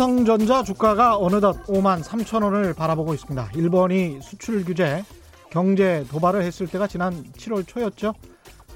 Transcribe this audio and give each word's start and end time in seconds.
삼성전자 0.00 0.62
주가가 0.62 1.18
어느덧 1.18 1.62
5만 1.66 2.02
3천 2.02 2.42
원을 2.42 2.72
바라보고 2.72 3.12
있습니다. 3.12 3.50
일본이 3.54 4.18
수출 4.22 4.64
규제, 4.64 5.04
경제 5.50 6.06
도발을 6.08 6.42
했을 6.42 6.66
때가 6.66 6.86
지난 6.86 7.22
7월 7.34 7.66
초였죠. 7.66 8.14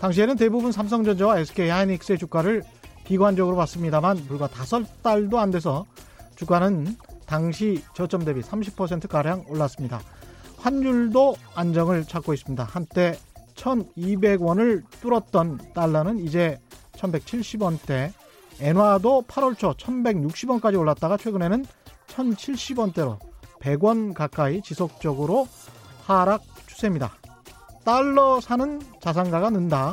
당시에는 0.00 0.36
대부분 0.36 0.70
삼성전자와 0.70 1.38
SK 1.38 1.70
하이닉스의 1.70 2.18
주가를 2.18 2.62
비관적으로 3.04 3.56
봤습니다만 3.56 4.26
불과 4.26 4.48
다섯 4.48 4.84
달도 5.02 5.38
안 5.38 5.50
돼서 5.50 5.86
주가는 6.36 6.94
당시 7.24 7.82
저점 7.94 8.26
대비 8.26 8.42
30%가량 8.42 9.46
올랐습니다. 9.48 10.02
환율도 10.58 11.36
안정을 11.54 12.04
찾고 12.04 12.34
있습니다. 12.34 12.64
한때 12.64 13.18
1200원을 13.54 14.82
뚫었던 15.00 15.72
달러는 15.72 16.18
이제 16.18 16.60
1170원대 16.98 18.12
엔화도 18.64 19.24
8월 19.28 19.58
초 19.58 19.74
1160원까지 19.74 20.78
올랐다가 20.78 21.18
최근에는 21.18 21.66
1070원대로 22.06 23.18
100원 23.60 24.14
가까이 24.14 24.62
지속적으로 24.62 25.46
하락 26.06 26.42
추세입니다. 26.66 27.12
달러 27.84 28.40
사는 28.40 28.80
자산가가 29.02 29.50
는다. 29.50 29.92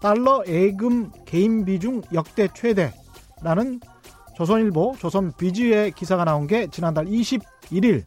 달러 0.00 0.44
예금 0.46 1.10
개인 1.24 1.64
비중 1.64 2.02
역대 2.12 2.46
최대라는 2.54 3.80
조선일보, 4.36 4.94
조선 5.00 5.32
비즈의 5.36 5.90
기사가 5.90 6.24
나온 6.24 6.46
게 6.46 6.68
지난달 6.68 7.06
21일 7.06 8.04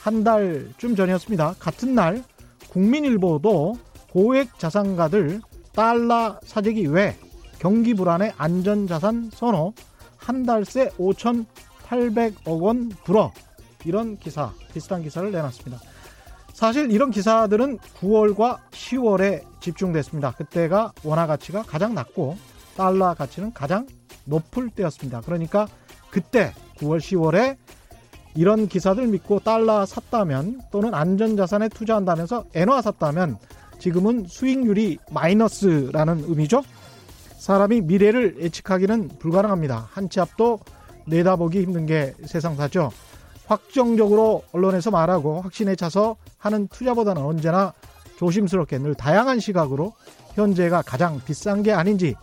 한 0.00 0.24
달쯤 0.24 0.96
전이었습니다. 0.96 1.54
같은 1.60 1.94
날 1.94 2.24
국민일보도 2.70 3.78
고액 4.10 4.58
자산가들 4.58 5.40
달러 5.72 6.40
사재기 6.42 6.88
외 6.88 7.16
경기 7.58 7.94
불안의 7.94 8.32
안전자산 8.36 9.30
선호 9.32 9.72
한 10.16 10.44
달새 10.44 10.90
5,800억 10.98 12.60
원 12.60 12.88
불어 13.04 13.32
이런 13.84 14.18
기사 14.18 14.52
비슷한 14.72 15.02
기사를 15.02 15.30
내놨습니다. 15.30 15.80
사실 16.52 16.90
이런 16.90 17.10
기사들은 17.10 17.78
9월과 18.00 18.58
10월에 18.70 19.42
집중됐습니다. 19.60 20.32
그때가 20.32 20.92
원화 21.04 21.26
가치가 21.26 21.62
가장 21.62 21.94
낮고 21.94 22.36
달러 22.76 23.14
가치는 23.14 23.52
가장 23.52 23.86
높을 24.24 24.70
때였습니다. 24.70 25.20
그러니까 25.20 25.68
그때 26.10 26.52
9월 26.78 26.98
10월에 26.98 27.56
이런 28.34 28.68
기사들 28.68 29.06
믿고 29.06 29.40
달러 29.40 29.86
샀다면 29.86 30.60
또는 30.70 30.94
안전자산에 30.94 31.68
투자한다면서 31.70 32.44
엔화 32.54 32.82
샀다면 32.82 33.38
지금은 33.78 34.26
수익률이 34.26 34.98
마이너스라는 35.10 36.24
의미죠. 36.26 36.62
사람이 37.46 37.82
미래를 37.82 38.38
예측하기는 38.40 39.18
불가능합니다. 39.20 39.88
한 39.92 40.08
치 40.08 40.18
앞도 40.18 40.58
내다보기 41.06 41.62
힘든 41.62 41.86
게 41.86 42.12
세상사죠. 42.24 42.90
확정적으로 43.46 44.42
언론에서 44.50 44.90
말하고 44.90 45.42
확신에 45.42 45.76
차서 45.76 46.16
하는 46.38 46.66
투자보다는 46.66 47.22
언제나 47.22 47.72
조심스럽게 48.18 48.78
늘 48.78 48.96
다양한 48.96 49.38
시각으로 49.38 49.92
현재가 50.34 50.82
가장 50.82 51.20
비싼 51.24 51.62
게 51.62 51.72
아닌지 51.72 52.16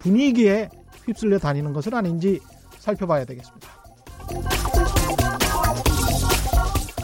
분위기에 0.00 0.70
휩쓸려 1.04 1.38
다니는 1.38 1.72
것은 1.72 1.94
아닌지 1.94 2.40
살펴봐야 2.80 3.24
되겠습니다. 3.26 3.68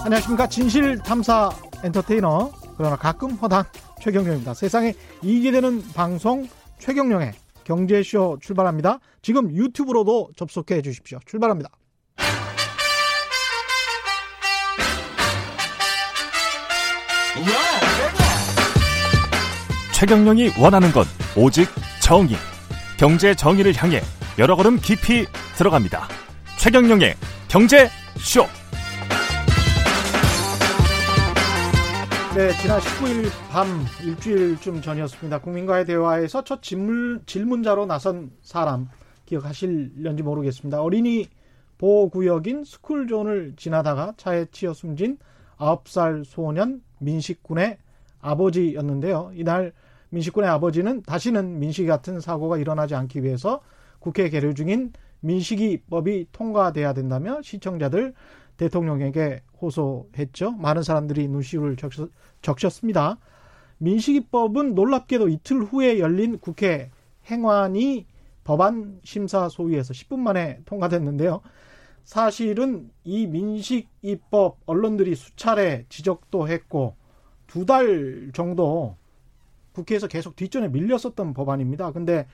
안녕하십니까. 0.03 0.49
진실탐사 0.49 1.51
엔터테이너, 1.85 2.51
그러나 2.77 2.97
가끔 2.97 3.31
허당 3.35 3.63
최경령입니다. 4.03 4.55
세상에 4.55 4.93
이익이 5.23 5.53
되는 5.53 5.85
방송 5.95 6.49
최경령의 6.81 7.33
경제쇼 7.65 8.39
출발합니다. 8.41 8.99
지금 9.23 9.55
유튜브로도 9.55 10.31
접속해 10.37 10.83
주십시오. 10.83 11.19
출발합니다. 11.27 11.71
최경령이 19.95 20.53
원하는 20.59 20.93
건 20.93 21.05
오직 21.37 21.69
정의. 22.03 22.37
경제 22.99 23.35
정의를 23.35 23.75
향해 23.77 24.01
여러 24.39 24.57
걸음 24.57 24.79
깊이 24.79 25.27
들어갑니다. 25.57 26.09
최경령의 26.59 27.15
경제쇼. 27.49 28.47
네, 32.41 32.53
지난 32.53 32.81
19일 32.81 33.29
밤 33.51 33.67
일주일쯤 34.03 34.81
전이었습니다. 34.81 35.43
국민과의 35.43 35.85
대화에서 35.85 36.43
첫 36.43 36.63
질문, 36.63 37.21
질문자로 37.27 37.85
나선 37.85 38.31
사람 38.41 38.89
기억하실런지 39.27 40.23
모르겠습니다. 40.23 40.81
어린이 40.81 41.29
보호구역인 41.77 42.65
스쿨존을 42.65 43.57
지나다가 43.59 44.15
차에 44.17 44.47
치여 44.53 44.73
숨진 44.73 45.19
9살 45.59 46.25
소년 46.25 46.81
민식군의 47.01 47.77
아버지였는데요. 48.23 49.33
이날 49.35 49.75
민식군의 50.09 50.49
아버지는 50.49 51.03
다시는 51.03 51.59
민식이 51.59 51.89
같은 51.89 52.21
사고가 52.21 52.57
일어나지 52.57 52.95
않기 52.95 53.23
위해서 53.23 53.61
국회 53.99 54.31
계류 54.31 54.55
중인 54.55 54.95
민식이법이 55.21 56.29
통과돼야 56.33 56.95
된다며 56.95 57.43
시청자들 57.43 58.15
대통령에게 58.61 59.43
호소했죠. 59.61 60.53
많은 60.53 60.83
사람들이 60.83 61.29
눈시울을 61.29 61.77
적셨, 61.77 62.73
습니다 62.73 63.19
민식이법은 63.79 64.75
놀랍게도 64.75 65.29
이틀 65.29 65.63
후에 65.63 65.99
열린 65.99 66.39
국회 66.39 66.91
행안위 67.31 68.07
법안 68.45 69.01
심사 69.03 69.49
소위에서 69.49 69.95
10분 69.95 70.19
만에 70.19 70.61
통과됐는데요. 70.67 71.41
사실은 72.05 72.91
이 73.05 73.27
민식이법 73.27 74.59
언론들이 74.67 75.15
수차례 75.15 75.87
지적도 75.89 76.49
했고 76.49 76.97
두 77.47 77.65
달 77.65 78.31
정도 78.35 78.97
국회에서 79.73 80.07
계속 80.09 80.37
뒷전에 80.37 80.69
밀렸었던 80.69 81.33
법안입니다. 81.33 81.93
근데 81.93 82.27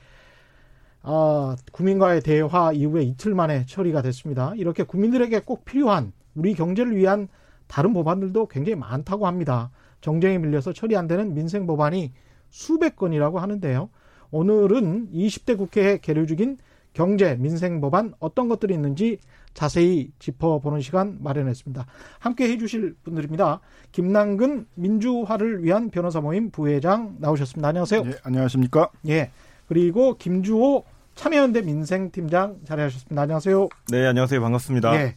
어, 1.02 1.54
국민과의 1.72 2.20
대화 2.22 2.72
이후에 2.72 3.02
이틀 3.02 3.34
만에 3.34 3.64
처리가 3.66 4.02
됐습니다. 4.02 4.54
이렇게 4.56 4.82
국민들에게 4.82 5.40
꼭 5.40 5.64
필요한 5.64 6.12
우리 6.36 6.54
경제를 6.54 6.96
위한 6.96 7.28
다른 7.66 7.92
법안들도 7.92 8.46
굉장히 8.46 8.76
많다고 8.76 9.26
합니다. 9.26 9.70
정쟁에 10.00 10.38
밀려서 10.38 10.72
처리 10.72 10.96
안 10.96 11.08
되는 11.08 11.34
민생 11.34 11.66
법안이 11.66 12.12
수백 12.50 12.94
건이라고 12.96 13.40
하는데요. 13.40 13.90
오늘은 14.30 15.10
20대 15.12 15.56
국회에 15.56 15.98
계류 16.00 16.26
중인 16.26 16.58
경제 16.92 17.34
민생 17.36 17.80
법안 17.80 18.14
어떤 18.20 18.48
것들이 18.48 18.72
있는지 18.74 19.18
자세히 19.52 20.10
짚어보는 20.18 20.80
시간 20.80 21.18
마련했습니다. 21.20 21.86
함께 22.18 22.48
해주실 22.50 22.96
분들입니다. 23.02 23.60
김남근 23.92 24.66
민주화를 24.74 25.62
위한 25.62 25.90
변호사 25.90 26.20
모임 26.20 26.50
부회장 26.50 27.16
나오셨습니다. 27.18 27.68
안녕하세요. 27.68 28.02
예, 28.06 28.12
안녕하십니까? 28.22 28.90
예. 29.08 29.30
그리고 29.66 30.16
김주호 30.16 30.84
참여연대 31.14 31.62
민생팀장 31.62 32.60
자리하셨습니다. 32.64 33.22
안녕하세요. 33.22 33.68
네, 33.90 34.06
안녕하세요. 34.06 34.40
반갑습니다. 34.40 34.94
예. 34.96 35.16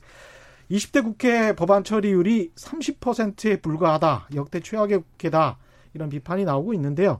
20대 0.70 1.04
국회 1.04 1.54
법안 1.56 1.84
처리율이 1.84 2.52
30%에 2.56 3.58
불과하다. 3.62 4.30
역대 4.36 4.60
최악의 4.60 5.00
국회다. 5.00 5.58
이런 5.94 6.10
비판이 6.10 6.46
나오고 6.46 6.74
있는데요. 6.76 7.20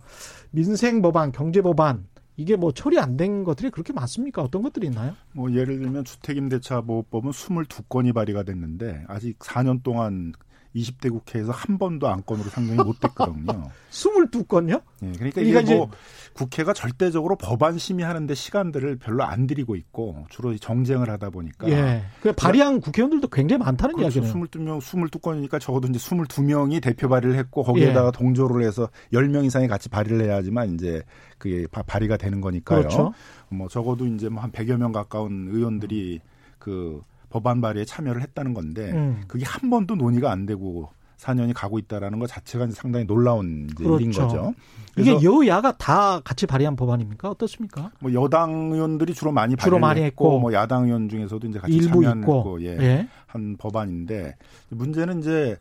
민생 0.52 1.02
법안, 1.02 1.32
경제 1.32 1.62
법안 1.62 2.06
이게 2.38 2.56
뭐 2.56 2.72
처리 2.72 3.00
안 3.00 3.18
된 3.18 3.44
것들이 3.44 3.70
그렇게 3.72 3.92
많습니까? 3.92 4.42
어떤 4.44 4.62
것들이 4.62 4.88
있나요? 4.88 5.16
뭐 5.34 5.52
예를 5.52 5.80
들면 5.80 6.06
주택임대차 6.06 6.82
보호법은 6.82 7.32
22건이 7.32 8.14
발의가 8.14 8.44
됐는데 8.44 9.04
아직 9.08 9.40
4년 9.40 9.82
동안 9.84 10.34
20대 10.76 11.10
국회에서 11.12 11.52
한 11.52 11.78
번도 11.78 12.08
안건으로 12.08 12.50
상정이 12.50 12.78
못 12.78 13.00
됐거든요. 13.00 13.70
22건요? 13.92 14.82
네, 15.02 15.12
그러니까 15.14 15.42
이게 15.42 15.76
뭐 15.76 15.90
국회가 16.34 16.74
절대적으로 16.74 17.36
법안 17.36 17.78
심의하는데 17.78 18.34
시간들을 18.34 18.98
별로 18.98 19.24
안 19.24 19.48
들이고 19.48 19.76
있고 19.76 20.26
주로 20.30 20.56
정쟁을 20.56 21.10
하다 21.10 21.30
보니까. 21.32 21.70
예. 21.70 22.04
그 22.22 22.34
발의한 22.34 22.82
국회의원들도 22.82 23.28
굉장히 23.30 23.64
많다는 23.64 23.96
그렇죠. 23.96 24.20
이야기네요. 24.20 24.46
22명, 24.46 24.80
22건이니까 24.80 25.60
적어도 25.60 25.88
이제 25.88 26.00
22명이 26.00 26.82
대표 26.82 27.10
발의를 27.10 27.36
했고 27.38 27.64
거기에다가 27.64 28.08
예. 28.08 28.12
동조를 28.18 28.66
해서 28.66 28.90
10명 29.14 29.46
이상이 29.46 29.68
같이 29.68 29.90
발의를 29.90 30.22
해야지만 30.26 30.74
이제 30.76 31.04
그게 31.38 31.66
발의가 31.68 32.18
되는 32.18 32.42
거니까요. 32.42 32.80
그렇죠. 32.80 33.14
뭐 33.50 33.68
적어도 33.68 34.06
이제 34.06 34.30
뭐 34.30 34.40
한 34.40 34.52
100여 34.52 34.78
명 34.78 34.92
가까운 34.92 35.50
의원들이 35.52 36.22
그 36.60 37.02
법안 37.30 37.62
발의에 37.62 37.86
참여를 37.86 38.22
했다는 38.22 38.54
건데 38.54 38.92
음. 38.92 39.22
그게 39.28 39.46
한 39.46 39.70
번도 39.70 39.96
논의가 39.96 40.32
안 40.32 40.46
되고 40.46 40.90
4년이 41.20 41.54
가고 41.54 41.80
있다라는 41.80 42.18
것 42.20 42.28
자체가 42.28 42.68
상당히 42.72 43.06
놀라운 43.06 43.68
그렇죠. 43.68 44.00
일인 44.00 44.12
거죠. 44.12 44.54
이게 44.98 45.18
여야가 45.22 45.78
다 45.78 46.22
같이 46.22 46.46
발의한 46.46 46.76
법안입니까? 46.76 47.30
어떻습니까? 47.30 47.92
뭐 48.00 48.14
여당 48.14 48.72
의원들이 48.72 49.14
주로 49.14 49.32
많이 49.32 49.56
주로 49.58 49.80
많이 49.80 50.02
했고, 50.02 50.40
뭐 50.40 50.54
야당 50.54 50.86
의원 50.86 51.10
중에서도 51.10 51.46
이제 51.48 51.60
같이 51.60 51.82
참여했고 51.82 52.62
예, 52.62 52.78
예. 52.80 53.08
한 53.28 53.58
법안인데 53.58 54.36
문제는 54.70 55.20
이제 55.20 55.58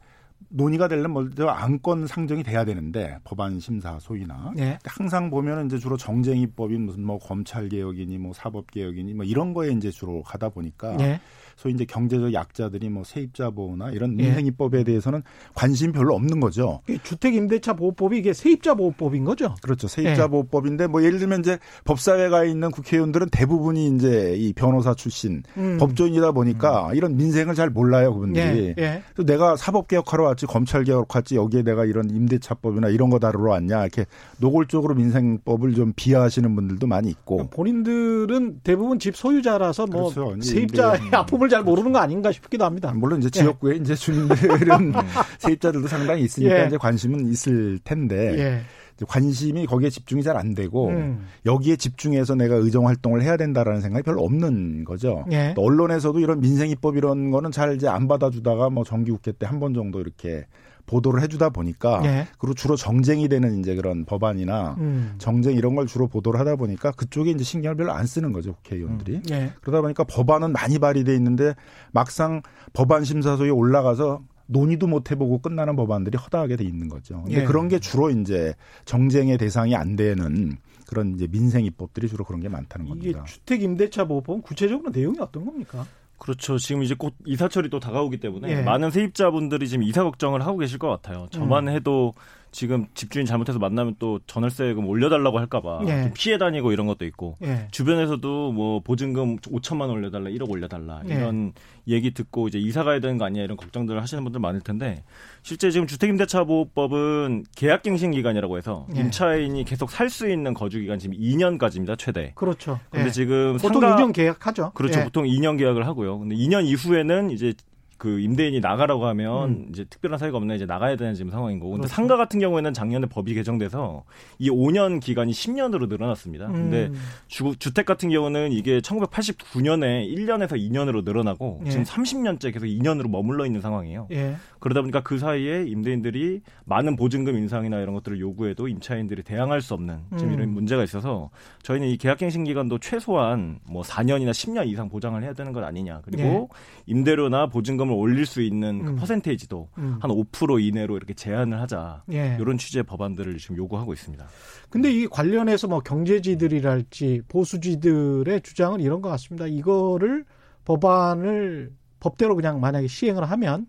논의가 0.50 0.88
되려면 0.88 1.12
먼저 1.12 1.46
안건 1.46 2.06
상정이 2.06 2.42
돼야 2.42 2.64
되는데 2.64 3.18
법안 3.24 3.58
심사 3.58 3.98
소위나 3.98 4.52
네. 4.56 4.78
항상 4.84 5.30
보면은 5.30 5.66
이제 5.66 5.78
주로 5.78 5.96
정쟁이법인 5.96 6.86
무슨 6.86 7.04
뭐 7.04 7.18
검찰 7.18 7.68
개혁이니 7.68 8.18
뭐 8.18 8.32
사법 8.32 8.70
개혁이니 8.70 9.14
뭐 9.14 9.24
이런 9.24 9.52
거에 9.52 9.70
이제 9.70 9.90
주로 9.90 10.22
가다 10.22 10.48
보니까 10.48 10.96
네. 10.96 11.20
소위 11.58 11.74
이제 11.74 11.84
경제적 11.84 12.32
약자들이 12.32 12.88
뭐 12.88 13.02
세입자 13.02 13.50
보호나 13.50 13.90
이런 13.90 14.12
예. 14.20 14.22
민생이법에 14.22 14.84
대해서는 14.84 15.24
관심 15.54 15.90
별로 15.90 16.14
없는 16.14 16.38
거죠. 16.38 16.80
주택 17.02 17.34
임대차 17.34 17.72
보호법이 17.74 18.16
이게 18.16 18.32
세입자 18.32 18.74
보호법인 18.74 19.24
거죠. 19.24 19.56
그렇죠. 19.60 19.88
세입자 19.88 20.22
예. 20.22 20.26
보호법인데 20.28 20.86
뭐 20.86 21.02
예를 21.02 21.18
들면 21.18 21.40
이제 21.40 21.58
법사위가 21.84 22.44
있는 22.44 22.70
국회의원들은 22.70 23.30
대부분이 23.30 23.88
이제 23.88 24.36
이 24.38 24.52
변호사 24.52 24.94
출신 24.94 25.42
음. 25.56 25.78
법조인이다 25.80 26.30
보니까 26.30 26.90
음. 26.90 26.94
이런 26.94 27.16
민생을 27.16 27.56
잘 27.56 27.70
몰라요 27.70 28.14
그분들이. 28.14 28.74
예. 28.78 29.02
예. 29.18 29.24
내가 29.24 29.56
사법 29.56 29.88
개혁하러 29.88 30.22
왔지 30.26 30.46
검찰 30.46 30.84
개혁하러 30.84 31.18
왔지 31.18 31.34
여기에 31.34 31.62
내가 31.62 31.84
이런 31.84 32.08
임대차법이나 32.08 32.88
이런 32.90 33.10
거 33.10 33.18
다루러 33.18 33.50
왔냐 33.50 33.80
이렇게 33.82 34.06
노골적으로 34.38 34.94
민생법을 34.94 35.74
좀 35.74 35.92
비하하시는 35.96 36.54
분들도 36.54 36.86
많이 36.86 37.10
있고. 37.10 37.48
본인들은 37.50 38.60
대부분 38.62 39.00
집 39.00 39.16
소유자라서 39.16 39.86
뭐 39.86 40.12
그렇죠. 40.14 40.40
세입자의 40.40 41.00
아픔을 41.10 41.47
잘 41.48 41.62
모르는 41.62 41.92
거 41.92 41.98
아닌가 41.98 42.30
싶기도 42.32 42.64
합니다. 42.64 42.92
물론 42.94 43.18
이제 43.20 43.30
지역구에 43.30 43.74
예. 43.74 43.76
이제 43.78 43.94
주민들은 43.94 44.92
세입자들도 45.38 45.88
상당히 45.88 46.22
있으니까 46.22 46.62
예. 46.62 46.66
이제 46.66 46.76
관심은 46.76 47.26
있을 47.26 47.78
텐데 47.84 48.34
예. 48.38 48.60
관심이 49.06 49.64
거기에 49.66 49.90
집중이 49.90 50.24
잘 50.24 50.36
안 50.36 50.54
되고 50.54 50.88
음. 50.88 51.26
여기에 51.46 51.76
집중해서 51.76 52.34
내가 52.34 52.56
의정 52.56 52.86
활동을 52.88 53.22
해야 53.22 53.36
된다라는 53.36 53.80
생각이 53.80 54.02
별로 54.02 54.22
없는 54.24 54.84
거죠. 54.84 55.24
예. 55.30 55.54
언론에서도 55.56 56.18
이런 56.18 56.40
민생 56.40 56.68
입법 56.70 56.96
이런 56.96 57.30
거는 57.30 57.52
잘 57.52 57.74
이제 57.76 57.86
안 57.88 58.08
받아주다가 58.08 58.70
뭐 58.70 58.82
정기국회 58.84 59.32
때 59.38 59.46
한 59.46 59.60
번 59.60 59.72
정도 59.74 60.00
이렇게 60.00 60.46
보도를 60.88 61.22
해주다 61.22 61.50
보니까 61.50 62.02
예. 62.04 62.26
그리고 62.38 62.54
주로 62.54 62.74
정쟁이 62.74 63.28
되는 63.28 63.60
이제 63.60 63.76
그런 63.76 64.04
법안이나 64.04 64.74
음. 64.78 65.14
정쟁 65.18 65.54
이런 65.54 65.76
걸 65.76 65.86
주로 65.86 66.08
보도를 66.08 66.40
하다 66.40 66.56
보니까 66.56 66.90
그쪽에 66.92 67.30
이제 67.30 67.44
신경을 67.44 67.76
별로 67.76 67.92
안 67.92 68.06
쓰는 68.06 68.32
거죠 68.32 68.54
국회의원들이 68.54 69.16
음. 69.16 69.22
예. 69.30 69.52
그러다 69.60 69.82
보니까 69.82 70.02
법안은 70.04 70.52
많이 70.52 70.78
발의돼 70.78 71.14
있는데 71.14 71.54
막상 71.92 72.42
법안 72.72 73.04
심사소에 73.04 73.50
올라가서 73.50 74.22
논의도 74.46 74.86
못 74.86 75.10
해보고 75.10 75.38
끝나는 75.38 75.76
법안들이 75.76 76.16
허다하게 76.16 76.56
돼 76.56 76.64
있는 76.64 76.88
거죠. 76.88 77.22
근데 77.24 77.42
예. 77.42 77.44
그런 77.44 77.68
게 77.68 77.78
주로 77.78 78.10
이제 78.10 78.54
정쟁의 78.86 79.36
대상이 79.36 79.76
안 79.76 79.94
되는 79.94 80.56
그런 80.86 81.14
이제 81.14 81.26
민생 81.26 81.66
입법들이 81.66 82.08
주로 82.08 82.24
그런 82.24 82.40
게 82.40 82.48
많다는 82.48 82.86
이게 82.86 83.12
겁니다. 83.12 83.24
주택 83.24 83.62
임대차 83.62 84.06
보호법 84.06 84.42
구체적으로 84.42 84.90
내용이 84.90 85.18
어떤 85.20 85.44
겁니까? 85.44 85.86
그렇죠. 86.18 86.58
지금 86.58 86.82
이제 86.82 86.94
곧 86.96 87.14
이사철이 87.26 87.70
또 87.70 87.80
다가오기 87.80 88.18
때문에 88.18 88.50
예. 88.50 88.62
많은 88.62 88.90
세입자분들이 88.90 89.68
지금 89.68 89.82
이사 89.84 90.02
걱정을 90.02 90.44
하고 90.44 90.58
계실 90.58 90.78
것 90.78 90.88
같아요. 90.88 91.28
저만 91.30 91.68
음. 91.68 91.74
해도 91.74 92.14
지금 92.50 92.86
집주인 92.94 93.26
잘못해서 93.26 93.58
만나면 93.58 93.96
또 93.98 94.20
전월세금 94.26 94.86
올려달라고 94.86 95.38
할까봐 95.38 95.80
예. 95.86 96.12
피해 96.14 96.38
다니고 96.38 96.72
이런 96.72 96.86
것도 96.86 97.04
있고 97.04 97.36
예. 97.42 97.68
주변에서도 97.70 98.52
뭐 98.52 98.80
보증금 98.80 99.36
5천만 99.36 99.82
원 99.82 99.90
올려달라, 99.90 100.30
1억 100.30 100.50
올려달라 100.50 101.02
예. 101.08 101.14
이런 101.14 101.52
얘기 101.86 102.12
듣고 102.12 102.48
이제 102.48 102.58
이사 102.58 102.84
가야 102.84 103.00
되는 103.00 103.18
거 103.18 103.24
아니야 103.24 103.44
이런 103.44 103.56
걱정들을 103.56 104.00
하시는 104.02 104.22
분들 104.24 104.40
많을 104.40 104.60
텐데 104.60 105.04
실제 105.42 105.70
지금 105.70 105.86
주택임대차보호법은 105.86 107.44
계약갱신 107.56 108.10
기간이라고 108.10 108.58
해서 108.58 108.86
예. 108.96 109.00
임차인이 109.00 109.64
계속 109.64 109.90
살 109.90 110.08
수 110.08 110.28
있는 110.28 110.54
거주 110.54 110.80
기간 110.80 110.98
지금 110.98 111.16
2년까지입니다 111.18 111.98
최대. 111.98 112.32
그렇죠. 112.34 112.80
근데 112.90 113.08
예. 113.08 113.10
지금 113.10 113.58
보통 113.58 113.82
상가, 113.82 113.96
2년 113.96 114.14
계약하죠. 114.14 114.72
그렇죠. 114.72 115.00
예. 115.00 115.04
보통 115.04 115.24
2년 115.24 115.58
계약을 115.58 115.86
하고요. 115.86 116.18
근데 116.18 116.34
2년 116.34 116.64
이후에는 116.64 117.30
이제 117.30 117.52
그 117.98 118.20
임대인이 118.20 118.60
나가라고 118.60 119.06
하면 119.06 119.50
음. 119.50 119.66
이제 119.70 119.84
특별한 119.84 120.18
사유가 120.18 120.38
없나 120.38 120.54
이제 120.54 120.64
나가야 120.66 120.96
되는 120.96 121.14
지금 121.14 121.32
상황인 121.32 121.58
거고. 121.58 121.72
근데 121.72 121.82
그렇죠. 121.82 121.94
상가 121.94 122.16
같은 122.16 122.38
경우에는 122.38 122.72
작년에 122.72 123.06
법이 123.06 123.34
개정돼서 123.34 124.04
이 124.38 124.48
5년 124.50 125.00
기간이 125.00 125.32
10년으로 125.32 125.88
늘어났습니다. 125.88 126.46
음. 126.46 126.52
근데 126.52 126.92
주, 127.26 127.56
주택 127.58 127.86
같은 127.86 128.08
경우는 128.08 128.52
이게 128.52 128.78
1989년에 128.78 130.08
1년에서 130.14 130.52
2년으로 130.52 131.04
늘어나고 131.04 131.62
예. 131.66 131.70
지금 131.70 131.84
30년째 131.84 132.52
계속 132.52 132.66
2년으로 132.66 133.10
머물러 133.10 133.44
있는 133.44 133.60
상황이에요. 133.60 134.06
예. 134.12 134.36
그러다 134.60 134.80
보니까 134.80 135.02
그 135.02 135.18
사이에 135.18 135.64
임대인들이 135.66 136.42
많은 136.66 136.94
보증금 136.94 137.36
인상이나 137.36 137.80
이런 137.80 137.94
것들을 137.94 138.20
요구해도 138.20 138.68
임차인들이 138.68 139.24
대항할 139.24 139.60
수 139.60 139.74
없는 139.74 139.98
지금 140.16 140.34
음. 140.34 140.38
이런 140.38 140.50
문제가 140.50 140.84
있어서 140.84 141.30
저희는 141.64 141.88
이 141.88 141.96
계약갱신 141.96 142.44
기간도 142.44 142.78
최소한 142.78 143.58
뭐 143.68 143.82
4년이나 143.82 144.30
10년 144.30 144.68
이상 144.68 144.88
보장을 144.88 145.20
해야 145.20 145.32
되는 145.32 145.52
것 145.52 145.64
아니냐. 145.64 146.02
그리고 146.04 146.22
예. 146.22 146.48
임대료나 146.86 147.48
보증금 147.48 147.87
보험을 147.88 147.94
올릴 147.94 148.26
수 148.26 148.42
있는 148.42 148.84
그 148.84 148.90
음. 148.90 148.96
퍼센테이지도 148.96 149.68
음. 149.78 149.98
한5% 150.00 150.62
이내로 150.62 150.96
이렇게 150.96 151.14
제한을 151.14 151.60
하자. 151.60 152.04
예. 152.12 152.36
이런 152.38 152.58
취지의 152.58 152.84
법안들을 152.84 153.36
지금 153.38 153.56
요구하고 153.56 153.92
있습니다. 153.92 154.26
근데 154.70 154.92
이 154.92 155.06
관련해서 155.06 155.66
뭐 155.66 155.80
경제지들이랄지 155.80 157.22
보수지들의 157.28 158.42
주장은 158.42 158.80
이런 158.80 159.00
것 159.00 159.08
같습니다. 159.10 159.46
이거를 159.46 160.24
법안을 160.64 161.72
법대로 162.00 162.36
그냥 162.36 162.60
만약에 162.60 162.86
시행을 162.86 163.24
하면 163.30 163.66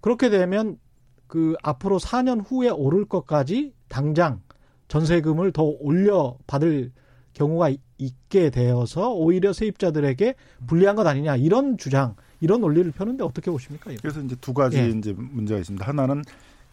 그렇게 0.00 0.30
되면 0.30 0.78
그 1.26 1.54
앞으로 1.62 1.98
4년 1.98 2.42
후에 2.44 2.70
오를 2.70 3.04
것까지 3.04 3.74
당장 3.88 4.40
전세금을 4.88 5.52
더 5.52 5.62
올려 5.62 6.36
받을 6.48 6.90
경우가 7.34 7.70
있게 7.98 8.50
되어서 8.50 9.12
오히려 9.12 9.52
세입자들에게 9.52 10.34
불리한 10.66 10.96
것 10.96 11.06
아니냐 11.06 11.36
이런 11.36 11.78
주장 11.78 12.16
이런 12.40 12.60
논리를 12.60 12.90
펴는데 12.92 13.24
어떻게 13.24 13.50
보십니까? 13.50 13.90
이거? 13.90 14.00
그래서 14.02 14.20
이제 14.20 14.36
두 14.40 14.52
가지 14.54 14.78
예. 14.78 14.88
이제 14.88 15.14
문제가 15.16 15.58
있습니다. 15.58 15.86
하나는 15.86 16.22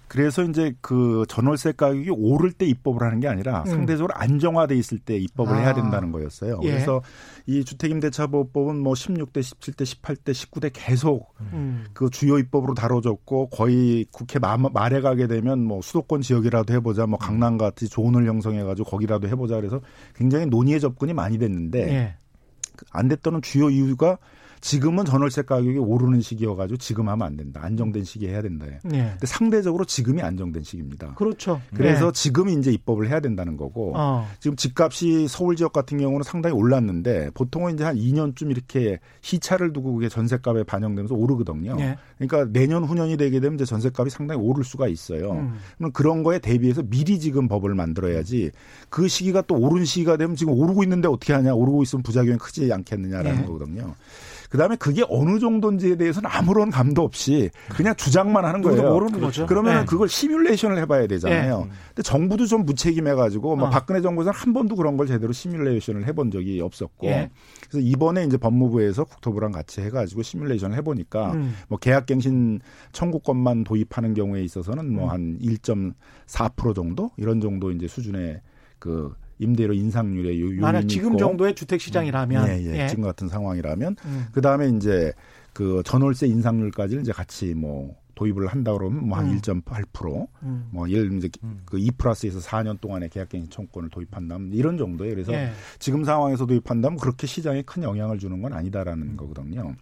그래서 0.07 0.43
이제 0.43 0.73
그 0.79 1.25
전월세 1.27 1.73
가격이 1.73 2.11
오를 2.11 2.53
때 2.53 2.65
입법을 2.65 3.03
하는 3.03 3.19
게 3.19 3.27
아니라 3.27 3.63
음. 3.63 3.65
상대적으로 3.65 4.13
안정화돼 4.15 4.75
있을 4.75 4.99
때 4.99 5.17
입법을 5.17 5.53
아. 5.53 5.59
해야 5.59 5.73
된다는 5.73 6.11
거였어요. 6.13 6.61
예. 6.63 6.71
그래서 6.71 7.01
이 7.45 7.65
주택임대차보호법은 7.65 8.77
뭐 8.77 8.93
16대, 8.93 9.41
17대, 9.41 9.83
18대, 9.83 10.31
19대 10.31 10.71
계속 10.73 11.35
음. 11.51 11.85
그 11.93 12.09
주요 12.09 12.37
입법으로 12.37 12.73
다뤄졌고 12.73 13.49
거의 13.49 14.05
국회 14.11 14.39
말에 14.39 15.01
가게 15.01 15.27
되면 15.27 15.61
뭐 15.61 15.81
수도권 15.81 16.21
지역이라도 16.21 16.73
해보자, 16.73 17.05
뭐 17.05 17.19
강남 17.19 17.57
같이 17.57 17.89
조언을 17.89 18.25
형성해가지고 18.27 18.89
거기라도 18.89 19.27
해보자 19.27 19.57
그래서 19.57 19.81
굉장히 20.15 20.45
논의의 20.45 20.79
접근이 20.79 21.13
많이 21.13 21.37
됐는데 21.37 21.79
예. 21.93 22.15
안 22.91 23.09
됐던 23.09 23.41
주요 23.41 23.69
이유가 23.69 24.17
지금은 24.61 25.05
전월세 25.05 25.43
가격이 25.43 25.77
오르는 25.77 26.21
시기여가지고 26.21 26.77
지금 26.77 27.09
하면 27.09 27.27
안 27.27 27.37
된다. 27.37 27.61
안정된 27.63 28.03
시기에 28.03 28.29
해야 28.29 28.41
된다. 28.41 28.65
네. 28.83 29.11
근데 29.11 29.25
상대적으로 29.25 29.85
지금이 29.85 30.21
안정된 30.21 30.63
시기입니다. 30.63 31.13
그렇죠. 31.15 31.61
그래서 31.73 32.11
네. 32.11 32.11
지금 32.11 32.49
이제 32.49 32.71
입법을 32.71 33.09
해야 33.09 33.19
된다는 33.19 33.57
거고 33.57 33.93
어. 33.95 34.27
지금 34.39 34.55
집값이 34.55 35.27
서울 35.27 35.55
지역 35.55 35.73
같은 35.73 35.97
경우는 35.97 36.23
상당히 36.23 36.55
올랐는데 36.55 37.31
보통은 37.33 37.73
이제 37.73 37.83
한 37.83 37.95
2년쯤 37.95 38.51
이렇게 38.51 38.99
희차를 39.21 39.73
두고 39.73 39.93
그게 39.93 40.09
전세값에 40.09 40.63
반영되면서 40.63 41.15
오르거든요. 41.15 41.75
네. 41.75 41.97
그러니까 42.17 42.51
내년 42.51 42.83
후년이 42.83 43.17
되게 43.17 43.39
되면 43.39 43.55
이제 43.55 43.65
전세값이 43.65 44.09
상당히 44.09 44.41
오를 44.41 44.63
수가 44.63 44.87
있어요. 44.87 45.33
음. 45.33 45.55
그럼 45.77 45.91
그런 45.91 46.23
거에 46.23 46.39
대비해서 46.39 46.81
미리 46.83 47.19
지금 47.19 47.47
법을 47.47 47.75
만들어야지 47.75 48.51
그 48.89 49.07
시기가 49.07 49.41
또 49.41 49.55
오른 49.55 49.85
시기가 49.85 50.17
되면 50.17 50.35
지금 50.35 50.53
오르고 50.53 50.83
있는데 50.83 51.07
어떻게 51.07 51.33
하냐 51.33 51.53
오르고 51.53 51.83
있으면 51.83 52.03
부작용이 52.03 52.37
크지 52.37 52.71
않겠느냐라는 52.71 53.41
네. 53.41 53.45
거거든요. 53.45 53.95
그다음에 54.49 54.75
그게 54.75 55.03
어느 55.09 55.39
정도인지에 55.39 55.95
대해서는 55.95 56.29
아무런 56.31 56.69
감도 56.69 57.01
없이 57.01 57.49
그냥 57.69 57.95
주장만 57.95 58.45
하는 58.45 58.61
거예요. 58.61 58.93
모르는 58.93 59.19
거죠. 59.19 59.47
그러면 59.47 59.79
네. 59.79 59.85
그걸 59.85 60.07
시뮬레이션을 60.07 60.77
해봐야 60.77 61.07
되잖아요. 61.07 61.59
네. 61.61 61.69
근데 61.89 62.01
정부도 62.03 62.45
좀 62.45 62.63
무책임해가지고 62.65 63.55
뭐 63.55 63.67
어. 63.67 63.69
박근혜 63.69 64.01
정부에서는 64.01 64.37
한 64.37 64.53
번도 64.53 64.75
그런 64.75 64.97
걸 64.97 65.07
제대로 65.07 65.33
시뮬레이션을 65.33 66.05
해본 66.05 66.29
적이 66.31 66.61
없었고 66.61 67.07
예. 67.07 67.29
그래서 67.69 67.85
이번에 67.85 68.23
이제 68.25 68.37
법무부에서 68.37 69.05
국토부랑 69.05 69.51
같이 69.51 69.81
해가지고 69.81 70.21
시뮬레이션을 70.21 70.77
해보니까 70.77 71.31
음. 71.33 71.55
뭐 71.67 71.79
계약갱신 71.79 72.61
청구권만 72.91 73.63
도입하는 73.63 74.13
경우에 74.13 74.43
있어서는 74.43 74.93
뭐 74.93 75.07
한 75.07 75.39
1.4% 75.39 76.75
정도 76.75 77.11
이런 77.17 77.39
정도 77.41 77.71
이제 77.71 77.87
수준의 77.87 78.41
그 78.79 79.13
임대료 79.39 79.73
인상률의 79.73 80.41
요인이 80.41 80.59
만약 80.59 80.87
지금 80.87 81.09
있고. 81.09 81.19
정도의 81.19 81.55
주택 81.55 81.79
시장이라면 81.81 82.47
예, 82.49 82.63
예, 82.63 82.83
예. 82.83 82.87
지금 82.87 83.03
같은 83.03 83.27
상황이라면 83.27 83.95
음. 84.05 84.25
그다음에 84.31 84.69
이제 84.69 85.13
그 85.53 85.81
전월세 85.85 86.27
인상률까지는 86.27 87.03
이제 87.03 87.11
같이 87.11 87.53
뭐 87.53 87.95
도입을 88.17 88.47
한다 88.47 88.73
그러면 88.73 89.07
뭐한 89.07 89.39
1.8%, 89.39 90.27
음. 90.41 90.67
뭐 90.71 90.89
예를 90.89 91.03
들면 91.03 91.19
이제 91.19 91.29
음. 91.43 91.61
그2 91.67 91.97
플러스에서 91.97 92.39
4년 92.39 92.81
동안의 92.81 93.09
계약갱신 93.09 93.51
청구권을 93.51 93.89
도입한다면 93.89 94.53
이런 94.53 94.77
정도예요. 94.77 95.13
그래서 95.13 95.33
예. 95.33 95.51
지금 95.77 96.03
상황에서 96.03 96.47
도입한다면 96.47 96.97
그렇게 96.97 97.27
시장에 97.27 97.61
큰 97.61 97.83
영향을 97.83 98.17
주는 98.17 98.41
건 98.41 98.53
아니다라는 98.53 99.11
음. 99.11 99.17
거거든요. 99.17 99.75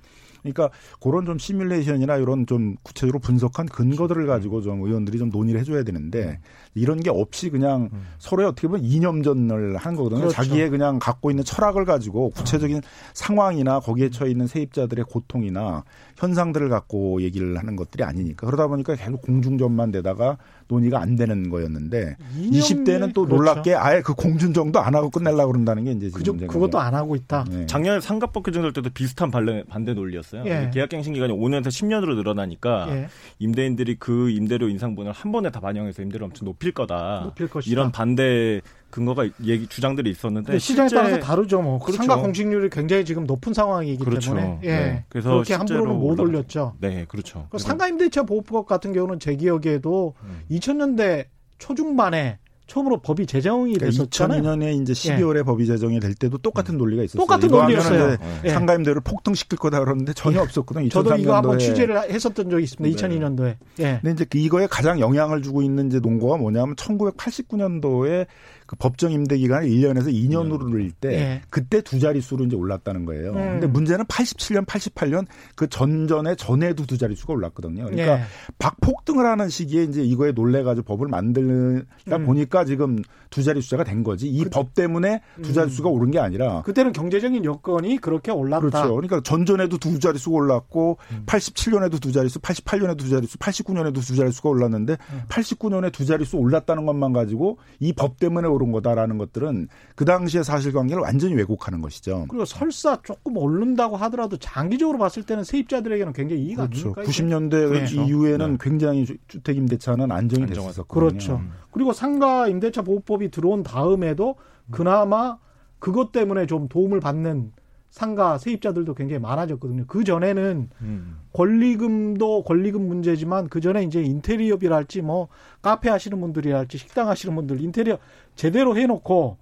그러니까 0.53 0.69
그런 1.01 1.25
좀 1.25 1.37
시뮬레이션이나 1.37 2.17
이런 2.17 2.45
좀 2.45 2.75
구체적으로 2.83 3.19
분석한 3.19 3.65
근거들을 3.67 4.25
가지고 4.27 4.61
좀 4.61 4.81
의원들이 4.83 5.17
좀 5.17 5.29
논의를 5.29 5.59
해줘야 5.59 5.83
되는데 5.83 6.39
이런 6.73 6.99
게 6.99 7.09
없이 7.09 7.49
그냥 7.49 7.89
음. 7.91 8.05
서로의 8.19 8.49
어떻게 8.49 8.67
보면 8.67 8.83
이념전을 8.85 9.77
하는 9.77 9.97
거거든요. 9.97 10.21
그렇죠. 10.21 10.35
자기의 10.35 10.69
그냥 10.69 10.99
갖고 10.99 11.31
있는 11.31 11.43
철학을 11.43 11.85
가지고 11.85 12.29
구체적인 12.31 12.77
어. 12.77 12.81
상황이나 13.13 13.79
거기에 13.79 14.09
처해 14.09 14.31
있는 14.31 14.47
세입자들의 14.47 15.05
고통이나 15.05 15.83
현상들을 16.17 16.69
갖고 16.69 17.21
얘기를 17.21 17.57
하는 17.57 17.75
것들이. 17.75 18.03
아니니까 18.03 18.45
그러다 18.45 18.67
보니까 18.67 18.95
계속 18.95 19.21
공중전만 19.21 19.91
되다가 19.91 20.37
논의가 20.67 20.99
안 20.99 21.15
되는 21.15 21.49
거였는데 21.49 22.17
20대는 22.37 23.13
또 23.13 23.25
그렇죠. 23.25 23.35
놀랍게 23.35 23.75
아예 23.75 24.01
그 24.01 24.13
공중정도 24.13 24.79
안 24.79 24.95
하고 24.95 25.09
끝내려고 25.09 25.51
그런다는 25.51 25.83
게 25.85 25.91
이제 25.91 26.09
지금 26.09 26.37
그저, 26.37 26.47
그것도 26.47 26.79
안 26.79 26.95
하고 26.95 27.15
있다. 27.15 27.45
네. 27.49 27.65
작년에 27.67 27.99
상가법 27.99 28.43
개정될 28.43 28.73
때도 28.73 28.89
비슷한 28.89 29.29
반대, 29.29 29.63
반대 29.69 29.93
논리였어요. 29.93 30.43
예. 30.45 30.71
계약갱신 30.73 31.13
기간이 31.13 31.33
5년에서 31.33 31.67
10년으로 31.67 32.15
늘어나니까 32.15 32.87
예. 32.89 33.07
임대인들이 33.39 33.97
그 33.99 34.29
임대료 34.31 34.67
인상분을 34.69 35.11
한 35.11 35.31
번에 35.31 35.51
다 35.51 35.59
반영해서 35.59 36.01
임대료 36.01 36.25
엄청 36.25 36.45
높일 36.45 36.71
거다. 36.71 37.21
높일 37.25 37.47
것이다. 37.47 37.71
이런 37.71 37.91
반대 37.91 38.61
근거가 38.95 39.27
얘기 39.43 39.67
주장들이 39.67 40.09
있었는데 40.09 40.57
시장에 40.57 40.87
따라서 40.87 41.19
다르죠. 41.19 41.61
뭐 41.61 41.79
그렇죠. 41.79 41.97
상가 41.97 42.15
공식률이 42.15 42.69
굉장히 42.69 43.03
지금 43.03 43.25
높은 43.25 43.53
상황이기 43.53 44.05
그렇죠. 44.05 44.33
때문에 44.33 44.59
예. 44.63 44.67
네. 44.67 45.05
그래서 45.09 45.31
그렇게 45.31 45.53
함부로는 45.53 45.99
못 45.99 46.17
올렸죠. 46.17 46.75
네, 46.79 47.03
그렇죠. 47.09 47.49
상가 47.57 47.89
임대차 47.89 48.23
보호법 48.23 48.65
같은 48.65 48.93
경우는 48.93 49.19
제 49.19 49.35
기억에도 49.35 50.13
음. 50.23 50.43
2000년대 50.49 51.25
초중반에 51.57 52.39
처음으로 52.67 52.99
법이 52.99 53.27
제정이 53.27 53.73
그러니까 53.73 53.85
됐었잖아요. 53.85 54.41
2002년에 54.41 54.81
이제 54.81 54.93
12월에 54.93 55.39
예. 55.39 55.43
법이 55.43 55.65
제정이 55.67 55.99
될 55.99 56.15
때도 56.15 56.39
똑같은 56.39 56.77
논리가 56.77 57.03
있었어요. 57.03 57.21
똑같은 57.21 57.49
논리였어요. 57.49 58.17
예. 58.43 58.49
상가임대를 58.49 59.01
폭등시킬 59.01 59.59
거다 59.59 59.79
그러는데 59.79 60.13
전혀 60.13 60.37
예. 60.37 60.41
없었거든요. 60.41 60.89
저도 60.89 61.15
이거 61.15 61.35
한번 61.35 61.59
취재를 61.59 62.09
했었던 62.09 62.49
적이 62.49 62.63
있습니다. 62.63 63.07
네. 63.07 63.19
2002년도에. 63.19 63.55
예. 63.79 63.99
근데 64.01 64.23
이제 64.23 64.25
이거에 64.39 64.67
가장 64.67 64.99
영향을 64.99 65.43
주고 65.43 65.61
있는 65.61 65.87
이제 65.87 65.99
논거가 65.99 66.37
뭐냐면 66.37 66.75
1989년도에 66.75 68.25
그 68.65 68.75
법정 68.77 69.11
임대 69.11 69.37
기간을 69.37 69.67
1년에서 69.67 70.07
2년으로 70.07 70.69
늘릴 70.69 70.91
때 70.91 71.09
예. 71.13 71.41
그때 71.49 71.81
두 71.81 71.99
자릿수로 71.99 72.45
이제 72.45 72.55
올랐다는 72.55 73.05
거예요. 73.05 73.31
음. 73.31 73.35
근데 73.35 73.67
문제는 73.67 74.05
87년, 74.05 74.65
88년 74.65 75.25
그 75.55 75.67
전전에 75.67 76.35
전에도 76.35 76.85
두 76.85 76.97
자릿수가 76.97 77.33
올랐거든요. 77.33 77.85
그러니까 77.85 78.19
예. 78.19 78.23
박폭등을 78.59 79.25
하는 79.25 79.49
시기에 79.49 79.83
이제 79.83 80.03
이거에 80.03 80.31
놀래 80.31 80.63
가지고 80.63 80.85
법을 80.85 81.07
만들다 81.07 82.17
음. 82.17 82.25
보니까 82.25 82.65
지금 82.65 83.01
두 83.31 83.43
자릿수가 83.43 83.83
된 83.83 84.03
거지. 84.03 84.27
이법 84.27 84.73
그, 84.73 84.81
때문에 84.81 85.21
두 85.41 85.51
자릿수가 85.51 85.89
음. 85.89 85.93
오른 85.93 86.11
게 86.11 86.19
아니라 86.19 86.61
그때는 86.61 86.93
경제적인 86.93 87.43
여건이 87.43 87.97
그렇게 87.97 88.31
올랐다. 88.31 88.61
그렇죠. 88.61 88.95
그러니까 88.95 89.21
전전에도 89.21 89.77
두 89.77 89.99
자릿수가 89.99 90.35
올랐고 90.35 90.97
음. 91.11 91.23
87년에도 91.25 91.99
두 92.01 92.11
자릿수, 92.11 92.39
88년에도 92.39 92.97
두 92.99 93.09
자릿수, 93.09 93.37
89년에도 93.37 93.95
두 93.95 94.15
자릿수가 94.15 94.47
올랐는데 94.49 94.97
음. 95.11 95.21
89년에 95.27 95.91
두 95.91 96.05
자릿수 96.05 96.37
올랐다는 96.37 96.85
것만 96.85 97.11
가지고 97.11 97.57
이 97.79 97.93
법 97.95 98.19
때문에 98.19 98.47
오른 98.55 98.71
거다라는 98.71 99.17
것들은 99.17 99.67
그 99.95 100.05
당시의 100.05 100.43
사실관계를 100.43 101.01
완전히 101.01 101.35
왜곡하는 101.35 101.81
것이죠. 101.81 102.25
그리고 102.29 102.45
설사 102.45 102.97
조금 103.03 103.37
오른다고 103.37 103.97
하더라도 103.97 104.37
장기적으로 104.37 104.97
봤을 104.97 105.23
때는 105.23 105.43
세입자들에게는 105.43 106.13
굉장히 106.13 106.43
이익이 106.43 106.55
그렇죠. 106.55 106.93
아닙니까? 106.95 107.01
90년대 107.03 107.71
네. 107.71 108.05
이후에는 108.05 108.51
네. 108.51 108.57
굉장히 108.59 109.05
주택 109.27 109.57
임대차는 109.57 110.11
안정이 110.11 110.47
됐었거든요. 110.47 110.85
그렇죠. 110.87 111.35
음. 111.35 111.51
그리고 111.71 111.93
상가 111.93 112.47
임대차 112.47 112.81
보호법이 112.81 113.29
들어온 113.31 113.63
다음에도 113.63 114.35
그나마 114.71 115.37
그것 115.79 116.11
때문에 116.11 116.47
좀 116.47 116.67
도움을 116.67 116.99
받는 116.99 117.51
상가 117.95 118.37
세입자들도 118.37 118.93
굉장히 118.93 119.21
많아졌거든요. 119.21 119.85
그 119.87 120.03
전에는 120.03 120.69
음. 120.81 121.17
권리금도 121.31 122.43
권리금 122.43 122.85
문제지만 122.85 123.47
그 123.47 123.61
전에 123.61 123.83
이제 123.83 124.03
인테리어비랄지 124.03 125.01
뭐 125.01 125.29
카페 125.61 125.89
하시는 125.89 126.19
분들이랄지 126.19 126.77
식당 126.77 127.07
하시는 127.07 127.33
분들 127.33 127.61
인테리어 127.61 127.97
제대로 128.35 128.75
해놓고 128.75 129.37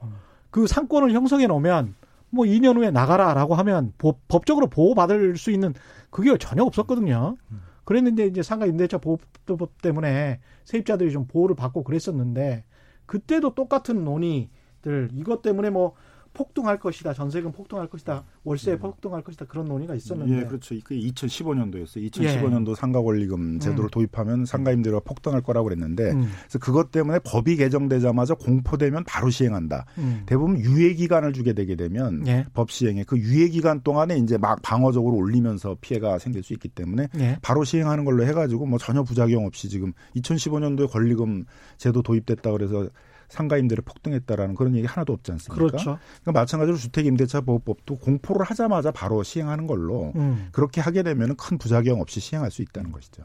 그 0.51 0.67
상권을 0.67 1.13
형성해 1.13 1.47
놓으면 1.47 1.95
뭐 2.29 2.45
2년 2.45 2.77
후에 2.77 2.91
나가라라고 2.91 3.55
하면 3.55 3.91
법, 3.97 4.19
법적으로 4.27 4.67
보호받을 4.67 5.35
수 5.35 5.49
있는 5.49 5.73
그게 6.11 6.37
전혀 6.37 6.61
없었거든요. 6.61 7.37
그랬는데 7.85 8.27
이제 8.27 8.43
상가 8.43 8.67
임대차 8.67 8.99
보호법 8.99 9.81
때문에 9.81 10.41
세입자들이 10.65 11.11
좀 11.11 11.25
보호를 11.25 11.55
받고 11.55 11.83
그랬었는데 11.83 12.65
그때도 13.07 13.55
똑같은 13.55 14.03
논의들 14.03 15.09
이것 15.15 15.41
때문에 15.41 15.71
뭐 15.71 15.95
폭등할 16.33 16.79
것이다. 16.79 17.13
전세금 17.13 17.51
폭등할 17.51 17.87
것이다. 17.87 18.23
월세 18.43 18.73
음. 18.73 18.79
폭등할 18.79 19.21
것이다. 19.21 19.45
그런 19.45 19.65
논의가 19.65 19.95
있었는데. 19.95 20.37
예, 20.37 20.43
그렇죠. 20.45 20.75
그 20.83 20.95
2015년도였어요. 20.95 22.11
2015년도 22.11 22.71
예. 22.71 22.75
상가 22.75 23.01
권리금 23.01 23.59
제도를 23.59 23.85
음. 23.85 23.89
도입하면 23.89 24.45
상가 24.45 24.71
임대료가 24.71 25.03
폭등할 25.05 25.41
거라고 25.41 25.65
그랬는데 25.65 26.11
음. 26.11 26.27
그래서 26.41 26.59
그것 26.59 26.91
때문에 26.91 27.19
법이 27.23 27.55
개정되자마자 27.57 28.33
공포되면 28.35 29.03
바로 29.05 29.29
시행한다. 29.29 29.85
음. 29.99 30.23
대부분 30.25 30.57
유예 30.59 30.93
기간을 30.93 31.33
주게 31.33 31.53
되게 31.53 31.75
되면 31.75 32.25
예. 32.27 32.45
법 32.53 32.71
시행에 32.71 33.03
그 33.03 33.17
유예 33.17 33.49
기간 33.49 33.81
동안에 33.81 34.17
이제 34.17 34.37
막 34.37 34.61
방어적으로 34.61 35.15
올리면서 35.15 35.77
피해가 35.81 36.17
생길 36.17 36.43
수 36.43 36.53
있기 36.53 36.69
때문에 36.69 37.09
예. 37.19 37.37
바로 37.41 37.63
시행하는 37.63 38.05
걸로 38.05 38.25
해 38.25 38.33
가지고 38.33 38.65
뭐 38.65 38.79
전혀 38.79 39.03
부작용 39.03 39.45
없이 39.45 39.69
지금 39.69 39.93
2015년도에 40.15 40.89
권리금 40.89 41.45
제도 41.77 42.01
도입됐다 42.01 42.51
그래서 42.51 42.89
상가 43.33 43.57
임대를 43.57 43.83
폭등했다라는 43.83 44.53
그런 44.53 44.75
얘기 44.75 44.85
하나도 44.85 45.11
없지 45.11 45.31
않습니까? 45.31 45.65
그렇죠. 45.65 45.97
그러니까 46.21 46.39
마찬가지로 46.39 46.77
주택임대차 46.77 47.41
보호법도 47.41 47.97
공포를 47.97 48.45
하자마자 48.45 48.91
바로 48.91 49.23
시행하는 49.23 49.65
걸로 49.65 50.13
음. 50.15 50.49
그렇게 50.51 50.81
하게 50.81 51.01
되면 51.01 51.35
큰 51.35 51.57
부작용 51.57 51.99
없이 51.99 52.19
시행할 52.19 52.51
수 52.51 52.61
있다는 52.61 52.91
것이죠. 52.91 53.23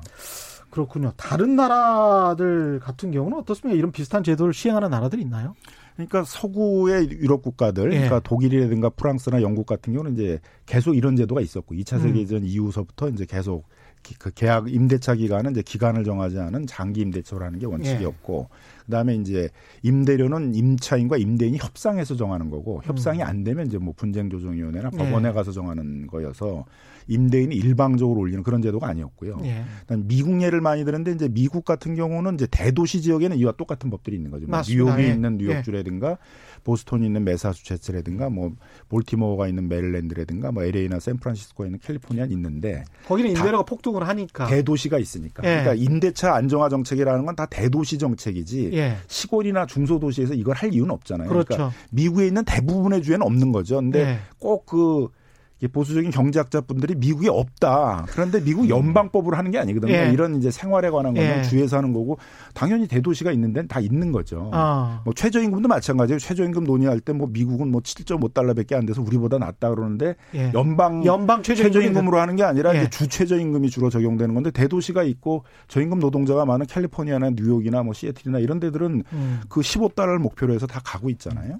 그렇군요. 0.70 1.12
다른 1.18 1.56
나라들 1.56 2.80
같은 2.80 3.10
경우는 3.10 3.38
어떻습니까? 3.38 3.76
이런 3.76 3.92
비슷한 3.92 4.24
제도를 4.24 4.54
시행하는 4.54 4.88
나라들이 4.88 5.20
있나요? 5.20 5.54
그러니까 5.96 6.24
서구의 6.24 7.10
유럽 7.10 7.42
국가들, 7.42 7.92
예. 7.92 7.96
그러니까 7.96 8.20
독일이라든가 8.20 8.88
프랑스나 8.88 9.42
영국 9.42 9.66
같은 9.66 9.92
경우는 9.92 10.14
이제 10.14 10.40
계속 10.64 10.96
이런 10.96 11.16
제도가 11.16 11.42
있었고 11.42 11.74
2차 11.74 12.00
세계대전 12.00 12.42
음. 12.42 12.46
이후서부터 12.46 13.08
이제 13.10 13.26
계속 13.26 13.66
그 14.18 14.30
계약 14.30 14.72
임대차 14.72 15.16
기간은 15.16 15.50
이제 15.50 15.62
기간을 15.62 16.04
정하지 16.04 16.38
않은 16.38 16.66
장기 16.66 17.00
임대차라는 17.02 17.58
게 17.58 17.66
원칙이었고 17.66 18.48
예. 18.50 18.77
그다음에 18.88 19.14
이제 19.16 19.50
임대료는 19.82 20.54
임차인과 20.54 21.18
임대인이 21.18 21.58
협상해서 21.58 22.16
정하는 22.16 22.50
거고 22.50 22.80
협상이 22.84 23.20
음. 23.20 23.26
안 23.26 23.44
되면 23.44 23.66
이제 23.66 23.78
뭐 23.78 23.94
분쟁 23.96 24.30
조정 24.30 24.54
위원회나 24.54 24.90
법원에 24.90 25.28
예. 25.28 25.32
가서 25.32 25.52
정하는 25.52 26.06
거여서 26.06 26.64
임대인이 27.06 27.54
일방적으로 27.54 28.20
올리는 28.20 28.42
그런 28.42 28.60
제도가 28.60 28.86
아니었고요. 28.88 29.38
예. 29.44 29.64
미국 29.96 30.42
예를 30.42 30.60
많이 30.60 30.84
드는데 30.84 31.12
이제 31.12 31.28
미국 31.28 31.64
같은 31.64 31.94
경우는 31.94 32.34
이제 32.34 32.46
대도시 32.50 33.00
지역에는 33.00 33.36
이와 33.38 33.52
똑같은 33.52 33.88
법들이 33.88 34.16
있는 34.16 34.30
거죠. 34.30 34.46
뭐 34.46 34.60
뉴욕에 34.66 35.04
예. 35.04 35.12
있는 35.14 35.38
뉴욕주라든가 35.38 36.10
예. 36.10 36.16
보스턴이 36.64 37.06
있는 37.06 37.24
메사추세츠라든가 37.24 38.28
뭐 38.28 38.52
볼티모어가 38.88 39.48
있는 39.48 39.68
메릴랜드라든가 39.68 40.52
뭐 40.52 40.64
LA나 40.64 40.98
샌프란시스코에 40.98 41.68
있는 41.68 41.78
캘리포니아는 41.78 42.32
있는데 42.32 42.84
거기는 43.06 43.30
임대료가 43.30 43.64
폭등을 43.64 44.06
하니까 44.06 44.46
대도시가 44.46 44.98
있으니까. 44.98 45.42
예. 45.44 45.62
그러니까 45.62 45.74
임대차 45.74 46.34
안정화 46.34 46.68
정책이라는 46.68 47.24
건 47.24 47.38
다 47.38 47.46
대도시 47.46 47.98
정책이지 47.98 48.70
예. 48.78 48.96
시골이나 49.06 49.66
중소도시에서 49.66 50.34
이걸 50.34 50.56
할 50.56 50.72
이유는 50.72 50.90
없잖아요. 50.90 51.28
그러니까 51.28 51.54
그렇죠. 51.54 51.70
그러니까 51.70 51.88
미국에 51.90 52.26
있는 52.26 52.44
대부분의 52.44 53.02
주에는 53.02 53.26
없는 53.26 53.52
거죠. 53.52 53.76
근데 53.76 54.00
예. 54.00 54.18
꼭그 54.38 55.08
보수적인 55.66 56.10
경제학자분들이 56.10 56.94
미국에 56.94 57.28
없다. 57.28 58.06
그런데 58.10 58.40
미국 58.42 58.62
음. 58.64 58.68
연방법으로 58.70 59.36
하는 59.36 59.50
게 59.50 59.58
아니거든요. 59.58 59.92
예. 59.92 60.10
이런 60.12 60.36
이제 60.36 60.50
생활에 60.50 60.88
관한 60.88 61.14
거는 61.14 61.38
예. 61.38 61.42
주에서 61.42 61.76
하는 61.78 61.92
거고 61.92 62.16
당연히 62.54 62.86
대도시가 62.86 63.32
있는 63.32 63.52
데는 63.52 63.68
다 63.68 63.80
있는 63.80 64.12
거죠. 64.12 64.50
아. 64.54 65.02
뭐 65.04 65.12
최저임금도 65.12 65.68
마찬가지예요. 65.68 66.18
최저임금 66.18 66.64
논의할 66.64 67.00
때 67.00 67.18
뭐 67.18 67.28
미국은 67.30 67.70
뭐 67.70 67.80
7.5달러밖에 67.80 68.74
안 68.74 68.86
돼서 68.86 69.02
우리보다 69.02 69.38
낫다 69.38 69.70
그러는데 69.70 70.14
예. 70.34 70.52
연방 70.54 71.04
연방 71.04 71.42
최저임금 71.42 72.08
으로 72.08 72.20
하는 72.20 72.36
게 72.36 72.44
아니라 72.44 72.72
이제 72.72 72.84
예. 72.84 72.90
주 72.90 73.08
최저임금이 73.08 73.70
주로 73.70 73.90
적용되는 73.90 74.34
건데 74.34 74.50
대도시가 74.50 75.02
있고 75.02 75.44
저임금 75.66 75.98
노동자가 75.98 76.44
많은 76.44 76.66
캘리포니아나 76.66 77.30
뉴욕이나 77.30 77.82
뭐 77.82 77.92
시애틀이나 77.92 78.38
이런 78.38 78.60
데들은 78.60 79.02
음. 79.12 79.40
그 79.48 79.60
15달러를 79.60 80.18
목표로 80.18 80.54
해서 80.54 80.66
다 80.66 80.80
가고 80.84 81.10
있잖아요. 81.10 81.58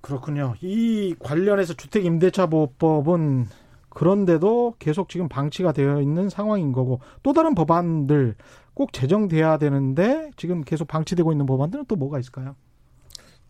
그렇군요. 0.00 0.54
이 0.60 1.14
관련해서 1.18 1.74
주택 1.74 2.04
임대차 2.04 2.46
보호법은 2.46 3.46
그런데도 3.90 4.74
계속 4.78 5.08
지금 5.08 5.28
방치가 5.28 5.72
되어 5.72 6.00
있는 6.00 6.28
상황인 6.28 6.72
거고 6.72 7.00
또 7.22 7.32
다른 7.32 7.54
법안들 7.54 8.36
꼭 8.72 8.92
제정돼야 8.92 9.58
되는데 9.58 10.30
지금 10.36 10.62
계속 10.62 10.88
방치되고 10.88 11.32
있는 11.32 11.44
법안들은 11.44 11.84
또 11.86 11.96
뭐가 11.96 12.18
있을까요? 12.18 12.54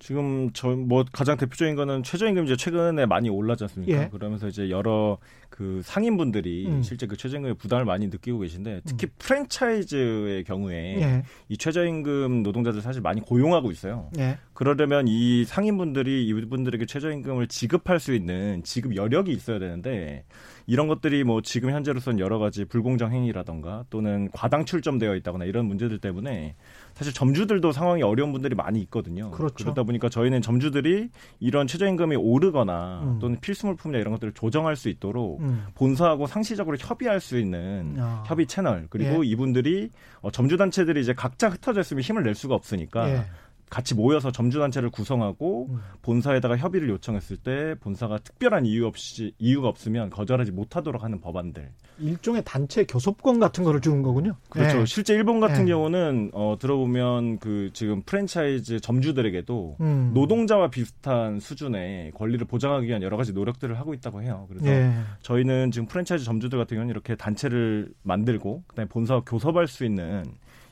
지금 0.01 0.51
저 0.53 0.71
뭐 0.75 1.05
가장 1.13 1.37
대표적인 1.37 1.77
거는 1.77 2.03
최저임금 2.03 2.45
이제 2.47 2.57
최근에 2.57 3.05
많이 3.07 3.29
올랐지 3.29 3.65
않습니까? 3.65 4.03
예. 4.05 4.09
그러면서 4.09 4.49
이제 4.49 4.71
여러 4.71 5.19
그 5.51 5.83
상인분들이 5.85 6.67
음. 6.69 6.83
실제 6.83 7.07
그 7.07 7.17
최저임금에 7.17 7.55
부담을 7.55 7.85
많이 7.85 8.07
느끼고 8.09 8.39
계신데 8.41 8.81
특히 8.87 9.07
음. 9.07 9.11
프랜차이즈의 9.19 10.45
경우에 10.45 11.01
예. 11.03 11.23
이 11.49 11.57
최저임금 11.57 12.43
노동자들 12.43 12.81
사실 12.81 13.03
많이 13.03 13.21
고용하고 13.21 13.71
있어요. 13.71 14.09
예. 14.19 14.39
그러려면 14.55 15.07
이 15.07 15.45
상인분들이 15.45 16.27
이분들에게 16.27 16.87
최저임금을 16.87 17.49
지급할 17.49 18.01
수 18.01 18.15
있는 18.15 18.63
지급 18.65 18.97
여력이 18.97 19.31
있어야 19.33 19.59
되는데 19.59 20.25
이런 20.67 20.89
것들이 20.89 21.25
뭐 21.25 21.43
지금 21.43 21.71
현재로서는 21.71 22.19
여러 22.19 22.39
가지 22.39 22.65
불공정 22.65 23.13
행위라던가 23.13 23.85
또는 23.91 24.29
과당 24.33 24.65
출점되어 24.65 25.15
있다거나 25.17 25.45
이런 25.45 25.67
문제들 25.67 25.99
때문에 25.99 26.55
사실 26.95 27.13
점주들도 27.13 27.73
상황이 27.73 28.03
어려운 28.03 28.33
분들이 28.33 28.55
많이 28.55 28.81
있거든요. 28.83 29.31
그렇죠. 29.31 29.65
그러다 29.65 29.83
보니까 29.85 30.09
저희는 30.09 30.43
점주들이 30.43 31.11
이런 31.39 31.67
최저임금이 31.67 32.17
오르거나 32.17 33.01
음. 33.05 33.19
또는 33.21 33.39
필수물품이나 33.41 33.99
이런 33.99 34.13
것들을 34.13 34.33
조정할 34.35 34.77
수 34.77 34.89
있도록 34.89 35.41
음. 35.41 35.65
본사하고 35.75 36.27
상시적으로 36.27 36.77
협의할 36.79 37.21
수 37.21 37.39
있는 37.39 37.97
아. 37.99 38.25
협의 38.27 38.47
채널 38.47 38.87
그리고 38.91 39.25
예. 39.25 39.29
이분들이 39.29 39.91
어, 40.21 40.31
점주 40.31 40.57
단체들이 40.57 41.01
이제 41.01 41.15
각자 41.15 41.49
흩어져 41.49 41.81
있으면 41.81 42.03
힘을 42.03 42.23
낼 42.23 42.35
수가 42.35 42.55
없으니까 42.55 43.11
예. 43.11 43.25
같이 43.71 43.95
모여서 43.95 44.33
점주단체를 44.33 44.91
구성하고 44.91 45.69
음. 45.71 45.81
본사에다가 46.03 46.57
협의를 46.57 46.89
요청했을 46.91 47.37
때 47.37 47.77
본사가 47.81 48.19
특별한 48.19 48.67
이유 48.67 48.85
없이 48.85 49.33
이유가 49.39 49.69
없으면 49.69 50.11
거절하지 50.11 50.51
못하도록 50.51 51.03
하는 51.03 51.21
법안들. 51.21 51.71
일종의 52.01 52.43
단체 52.45 52.85
교섭권 52.85 53.39
같은 53.39 53.63
거를 53.63 53.81
주는 53.81 54.03
거군요. 54.03 54.35
그렇죠. 54.49 54.79
네. 54.79 54.87
실제 54.87 55.15
일본 55.15 55.39
같은 55.39 55.67
네. 55.67 55.71
경우는 55.71 56.31
어 56.35 56.57
들어보면 56.59 57.39
그 57.39 57.71
지금 57.73 58.03
프랜차이즈 58.03 58.81
점주들에게도 58.81 59.77
음. 59.81 60.11
노동자와 60.15 60.69
비슷한 60.71 61.39
수준의 61.39 62.11
권리를 62.13 62.45
보장하기 62.47 62.89
위한 62.89 63.03
여러 63.03 63.17
가지 63.17 63.33
노력들을 63.33 63.79
하고 63.79 63.95
있다고 63.95 64.23
해요. 64.23 64.47
그래서 64.49 64.65
네. 64.65 64.93
저희는 65.23 65.71
지금 65.71 65.87
프랜차이즈 65.87 66.25
점주들 66.25 66.59
같은 66.59 66.77
경우는 66.77 66.91
이렇게 66.91 67.15
단체를 67.15 67.93
만들고 68.03 68.65
그다음에 68.67 68.89
본사와 68.89 69.23
교섭할 69.25 69.69
수 69.69 69.85
있는 69.85 70.25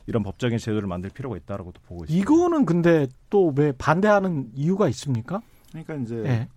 이런 0.09 0.23
법적인 0.23 0.57
제도를 0.57 0.87
만들 0.87 1.11
필요가 1.11 1.37
있다라고도 1.37 1.81
보고 1.87 2.03
있습니다. 2.03 2.23
이거는 2.23 2.65
근데 2.65 3.07
또 3.29 3.53
왜 3.55 3.71
반대하는 3.77 4.49
이유가 4.55 4.89
있습니까? 4.89 5.41
그러니까 5.69 5.93
이제 5.95 6.15
네. 6.15 6.47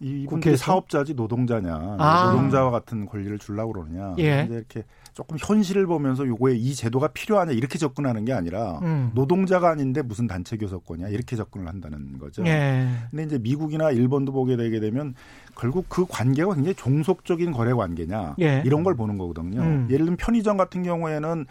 이분들이 0.00 0.56
사업자지 0.56 1.14
노동자냐, 1.14 1.96
아. 1.98 2.30
노동자와 2.30 2.70
같은 2.70 3.06
권리를 3.06 3.38
주려고 3.38 3.72
그러느냐. 3.72 4.14
예. 4.18 4.44
이제 4.44 4.54
이렇게 4.54 4.84
조금 5.14 5.36
현실을 5.38 5.86
보면서 5.86 6.26
요거에 6.26 6.54
이 6.56 6.74
제도가 6.74 7.08
필요하냐 7.08 7.52
이렇게 7.52 7.78
접근하는 7.78 8.24
게 8.24 8.32
아니라 8.32 8.78
음. 8.82 9.10
노동자가 9.14 9.70
아닌데 9.70 10.02
무슨 10.02 10.26
단체 10.26 10.56
교섭권이야 10.56 11.08
이렇게 11.08 11.36
접근을 11.36 11.68
한다는 11.68 12.18
거죠. 12.18 12.44
예. 12.46 12.86
근데 13.10 13.24
이제 13.24 13.38
미국이나 13.38 13.90
일본도 13.90 14.32
보게 14.32 14.56
되게 14.56 14.78
되면 14.78 15.14
결국 15.56 15.86
그 15.88 16.06
관계가 16.06 16.54
굉장히 16.54 16.74
종속적인 16.74 17.52
거래 17.52 17.72
관계냐 17.72 18.36
예. 18.40 18.62
이런 18.66 18.82
걸 18.82 18.94
보는 18.94 19.16
거거든요. 19.18 19.60
음. 19.60 19.88
예를 19.90 20.06
들면 20.06 20.16
편의점 20.16 20.56
같은 20.56 20.82
경우에는 20.82 21.46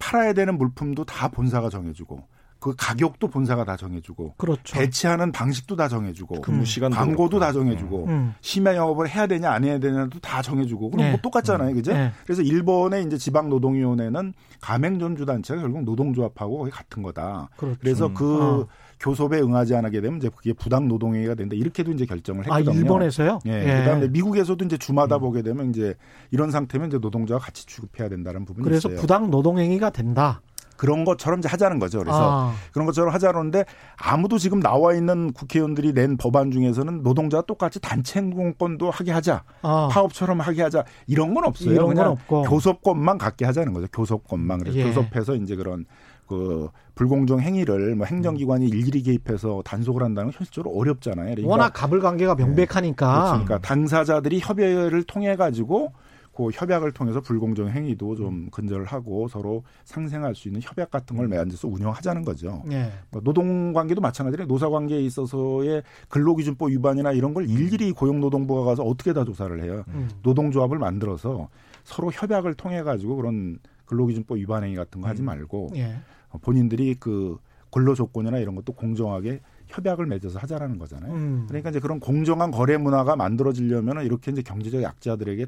팔아야 0.00 0.32
되는 0.32 0.58
물품도 0.58 1.04
다 1.04 1.28
본사가 1.28 1.68
정해주고 1.68 2.24
그 2.58 2.74
가격도 2.76 3.28
본사가 3.28 3.64
다 3.64 3.76
정해주고 3.76 4.34
그렇죠. 4.36 4.76
배치하는 4.76 5.32
방식도 5.32 5.76
다 5.76 5.88
정해주고 5.88 6.42
근무 6.42 6.66
시간 6.66 6.90
광고도 6.90 7.38
다 7.38 7.52
정해주고 7.52 8.06
음. 8.06 8.34
심야 8.42 8.76
영업을 8.76 9.08
해야 9.08 9.26
되냐 9.26 9.50
안 9.50 9.64
해야 9.64 9.78
되냐도 9.78 10.20
다 10.20 10.42
정해주고 10.42 10.90
그럼 10.90 11.04
네. 11.06 11.10
뭐 11.12 11.20
똑같잖아요, 11.22 11.70
음. 11.70 11.74
그죠? 11.74 11.94
네. 11.94 12.12
그래서 12.24 12.42
일본의 12.42 13.04
이제 13.04 13.16
지방 13.16 13.48
노동위원회는 13.48 14.34
가맹점주 14.60 15.24
단체가 15.24 15.62
결국 15.62 15.84
노동조합하고 15.84 16.68
같은 16.70 17.02
거다. 17.02 17.48
그렇죠. 17.56 17.78
그래서 17.80 18.06
음. 18.08 18.14
그 18.14 18.42
어. 18.42 18.66
교섭에 19.00 19.40
응하지 19.40 19.74
않게 19.74 20.00
되면 20.00 20.18
이제 20.18 20.28
그게 20.28 20.52
부당 20.52 20.86
노동행위가 20.86 21.34
된다. 21.34 21.56
이렇게도 21.56 21.92
이제 21.92 22.04
결정을 22.04 22.44
아, 22.50 22.56
했거든요. 22.56 22.78
아, 22.78 22.82
일본에서요? 22.82 23.38
예. 23.46 23.52
예. 23.52 23.78
그다음에 23.80 24.08
미국에서도 24.08 24.62
이제 24.64 24.76
주마다 24.76 25.16
음. 25.16 25.20
보게 25.20 25.42
되면 25.42 25.70
이제 25.70 25.94
이런 26.30 26.50
상태면 26.50 26.88
이제 26.88 26.98
노동자가 26.98 27.40
같이 27.40 27.66
취급해야 27.66 28.08
된다는 28.08 28.44
부분이 28.44 28.62
그래서 28.62 28.88
있어요. 28.88 29.00
부당 29.00 29.30
노동행위가 29.30 29.90
된다. 29.90 30.42
그런 30.76 31.04
것처럼 31.04 31.40
이제 31.40 31.48
하자는 31.48 31.78
거죠. 31.78 31.98
그래서 31.98 32.48
아. 32.48 32.54
그런 32.72 32.86
것처럼 32.86 33.12
하자는데 33.12 33.66
아무도 33.98 34.38
지금 34.38 34.60
나와 34.60 34.94
있는 34.94 35.30
국회의원들이 35.34 35.92
낸 35.92 36.16
법안 36.16 36.50
중에서는 36.50 37.02
노동자와 37.02 37.42
똑같이 37.42 37.80
단체 37.80 38.18
행동권도 38.18 38.90
하게 38.90 39.12
하자. 39.12 39.44
아. 39.60 39.88
파업처럼 39.92 40.40
하게 40.40 40.62
하자. 40.62 40.84
이런 41.06 41.34
건 41.34 41.44
없어요. 41.44 41.72
이런 41.72 41.88
그냥 41.88 42.12
없고. 42.12 42.44
교섭권만 42.44 43.18
갖게 43.18 43.44
하자는 43.44 43.74
거죠. 43.74 43.88
교섭권만. 43.92 44.60
그래서 44.60 44.78
예. 44.78 44.84
교섭해서 44.84 45.34
이제 45.34 45.54
그런 45.54 45.84
그 46.30 46.68
불공정 46.94 47.40
행위를 47.40 47.96
뭐 47.96 48.06
행정기관이 48.06 48.68
일일이 48.68 49.02
개입해서 49.02 49.62
단속을 49.64 50.04
한다는 50.04 50.30
건 50.30 50.38
현실적으로 50.38 50.72
어렵잖아요. 50.76 51.26
그러니까 51.30 51.48
워낙 51.48 51.72
가불 51.74 52.00
관계가 52.00 52.36
명백하니까. 52.36 53.22
네. 53.24 53.44
그러니까 53.44 53.58
당사자들이 53.58 54.38
협의를 54.38 55.02
통해 55.02 55.34
가지고 55.34 55.92
그 56.32 56.50
협약을 56.52 56.92
통해서 56.92 57.20
불공정 57.20 57.70
행위도 57.70 58.14
좀 58.14 58.48
근절하고 58.52 59.26
서로 59.26 59.64
상생할 59.82 60.36
수 60.36 60.46
있는 60.46 60.60
협약 60.62 60.92
같은 60.92 61.16
걸 61.16 61.26
매한져서 61.26 61.66
운영하자는 61.66 62.24
거죠. 62.24 62.62
네. 62.64 62.92
노동 63.24 63.72
관계도 63.72 64.00
마찬가지로 64.00 64.46
노사 64.46 64.68
관계에 64.68 65.00
있어서의 65.00 65.82
근로기준법 66.10 66.70
위반이나 66.70 67.10
이런 67.10 67.34
걸 67.34 67.50
일일이 67.50 67.90
고용노동부가 67.90 68.62
가서 68.62 68.84
어떻게 68.84 69.12
다 69.12 69.24
조사를 69.24 69.60
해요. 69.64 69.82
음. 69.88 70.08
노동조합을 70.22 70.78
만들어서 70.78 71.48
서로 71.82 72.12
협약을 72.12 72.54
통해 72.54 72.84
가지고 72.84 73.16
그런 73.16 73.58
근로기준법 73.86 74.38
위반 74.38 74.62
행위 74.62 74.76
같은 74.76 75.00
거 75.00 75.08
하지 75.08 75.22
음. 75.22 75.26
말고 75.26 75.70
네. 75.72 75.96
본인들이 76.38 76.96
그 77.00 77.38
근로 77.70 77.94
조건이나 77.94 78.38
이런 78.38 78.54
것도 78.54 78.72
공정하게 78.72 79.40
협약을 79.68 80.06
맺어서 80.06 80.38
하자라는 80.38 80.78
거잖아요. 80.78 81.12
음. 81.12 81.44
그러니까 81.48 81.70
이제 81.70 81.78
그런 81.78 82.00
공정한 82.00 82.50
거래 82.50 82.76
문화가 82.76 83.14
만들어지려면 83.16 84.04
이렇게 84.04 84.32
이제 84.32 84.42
경제적 84.42 84.82
약자들에게 84.82 85.46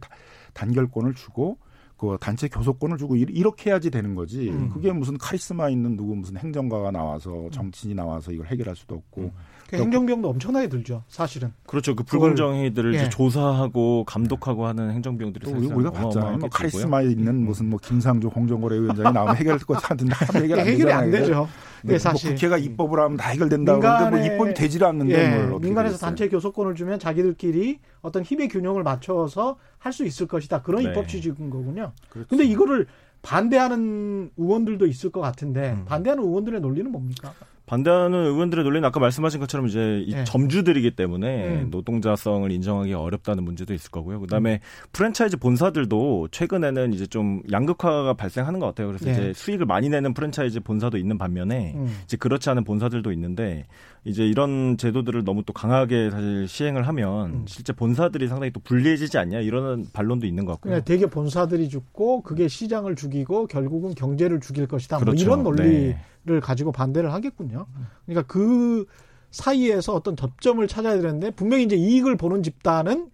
단결권을 0.54 1.14
주고 1.14 1.58
그 1.96 2.16
단체 2.20 2.48
교섭권을 2.48 2.98
주고 2.98 3.16
이렇게 3.16 3.70
해야지 3.70 3.90
되는 3.90 4.14
거지. 4.14 4.50
음. 4.50 4.70
그게 4.70 4.92
무슨 4.92 5.18
카리스마 5.18 5.68
있는 5.68 5.96
누구 5.96 6.16
무슨 6.16 6.36
행정가가 6.36 6.90
나와서 6.90 7.48
정치인이 7.50 7.94
나와서 7.94 8.32
이걸 8.32 8.46
해결할 8.46 8.76
수도 8.76 8.94
없고. 8.96 9.22
음. 9.22 9.32
그 9.76 9.82
행정비용도 9.82 10.28
엄청나게 10.28 10.68
들죠, 10.68 11.02
사실은. 11.08 11.52
그렇죠. 11.66 11.94
그 11.94 12.04
불공정 12.04 12.54
행위들을 12.54 12.94
예. 12.94 13.08
조사하고 13.08 14.04
감독하고 14.04 14.66
하는 14.66 14.90
행정비용들이 14.90 15.50
또 15.50 15.74
우리가 15.74 15.90
봤잖아요. 15.90 16.38
뭐 16.38 16.48
카리스마 16.50 17.00
있는 17.02 17.28
음. 17.28 17.44
무슨 17.46 17.70
뭐 17.70 17.78
김상조 17.82 18.30
공정거래위원장이 18.30 19.12
나오면 19.12 19.36
해결할 19.36 19.58
것 19.60 19.74
같은데 19.82 20.14
해결 20.34 20.60
안 20.60 20.66
해결이 20.66 20.92
안 20.92 21.10
되죠. 21.10 21.48
네, 21.82 21.92
뭐 21.92 21.98
사실 21.98 22.30
뭐 22.30 22.34
국회가 22.34 22.58
입법을 22.58 23.00
하면 23.00 23.16
다 23.16 23.30
해결된다고 23.30 23.80
그러는데 23.80 24.10
뭐 24.16 24.26
입법이 24.26 24.54
되질 24.54 24.84
않는데 24.84 25.14
예, 25.14 25.46
뭘 25.46 25.60
민간에서 25.60 25.96
단체 25.96 26.28
교섭권을 26.28 26.74
주면 26.74 26.98
자기들끼리 26.98 27.80
어떤 28.02 28.22
힘의 28.22 28.48
균형을 28.48 28.82
맞춰서 28.82 29.56
할 29.78 29.92
수 29.92 30.04
있을 30.04 30.26
것이다. 30.26 30.62
그런 30.62 30.82
네. 30.82 30.88
입법 30.90 31.08
취지인 31.08 31.50
거군요. 31.50 31.92
그렇죠. 32.08 32.28
근데 32.28 32.44
이거를 32.44 32.86
반대하는 33.20 34.30
의원들도 34.36 34.86
있을 34.86 35.10
것 35.10 35.20
같은데 35.20 35.72
음. 35.72 35.84
반대하는 35.86 36.22
의원들의 36.24 36.60
논리는 36.60 36.90
뭡니까? 36.90 37.32
반대하는 37.72 38.26
의원들의 38.26 38.64
논리는 38.64 38.86
아까 38.86 39.00
말씀하신 39.00 39.40
것처럼 39.40 39.66
이제 39.66 40.04
이 40.06 40.12
네. 40.12 40.24
점주들이기 40.24 40.90
때문에 40.90 41.62
음. 41.62 41.68
노동자성을 41.70 42.52
인정하기 42.52 42.92
어렵다는 42.92 43.44
문제도 43.44 43.72
있을 43.72 43.90
거고요. 43.90 44.20
그다음에 44.20 44.56
음. 44.56 44.88
프랜차이즈 44.92 45.38
본사들도 45.38 46.28
최근에는 46.32 46.92
이제 46.92 47.06
좀 47.06 47.40
양극화가 47.50 48.12
발생하는 48.12 48.60
것 48.60 48.66
같아요. 48.66 48.88
그래서 48.88 49.06
네. 49.06 49.12
이제 49.12 49.32
수익을 49.34 49.64
많이 49.64 49.88
내는 49.88 50.12
프랜차이즈 50.12 50.60
본사도 50.60 50.98
있는 50.98 51.16
반면에 51.16 51.72
음. 51.74 51.96
이제 52.04 52.18
그렇지 52.18 52.50
않은 52.50 52.64
본사들도 52.64 53.10
있는데 53.12 53.64
이제 54.04 54.22
이런 54.26 54.76
제도들을 54.76 55.24
너무 55.24 55.42
또 55.46 55.54
강하게 55.54 56.10
사실 56.10 56.46
시행을 56.46 56.86
하면 56.88 57.30
음. 57.30 57.44
실제 57.46 57.72
본사들이 57.72 58.28
상당히 58.28 58.52
또 58.52 58.60
불리해지지 58.60 59.16
않냐 59.16 59.40
이런 59.40 59.86
반론도 59.94 60.26
있는 60.26 60.44
것 60.44 60.52
같고요. 60.52 60.74
네, 60.74 60.84
되게 60.84 61.06
본사들이 61.06 61.70
죽고 61.70 62.20
그게 62.22 62.48
시장을 62.48 62.96
죽이고 62.96 63.46
결국은 63.46 63.94
경제를 63.94 64.40
죽일 64.40 64.66
것이다. 64.66 64.96
뭐 64.98 65.04
그렇죠. 65.06 65.24
뭐 65.24 65.36
이런 65.36 65.42
논리 65.42 65.94
를 66.24 66.36
네. 66.36 66.40
가지고 66.40 66.70
반대를 66.70 67.12
하겠군요. 67.12 67.66
그러니까 68.06 68.32
그 68.32 68.86
사이에서 69.32 69.92
어떤 69.92 70.14
접점을 70.14 70.64
찾아야 70.68 71.00
되는데 71.00 71.30
분명히 71.30 71.64
이제 71.64 71.74
이익을 71.74 72.16
보는 72.16 72.44
집단은 72.44 73.10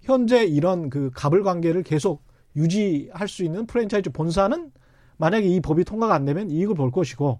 현재 0.00 0.44
이런 0.44 0.90
그 0.90 1.10
갑을 1.14 1.44
관계를 1.44 1.84
계속 1.84 2.24
유지할 2.56 3.28
수 3.28 3.44
있는 3.44 3.66
프랜차이즈 3.66 4.10
본사는 4.10 4.72
만약에 5.18 5.46
이 5.46 5.60
법이 5.60 5.84
통과가 5.84 6.14
안 6.14 6.24
되면 6.24 6.50
이익을 6.50 6.74
볼 6.74 6.90
것이고 6.90 7.38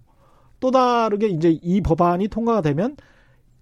또 0.61 0.71
다르게 0.71 1.27
이제 1.27 1.59
이 1.61 1.81
법안이 1.81 2.29
통과가 2.29 2.61
되면 2.61 2.95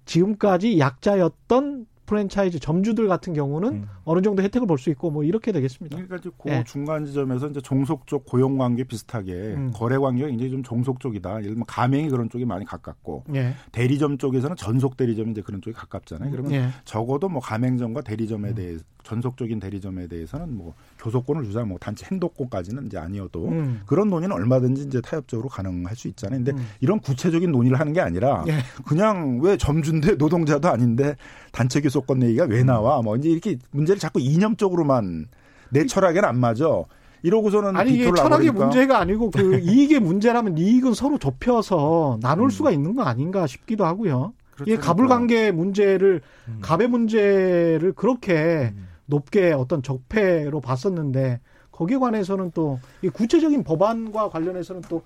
지금까지 0.06 0.77
약자였던 0.77 1.88
프랜차이즈 2.12 2.60
점주들 2.60 3.08
같은 3.08 3.32
경우는 3.34 3.69
음. 3.74 3.88
어느 4.04 4.21
정도 4.21 4.43
혜택을 4.43 4.67
볼 4.67 4.82
수 4.82 4.89
있고 4.89 5.12
뭐 5.12 5.24
이렇게 5.24 5.52
되겠습니다. 5.52 5.95
그러니까 5.95 6.15
이제 6.17 6.30
그 6.41 6.50
네. 6.50 6.63
중간 6.65 7.06
지점에서 7.06 7.47
이제 7.50 7.62
종속적 7.62 8.26
고용 8.26 8.58
관계 8.58 8.84
비슷하게 8.84 9.32
음. 9.34 9.71
거래 9.74 9.97
관계가 9.97 10.28
굉장히 10.28 10.50
좀 10.50 10.63
종속적이다. 10.63 11.30
예를 11.36 11.52
들면 11.52 11.65
가맹이 11.67 12.10
그런 12.10 12.30
쪽이 12.30 12.43
많이 12.45 12.65
가깝고 12.65 13.26
네. 13.30 13.54
대리점 13.71 14.17
쪽에서는 14.17 14.56
전속 14.58 14.97
대리점이 14.97 15.32
이제 15.32 15.41
그런 15.41 15.62
쪽이 15.62 15.74
가깝잖아요. 15.76 16.32
그러면 16.32 16.52
네. 16.52 16.67
적어도 16.84 17.30
뭐 17.30 17.39
가맹점과 17.41 18.02
대리점에 18.02 18.50
음. 18.50 18.56
대해 18.56 18.78
전속적인 19.04 19.60
대리점에 19.60 20.08
대해서는 20.08 20.56
뭐 20.56 20.74
교섭권을 21.00 21.44
주자 21.44 21.64
뭐 21.64 21.78
단체 21.80 22.06
행동권까지는 22.12 22.88
이제 22.88 22.98
아니어도 22.98 23.48
음. 23.50 23.82
그런 23.86 24.10
논의는 24.10 24.36
얼마든지 24.36 24.84
이제 24.84 25.02
타협적으로 25.02 25.50
가능할 25.50 25.96
수 25.96 26.08
있잖아요. 26.10 26.40
근데 26.44 26.52
음. 26.52 26.68
이런 26.80 27.00
구체적인 27.00 27.52
논의를 27.52 27.80
하는 27.80 27.94
게 27.94 28.02
아니라 28.02 28.44
예. 28.48 28.60
그냥 28.86 29.40
왜 29.42 29.58
점주인데 29.58 30.16
노동자도 30.16 30.70
아닌데 30.70 31.16
단체 31.52 31.82
교섭권 31.82 32.20
내기가 32.20 32.46
왜 32.46 32.64
나와? 32.64 33.02
뭐 33.02 33.16
이제 33.16 33.30
이렇게 33.30 33.58
문제를 33.72 34.00
자꾸 34.00 34.20
이념적으로만 34.20 35.28
내 35.70 35.86
철학에는 35.86 36.28
안 36.28 36.40
맞아. 36.40 36.66
이러고서는 37.24 37.76
아니 37.76 37.94
이게 37.94 38.06
철학의 38.06 38.30
나버리니까. 38.48 38.66
문제가 38.66 39.00
아니고 39.00 39.32
그 39.32 39.60
이익의 39.62 40.00
문제라면 40.00 40.58
이익은 40.58 40.94
서로 40.94 41.18
좁혀서 41.18 42.20
나눌 42.22 42.46
음. 42.46 42.50
수가 42.50 42.72
있는 42.72 42.96
거 42.96 43.04
아닌가 43.04 43.46
싶기도 43.48 43.86
하고요. 43.86 44.34
이게 44.62 44.76
가불 44.78 45.08
관계 45.08 45.52
문제를 45.52 46.22
음. 46.48 46.60
갑의 46.62 46.88
문제를 46.88 47.94
그렇게 47.96 48.74
음. 48.76 48.88
높게 49.12 49.52
어떤 49.52 49.84
적폐로 49.84 50.62
봤었는데 50.62 51.41
거기에 51.82 51.98
관해서는 51.98 52.52
또 52.54 52.80
구체적인 53.12 53.63
법안과 53.63 54.30
관련해서는 54.30 54.84
또 54.88 55.02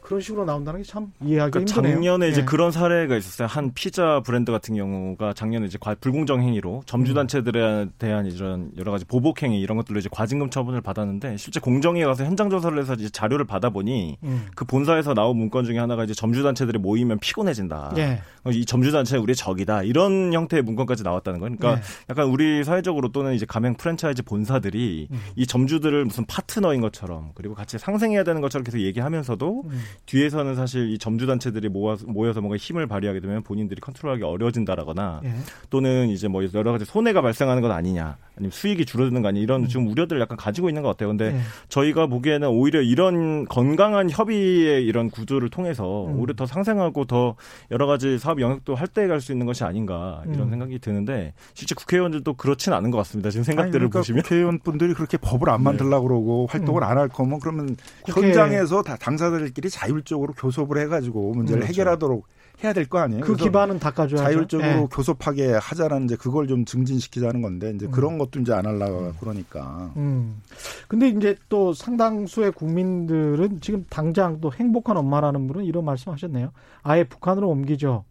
그런 0.00 0.20
식으로 0.20 0.44
나온다는 0.44 0.82
게 0.82 0.90
참 0.90 1.12
이해하기 1.22 1.50
그러니까 1.52 1.60
힘드네요. 1.60 1.94
작년에 1.94 2.26
예. 2.26 2.30
이제 2.30 2.44
그런 2.44 2.70
사례가 2.72 3.16
있었어요. 3.16 3.48
한 3.48 3.72
피자 3.74 4.20
브랜드 4.24 4.50
같은 4.50 4.74
경우가 4.74 5.34
작년에 5.34 5.66
이제 5.66 5.78
불공정 6.00 6.42
행위로 6.42 6.82
점주 6.86 7.14
단체들에 7.14 7.88
대한 7.98 8.26
이런 8.26 8.70
여러 8.76 8.90
가지 8.92 9.04
보복 9.04 9.42
행위 9.42 9.60
이런 9.60 9.76
것들로 9.76 9.98
이제 9.98 10.08
과징금 10.10 10.50
처분을 10.50 10.80
받았는데 10.80 11.36
실제 11.36 11.60
공정위에 11.60 12.04
가서 12.04 12.24
현장 12.24 12.48
조사를 12.50 12.76
해서 12.78 12.94
이제 12.94 13.08
자료를 13.08 13.44
받아보니 13.44 14.18
음. 14.22 14.46
그 14.54 14.64
본사에서 14.64 15.14
나온 15.14 15.36
문건 15.36 15.64
중에 15.64 15.78
하나가 15.78 16.04
이제 16.04 16.14
점주 16.14 16.42
단체들이 16.42 16.78
모이면 16.78 17.18
피곤해진다. 17.18 17.94
예. 17.98 18.20
이 18.52 18.64
점주 18.64 18.90
단체 18.92 19.16
우리의 19.16 19.34
적이다. 19.36 19.82
이런 19.82 20.32
형태의 20.32 20.62
문건까지 20.62 21.02
나왔다는 21.02 21.40
거예요. 21.40 21.56
그러니까 21.56 21.80
예. 21.80 21.84
약간 22.10 22.26
우리 22.28 22.64
사회적으로 22.64 23.12
또는 23.12 23.34
이제 23.34 23.46
가맹 23.46 23.74
프랜차이즈 23.74 24.22
본사들이 24.22 25.08
음. 25.10 25.20
이 25.36 25.46
점주들을 25.46 26.04
무슨 26.04 26.19
파트너인 26.26 26.80
것처럼 26.80 27.30
그리고 27.34 27.54
같이 27.54 27.78
상생해야 27.78 28.24
되는 28.24 28.40
것처럼 28.40 28.64
계속 28.64 28.80
얘기하면서도 28.80 29.62
음. 29.66 29.80
뒤에서는 30.06 30.56
사실 30.56 30.90
이 30.90 30.98
점주 30.98 31.26
단체들이 31.26 31.68
모아서 31.68 32.06
모여서 32.06 32.40
뭔가 32.40 32.56
힘을 32.56 32.86
발휘하게 32.86 33.20
되면 33.20 33.42
본인들이 33.42 33.80
컨트롤하기 33.80 34.24
어려워진다라거나 34.24 35.20
예. 35.24 35.34
또는 35.70 36.08
이제 36.08 36.26
뭐 36.26 36.42
여러 36.54 36.72
가지 36.72 36.84
손해가 36.84 37.22
발생하는 37.22 37.62
것 37.62 37.70
아니냐 37.70 38.16
아니면 38.36 38.50
수익이 38.50 38.84
줄어드는 38.84 39.22
거 39.22 39.28
아니냐 39.28 39.42
이런 39.42 39.62
음. 39.62 39.68
지금 39.68 39.86
우려들을 39.88 40.20
약간 40.20 40.36
가지고 40.36 40.68
있는 40.68 40.82
것 40.82 40.88
같아요. 40.88 41.08
근데 41.10 41.34
예. 41.36 41.40
저희가 41.68 42.08
보기에는 42.08 42.48
오히려 42.48 42.82
이런 42.82 43.44
건강한 43.44 44.10
협의의 44.10 44.84
이런 44.84 45.10
구조를 45.10 45.50
통해서 45.50 46.06
음. 46.06 46.18
오히려 46.18 46.34
더 46.34 46.46
상생하고 46.46 47.04
더 47.04 47.36
여러 47.70 47.86
가지 47.86 48.18
사업 48.18 48.40
영역도 48.40 48.74
할때 48.74 49.06
갈 49.06 49.20
수 49.20 49.32
있는 49.32 49.46
것이 49.46 49.64
아닌가 49.64 50.22
이런 50.26 50.42
음. 50.42 50.50
생각이 50.50 50.78
드는데 50.78 51.34
실제 51.54 51.74
국회의원들도 51.74 52.34
그렇진 52.34 52.72
않은 52.72 52.90
것 52.90 52.98
같습니다. 52.98 53.30
지금 53.30 53.44
생각들을 53.44 53.82
아니, 53.84 53.90
그러니까 53.90 54.00
보시면 54.00 54.22
국회의원 54.22 54.58
분들이 54.58 54.94
그렇게 54.94 55.16
법을 55.18 55.50
안 55.50 55.58
네. 55.58 55.64
만들려고 55.64 56.08
그러고 56.10 56.46
활동을 56.50 56.82
음. 56.82 56.88
안할 56.88 57.08
거면 57.08 57.38
그러면 57.38 57.76
국회... 58.04 58.28
현장에서 58.28 58.82
다 58.82 58.96
당사자들끼리 58.96 59.70
자율적으로 59.70 60.32
교섭을 60.34 60.78
해가지고 60.78 61.32
문제를 61.34 61.60
그렇죠. 61.60 61.72
해결하도록 61.72 62.26
해야 62.62 62.72
될 62.74 62.86
거 62.86 62.98
아니에요. 62.98 63.22
그 63.22 63.36
기반은 63.36 63.78
닦아줘야 63.78 64.20
자율적으로 64.22 64.68
네. 64.68 64.86
교섭하게 64.90 65.52
하자라는 65.52 66.06
이제 66.06 66.16
그걸 66.16 66.46
좀 66.48 66.64
증진시키자는 66.64 67.40
건데 67.40 67.72
이제 67.74 67.86
음. 67.86 67.90
그런 67.90 68.18
것도 68.18 68.40
이제 68.40 68.52
안 68.52 68.66
하려고 68.66 68.98
음. 68.98 69.12
그러니까. 69.20 69.92
음. 69.96 70.42
근데 70.88 71.08
이제 71.08 71.36
또 71.48 71.72
상당수의 71.72 72.52
국민들은 72.52 73.60
지금 73.60 73.86
당장 73.88 74.40
또 74.40 74.52
행복한 74.52 74.96
엄마라는 74.96 75.46
분은 75.46 75.64
이런 75.64 75.84
말씀하셨네요. 75.84 76.50
아예 76.82 77.04
북한으로 77.04 77.48
옮기죠. 77.48 78.04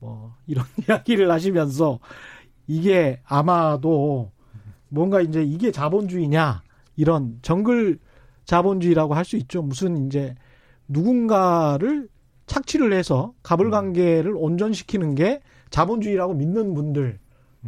뭐 0.00 0.34
이런 0.46 0.66
이야기를 0.88 1.30
하시면서 1.30 2.00
이게 2.66 3.20
아마도 3.24 4.32
뭔가 4.88 5.20
이제 5.20 5.42
이게 5.42 5.70
자본주의냐 5.70 6.65
이런 6.96 7.38
정글 7.42 7.98
자본주의라고 8.44 9.14
할 9.14 9.24
수 9.24 9.36
있죠. 9.36 9.62
무슨 9.62 10.06
이제 10.06 10.34
누군가를 10.88 12.08
착취를 12.46 12.92
해서 12.92 13.34
가불관계를 13.42 14.30
음. 14.32 14.36
온전시키는 14.36 15.14
게 15.14 15.40
자본주의라고 15.70 16.34
믿는 16.34 16.74
분들 16.74 17.18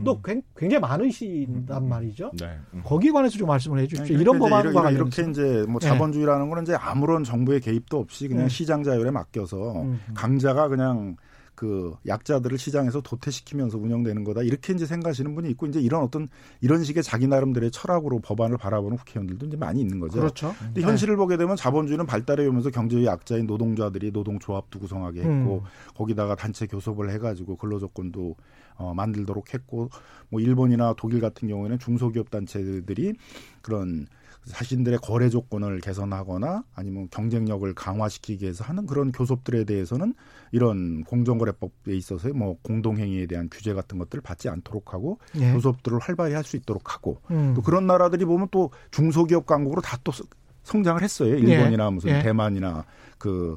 또 0.05 0.21
음. 0.25 0.43
굉장히 0.57 0.81
많으신단 0.81 1.83
음. 1.83 1.89
말이죠. 1.89 2.31
네. 2.39 2.57
음. 2.75 2.83
거기에 2.85 3.11
관해서 3.11 3.37
좀 3.37 3.49
말씀을 3.49 3.81
해주십시오. 3.81 4.17
그러니까 4.17 4.23
이런 4.23 4.39
법안과 4.39 4.83
관련 4.83 4.95
이렇게 4.95 5.29
이제 5.29 5.65
뭐 5.69 5.81
네. 5.81 5.89
자본주의라는 5.89 6.45
네. 6.45 6.49
거는 6.49 6.63
이제 6.63 6.75
아무런 6.75 7.25
정부의 7.25 7.61
개입도 7.61 7.99
없이 7.99 8.29
그냥 8.29 8.45
네. 8.45 8.49
시장 8.49 8.85
자율에 8.85 9.11
맡겨서 9.11 9.83
음. 9.83 10.01
강자가 10.15 10.69
그냥 10.69 11.17
그 11.59 11.97
약자들을 12.07 12.57
시장에서 12.57 13.01
도태시키면서 13.01 13.79
운영되는 13.79 14.23
거다 14.23 14.43
이렇게 14.43 14.73
이제 14.73 14.87
생각하시는 14.87 15.35
분이 15.35 15.51
있고 15.51 15.67
이제 15.67 15.81
이런 15.81 16.05
어떤 16.05 16.29
이런 16.61 16.85
식의 16.85 17.03
자기 17.03 17.27
나름대로의 17.27 17.73
철학으로 17.73 18.21
법안을 18.21 18.59
바라보는 18.59 18.97
국회의원들도 18.97 19.47
이제 19.47 19.57
많이 19.57 19.81
있는 19.81 19.99
거죠. 19.99 20.21
그렇죠. 20.21 20.55
근데 20.61 20.83
현실을 20.83 21.15
네. 21.15 21.17
보게 21.17 21.37
되면 21.37 21.57
자본주의는 21.57 22.07
발달해 22.07 22.47
오면서 22.47 22.71
경제의 22.71 23.07
약자인 23.07 23.49
노동자들이 23.49 24.13
노동조합도 24.13 24.79
구성하게 24.79 25.23
했고 25.23 25.63
음. 25.65 25.95
거기다가 25.97 26.37
단체 26.37 26.69
교섭을 26.69 27.11
해가지고 27.11 27.57
근로조건도 27.57 28.37
어, 28.77 28.95
만들도록 28.95 29.53
했고 29.53 29.91
뭐 30.29 30.41
일본이나 30.41 30.95
독일 30.97 31.21
같은 31.21 31.49
경우에는 31.49 31.81
중소기업 31.81 32.31
단체들이 32.31 33.15
그런 33.63 34.07
자신들의 34.49 34.99
거래 35.01 35.29
조건을 35.29 35.81
개선하거나 35.81 36.65
아니면 36.75 37.09
경쟁력을 37.11 37.73
강화시키기 37.75 38.45
위해서 38.45 38.65
하는 38.65 38.87
그런 38.87 39.13
교섭들에 39.13 39.65
대해서는 39.65 40.15
이런 40.53 41.05
공정거래법에 41.05 41.95
있어서 41.95 42.29
뭐 42.31 42.57
공동행위에 42.63 43.27
대한 43.27 43.49
규제 43.51 43.75
같은 43.75 43.99
것들을 43.99 44.23
받지 44.23 44.49
않도록 44.49 44.95
하고 44.95 45.19
예. 45.37 45.53
교섭들을 45.53 45.99
활발히 46.01 46.35
할 46.35 46.45
수 46.45 46.57
있도록 46.57 46.95
하고 46.95 47.21
음. 47.31 47.53
또 47.55 47.63
그런 47.63 47.87
나라들이 47.87 48.25
보면 48.25 48.49
또 48.51 48.71
중소기업 48.91 49.45
강국으로 49.47 49.83
다 49.83 49.99
또 50.03 50.13
성장을 50.63 51.03
했어요. 51.03 51.35
예. 51.35 51.39
일본이나 51.39 51.87
예. 51.87 51.91
무슨 51.91 52.11
예. 52.11 52.23
대만이나 52.23 52.85
그 53.19 53.57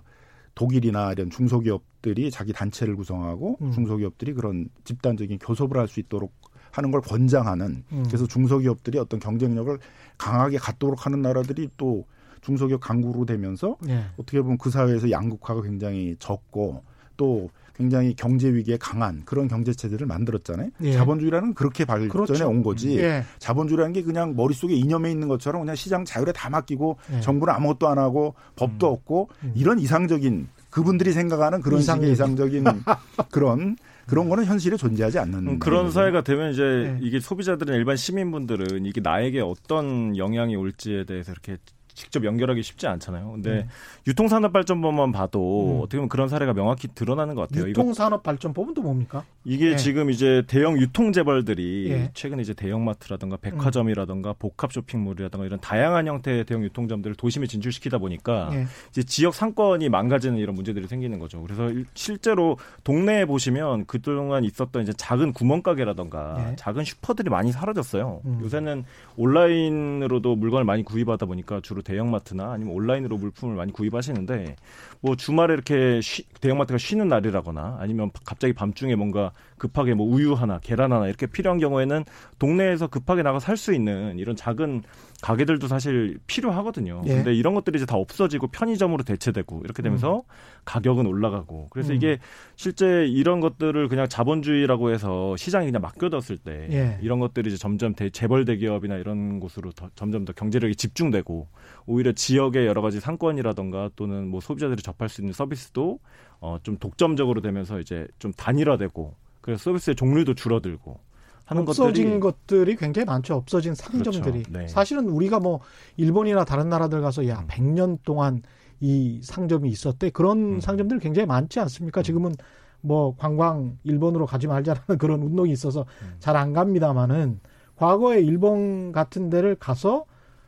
독일이나 0.56 1.12
이런 1.14 1.30
중소기업들이 1.30 2.32
자기 2.32 2.52
단체를 2.54 2.96
구성하고 2.96 3.58
음. 3.62 3.72
중소기업들이 3.72 4.34
그런 4.34 4.68
집단적인 4.84 5.40
교섭을 5.40 5.78
할 5.78 5.88
수 5.88 6.00
있도록 6.00 6.34
하는 6.72 6.92
걸 6.92 7.02
권장하는 7.02 7.84
음. 7.92 8.04
그래서 8.08 8.28
중소기업들이 8.28 8.98
어떤 8.98 9.20
경쟁력을 9.20 9.78
강하게 10.18 10.58
갖도록 10.58 11.06
하는 11.06 11.22
나라들이 11.22 11.70
또 11.78 12.06
중소기업 12.42 12.82
강국으로 12.82 13.26
되면서 13.26 13.78
예. 13.88 14.06
어떻게 14.18 14.42
보면 14.42 14.58
그 14.58 14.70
사회에서 14.70 15.12
양극화가 15.12 15.62
굉장히 15.62 16.16
적고 16.20 16.84
또 17.18 17.50
굉장히 17.76 18.14
경제 18.16 18.54
위기에 18.54 18.78
강한 18.78 19.24
그런 19.26 19.48
경제 19.48 19.74
체제를 19.74 20.06
만들었잖아요. 20.06 20.70
예. 20.82 20.94
자본주의라는 20.94 21.54
그렇게 21.54 21.86
발전해 21.86 22.10
그렇죠. 22.10 22.48
온 22.48 22.64
거지. 22.64 22.98
예. 22.98 23.24
자본주의라는 23.40 23.94
게 23.94 24.04
그냥 24.04 24.36
머릿속에 24.36 24.74
이념에 24.74 25.10
있는 25.10 25.28
것처럼 25.28 25.62
그냥 25.62 25.76
시장 25.76 26.06
자율에 26.06 26.32
다 26.32 26.50
맡기고 26.50 26.98
예. 27.14 27.22
정부는 27.22 27.54
아무것도 27.54 27.88
안 27.88 27.98
하고 27.98 28.36
법도 28.56 28.88
음. 28.88 28.94
없고 28.94 29.30
음. 29.44 29.54
이런 29.56 29.80
이상적인 29.80 30.48
그분들이 30.70 31.12
생각하는 31.12 31.62
그런 31.62 31.80
이상적인. 31.80 32.14
식의 32.14 32.14
이상적인 32.14 32.64
그런 33.32 33.78
그런 34.08 34.30
거는 34.30 34.46
현실에 34.46 34.78
존재하지 34.78 35.20
않는 35.20 35.48
음, 35.48 35.60
그런 35.60 35.84
거죠. 35.84 35.94
사회가 35.94 36.22
되면 36.22 36.52
이제 36.52 36.62
네. 36.64 37.00
이게 37.02 37.20
소비자들은 37.20 37.76
일반 37.76 37.96
시민분들은 37.96 38.86
이게 38.86 39.02
나에게 39.02 39.42
어떤 39.42 40.18
영향이 40.18 40.56
올지에 40.56 41.06
대해서 41.06 41.32
이렇게 41.32 41.58
직접 41.94 42.24
연결하기 42.24 42.62
쉽지 42.64 42.88
않잖아요. 42.88 43.32
근데 43.32 43.52
네. 43.52 43.68
유통산업발전법만 44.08 45.12
봐도 45.12 45.78
음. 45.78 45.80
어떻게 45.82 45.98
보면 45.98 46.10
그런 46.10 46.28
사례가 46.30 46.54
명확히 46.54 46.88
드러나는 46.88 47.36
것 47.36 47.48
같아요. 47.48 47.70
유통산업발전법은 47.70 48.74
또 48.74 48.82
뭡니까? 48.82 49.24
이게 49.44 49.72
네. 49.72 49.76
지금 49.76 50.10
이제 50.10 50.44
대형 50.48 50.78
유통재벌들이 50.80 51.90
네. 51.90 52.12
최근에 52.14 52.42
이제 52.42 52.54
대형마트라든가 52.54 53.38
백화점이라든가 53.38 54.32
음. 54.32 54.36
복합 54.40 54.72
쇼핑몰이라든가 54.74 55.46
이런 55.46 55.60
다양한 55.60 56.08
형태의 56.08 56.46
대형 56.46 56.64
유통점들을 56.64 57.16
도심에 57.16 57.48
진출시키다 57.48 57.98
보니까 57.98 58.50
네. 58.52 58.66
이제 58.90 59.04
지역 59.04 59.34
상권이 59.34 59.90
망가지는 59.90 60.38
이런 60.38 60.56
문제들이 60.56 60.88
생기는 60.88 61.20
거죠. 61.20 61.42
그래서 61.42 61.70
실제로 61.94 62.58
동네에 62.84 63.26
보시면 63.26 63.86
그동안 63.86 64.44
있었던 64.44 64.84
이제 64.84 64.94
작은 64.96 65.34
구멍가게라든가 65.34 66.34
네. 66.38 66.56
작은 66.58 66.84
슈퍼들이 66.84 67.30
많이 67.30 67.52
사라졌어요. 67.52 68.22
음. 68.26 68.40
요새는 68.44 68.84
온라인으로도 69.18 70.36
물건을 70.36 70.66
많이 70.66 70.84
구입하다 70.84 71.26
보니까 71.26 71.60
주로 71.62 71.82
대형마트나 71.92 72.54
아니면 72.54 72.74
온라인으로 72.74 73.18
물품을 73.18 73.56
많이 73.56 73.72
구입하시는데 73.74 74.56
뭐 75.02 75.16
주말에 75.16 75.54
이렇게 75.54 76.00
쉬, 76.02 76.24
대형마트가 76.40 76.78
쉬는 76.78 77.08
날이라거나 77.10 77.78
아니면 77.80 78.12
갑자기 78.26 78.54
밤중에 78.54 78.96
뭔가 78.96 79.32
급하게 79.62 79.94
뭐 79.94 80.08
우유 80.08 80.34
하나, 80.34 80.58
계란 80.58 80.92
하나 80.92 81.06
이렇게 81.06 81.28
필요한 81.28 81.60
경우에는 81.60 82.04
동네에서 82.40 82.88
급하게 82.88 83.22
나가 83.22 83.38
살 83.40 83.62
수 83.62 83.76
있는 83.76 84.18
이런 84.18 84.36
작은 84.36 84.82
가게들도 85.22 85.68
사실 85.68 86.18
필요하거든요. 86.26 87.04
예. 87.06 87.14
근데 87.18 87.36
이런 87.36 87.54
것들이 87.54 87.78
이제 87.78 87.86
다 87.86 87.96
없어지고 87.96 88.48
편의점으로 88.48 89.04
대체되고 89.04 89.62
이렇게 89.64 89.84
되면서 89.84 90.16
음. 90.16 90.22
가격은 90.66 91.06
올라가고 91.06 91.68
그래서 91.70 91.92
음. 91.92 91.98
이게 91.98 92.18
실제 92.56 93.06
이런 93.06 93.40
것들을 93.40 93.88
그냥 93.88 94.10
자본주의라고 94.10 94.90
해서 94.90 95.38
시장이 95.38 95.68
그냥 95.68 95.84
맡겨뒀을 95.84 96.40
때 96.40 96.68
예. 96.72 96.98
이런 97.04 97.20
것들이 97.20 97.50
이제 97.50 97.58
점점 97.58 97.94
대, 97.94 98.10
재벌 98.10 98.46
대기업이나 98.46 98.96
이런 98.96 99.40
곳으로 99.40 99.72
더, 99.74 99.92
점점 99.94 100.26
더 100.26 100.34
경제력이 100.34 100.76
집중되고 100.76 101.50
오히려 101.86 102.14
지역의 102.14 102.66
여러 102.66 102.82
가지 102.82 103.00
상권이라던가 103.00 103.92
또는 103.96 104.28
뭐 104.28 104.40
소비자들이 104.40 104.82
접할 104.82 105.08
수 105.08 105.22
있는 105.22 105.34
서비스도 105.34 106.00
어, 106.40 106.58
좀 106.64 106.78
독점적으로 106.80 107.42
되면서 107.42 107.80
이제 107.80 108.08
좀 108.18 108.34
단일화되고 108.34 109.22
그래서 109.42 109.64
서비스의 109.64 109.96
종류도 109.96 110.36
줄어들고 110.36 111.00
하는 111.46 111.64
없어진 111.64 112.20
것들이, 112.20 112.66
것들이 112.66 112.76
굉장히 112.78 113.06
많죠. 113.06 113.36
없어진 113.36 113.76
상점들이. 113.76 114.44
그렇죠. 114.44 114.52
네. 114.52 114.68
사실은 114.68 115.10
우리가 115.10 115.40
뭐 115.40 115.60
일본이나 115.98 116.46
다른 116.46 116.70
나라들 116.70 117.02
가서 117.02 117.28
야, 117.28 117.40
음. 117.40 117.48
100년 117.48 117.98
동안 118.04 118.42
이 118.80 119.20
상점이 119.22 119.70
있었대. 119.70 120.12
그런 120.12 120.56
음. 120.56 120.60
상점들 120.62 121.00
굉장히 121.00 121.26
많지 121.26 121.60
않습니까? 121.60 122.02
음. 122.02 122.04
지금은 122.04 122.36
뭐 122.80 123.16
관광 123.18 123.78
일본으로 123.84 124.26
가지 124.26 124.48
말자라는 124.48 124.98
그런 125.00 125.22
운동이 125.22 125.52
있어서 125.52 125.86
음. 126.02 126.16
잘안 126.20 126.54
갑니다마는 126.54 127.40
과거에 127.76 128.22
일본 128.22 128.92
같은 128.92 129.30
데를 129.30 129.56
가서 129.56 130.06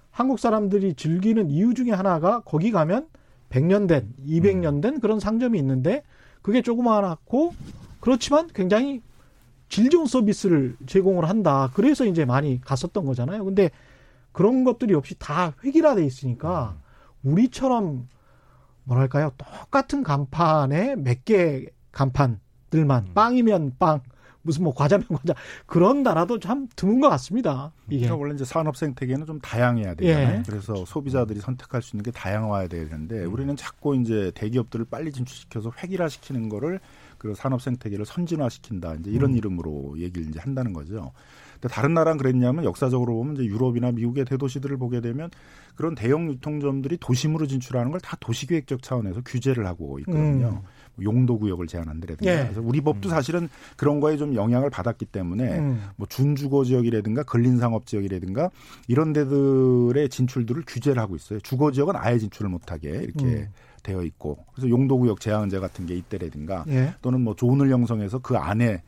한국 0.09 0.39
사람들이 0.39 0.93
즐기는 0.93 1.49
이유 1.49 1.73
중에 1.73 1.91
하나가 1.91 2.41
거기 2.41 2.71
가면 2.71 3.07
100년 3.49 3.87
된, 3.87 4.13
200년 4.27 4.81
된 4.81 4.99
그런 4.99 5.19
상점이 5.19 5.57
있는데 5.59 6.03
그게 6.41 6.61
조그마하고 6.61 7.53
그렇지만 8.03 8.49
굉장히 8.53 9.01
질 9.69 9.89
좋은 9.89 10.05
서비스를 10.07 10.75
제공을 10.87 11.29
한다. 11.29 11.71
그래서 11.73 12.03
이제 12.05 12.25
많이 12.25 12.59
갔었던 12.59 13.05
거잖아요. 13.05 13.45
근데 13.45 13.71
그런 14.33 14.65
것들이 14.65 14.93
없이 14.93 15.15
다 15.17 15.53
획일화돼 15.63 16.03
있으니까 16.05 16.75
우리처럼 17.23 18.09
뭐랄까요 18.83 19.31
똑같은 19.37 20.03
간판에 20.03 20.97
몇 20.97 21.23
개 21.23 21.65
간판들만 21.93 23.05
음. 23.07 23.13
빵이면 23.13 23.75
빵 23.79 24.01
무슨 24.41 24.65
뭐 24.65 24.73
과자면 24.73 25.07
과자 25.15 25.33
그런 25.65 26.03
나라도 26.03 26.39
참 26.39 26.67
드문 26.75 26.99
것 26.99 27.07
같습니다. 27.07 27.71
이게 27.87 27.99
그러니까 28.01 28.21
원래 28.21 28.33
이제 28.33 28.43
산업 28.43 28.75
생태계는 28.75 29.25
좀 29.25 29.39
다양해야 29.39 29.95
되잖아요. 29.95 30.39
예. 30.39 30.43
그래서 30.45 30.83
소비자들이 30.83 31.39
선택할 31.39 31.81
수 31.81 31.95
있는 31.95 32.03
게 32.03 32.11
다양화해야 32.11 32.67
되는데 32.67 33.23
음. 33.23 33.31
우리는 33.33 33.55
자꾸 33.55 33.95
이제 33.95 34.33
대기업들을 34.35 34.83
빨리 34.91 35.13
진출시켜서 35.13 35.71
획일화시키는 35.81 36.49
거를 36.49 36.81
그 37.23 37.33
산업 37.35 37.61
생태계를 37.61 38.05
선진화시킨다 38.05 38.95
이제 38.95 39.09
이런 39.09 39.31
음. 39.31 39.37
이름으로 39.37 39.95
얘기를 39.97 40.27
이제 40.27 40.41
한다는 40.41 40.73
거죠. 40.73 41.13
근데 41.53 41.69
다른 41.73 41.93
나라는 41.93 42.17
그랬냐면 42.17 42.65
역사적으로 42.65 43.15
보면 43.15 43.35
이제 43.35 43.45
유럽이나 43.45 43.93
미국의 43.93 44.25
대도시들을 44.25 44.75
보게 44.75 44.99
되면 44.99 45.29
그런 45.75 45.95
대형 45.95 46.29
유통점들이 46.29 46.97
도심으로 46.99 47.47
진출하는 47.47 47.91
걸 47.91 48.01
다 48.03 48.17
도시계획적 48.19 48.83
차원에서 48.83 49.21
규제를 49.23 49.65
하고 49.65 49.97
있거든요. 49.99 50.61
음. 50.61 51.03
용도 51.03 51.39
구역을 51.39 51.67
제한한다든가. 51.67 52.25
예. 52.25 52.43
그래서 52.43 52.61
우리 52.61 52.81
법도 52.81 53.07
음. 53.07 53.09
사실은 53.09 53.49
그런 53.77 54.01
거에 54.01 54.17
좀 54.17 54.35
영향을 54.35 54.69
받았기 54.69 55.05
때문에 55.05 55.59
음. 55.59 55.81
뭐 55.95 56.05
준주거 56.07 56.65
지역이라든가 56.65 57.23
근린상업 57.23 57.85
지역이라든가 57.85 58.49
이런 58.89 59.13
데들의 59.13 60.09
진출들을 60.09 60.63
규제를 60.67 61.01
하고 61.01 61.15
있어요. 61.15 61.39
주거 61.39 61.71
지역은 61.71 61.95
아예 61.95 62.17
진출을 62.17 62.49
못하게 62.51 62.89
이렇게 62.89 63.25
음. 63.25 63.47
되어 63.83 64.03
있고 64.03 64.45
그래서 64.53 64.69
용도구역 64.69 65.19
제한제 65.19 65.59
같은 65.59 65.85
게 65.85 65.95
있다라든가 65.95 66.65
예. 66.69 66.95
또는 67.01 67.21
뭐 67.21 67.35
존을 67.35 67.69
형성해서 67.69 68.19
그 68.19 68.37
안에 68.37 68.81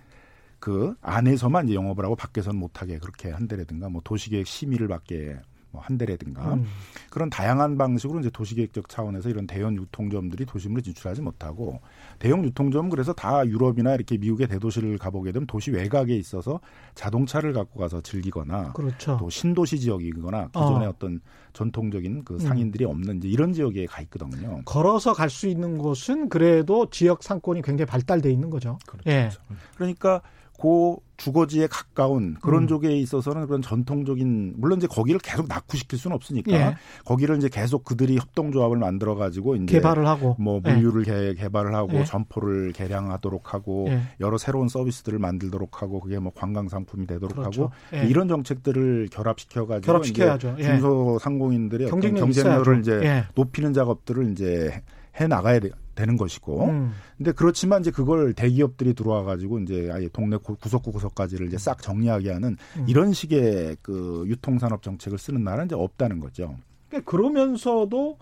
그 0.60 0.96
안에서만 1.02 1.66
이제 1.66 1.76
영업을 1.76 2.06
하고 2.06 2.16
밖에서는 2.16 2.58
못하게 2.58 2.98
그렇게 2.98 3.30
한다라든가 3.30 3.90
뭐 3.90 4.02
도시계획 4.04 4.48
심의를 4.48 4.88
받게 4.88 5.38
뭐 5.76 5.82
한 5.86 5.98
대라든가 5.98 6.56
음. 6.56 6.66
그런 7.10 7.30
다양한 7.30 7.78
방식으로 7.78 8.20
이제 8.20 8.30
도시계획적 8.30 8.90
차원에서 8.90 9.30
이런 9.30 9.46
대형 9.48 9.76
유통점들이 9.76 10.46
도심으로 10.46 10.82
진출하지 10.82 11.22
못하고 11.22 11.80
대형 12.20 12.44
유통점은 12.44 12.90
그래서 12.90 13.14
다 13.14 13.46
유럽이나 13.46 13.94
이렇게 13.94 14.18
미국의 14.18 14.48
대도시를 14.48 14.98
가보게 14.98 15.32
되면 15.32 15.46
도시 15.48 15.72
외곽에 15.72 16.16
있어서 16.16 16.60
자동차를 16.96 17.54
갖고 17.54 17.80
가서 17.80 18.02
즐기거나 18.02 18.74
그렇죠. 18.74 19.18
또 19.20 19.30
신도시 19.30 19.80
지역이거나 19.80 20.48
기존의 20.48 20.88
어. 20.88 20.96
떤 20.98 21.22
전통적인 21.54 22.24
그 22.26 22.36
음. 22.36 22.40
상인들이 22.40 22.86
음. 22.86 22.92
없는 22.92 23.18
이제 23.18 23.28
이런 23.28 23.54
지역에 23.54 23.86
가 23.86 24.02
있거든요. 24.02 24.62
걸어서 24.66 25.14
갈 25.14 25.30
수 25.36 25.48
있는 25.48 25.78
곳은 25.78 26.30
그래도 26.30 26.90
지역 26.90 27.22
상권이 27.22 27.62
굉장히 27.62 27.88
발달돼 27.88 28.32
있는 28.32 28.50
거죠. 28.50 28.78
그렇죠. 28.86 29.10
예. 29.10 29.30
그러니까 29.76 30.22
고 30.58 31.02
주거지에 31.18 31.68
가까운 31.68 32.36
그런 32.42 32.64
음. 32.64 32.68
쪽에 32.68 32.96
있어서는 32.98 33.48
그런 33.48 33.62
전통적인 33.62 34.56
물론 34.58 34.78
이제 34.78 34.88
거기를 34.88 35.20
계속 35.20 35.48
낙후시킬 35.48 35.98
수는 35.98 36.16
없으니까 36.16 36.52
예. 36.52 36.76
거기를 37.06 37.38
이제 37.38 37.50
계속 37.50 37.84
그들이 37.84 38.18
협동조합을 38.18 38.78
만들어 38.78 39.16
가지고 39.16 39.56
이제 39.56 39.66
개발을 39.66 40.08
하고 40.08 40.36
뭐 40.40 40.60
물류를 40.60 41.08
예. 41.08 41.34
개, 41.34 41.50
발을 41.50 41.74
하고 41.74 41.94
예. 41.94 42.04
점포를 42.04 42.74
개량하도록 42.74 43.54
하고 43.54 43.88
예. 43.90 44.02
여러 44.20 44.38
새로운 44.38 44.68
서비스들을 44.68 45.20
만들도록 45.20 45.82
하고 45.82 46.00
그게 46.00 46.20
뭐 46.20 46.32
관광 46.36 46.68
상품이 46.68 47.08
되도록 47.08 47.36
그렇죠. 47.36 47.64
하고 47.64 47.74
예. 47.94 48.08
이런 48.08 48.28
정책들을 48.28 49.10
결합시켜 49.12 49.68
가지고 49.68 49.86
결합시켜야죠. 49.86 50.56
예. 50.60 50.64
중소상공인들의 50.64 51.90
경쟁력을 51.90 52.80
이제 52.80 53.24
높이는 53.36 53.74
작업들을 53.74 54.32
이제 54.32 54.82
해 55.20 55.28
나가야 55.28 55.60
돼. 55.60 55.70
되는 55.96 56.18
것이고. 56.18 56.66
음. 56.66 56.92
근데 57.18 57.32
그렇지만 57.32 57.82
이제 57.82 57.92
그걸 57.92 58.34
대기업들이 58.34 58.94
들어와 58.94 59.24
가지고 59.24 59.60
이제 59.60 59.90
아예 59.92 60.08
동네 60.10 60.38
구석구 60.38 60.92
구석까지를 60.92 61.48
이제 61.48 61.58
싹 61.58 61.82
정리하게 61.82 62.32
하는 62.32 62.58
음. 62.78 62.86
이런 62.88 63.14
식의 63.14 63.78
그 63.82 64.24
유통산업 64.28 64.84
정책을 64.84 65.18
쓰는 65.18 65.44
나라는 65.44 65.66
이제 65.66 65.76
없다는 65.76 66.20
거죠. 66.20 66.56
그러니까 66.90 67.10
그러면서도 67.10 68.18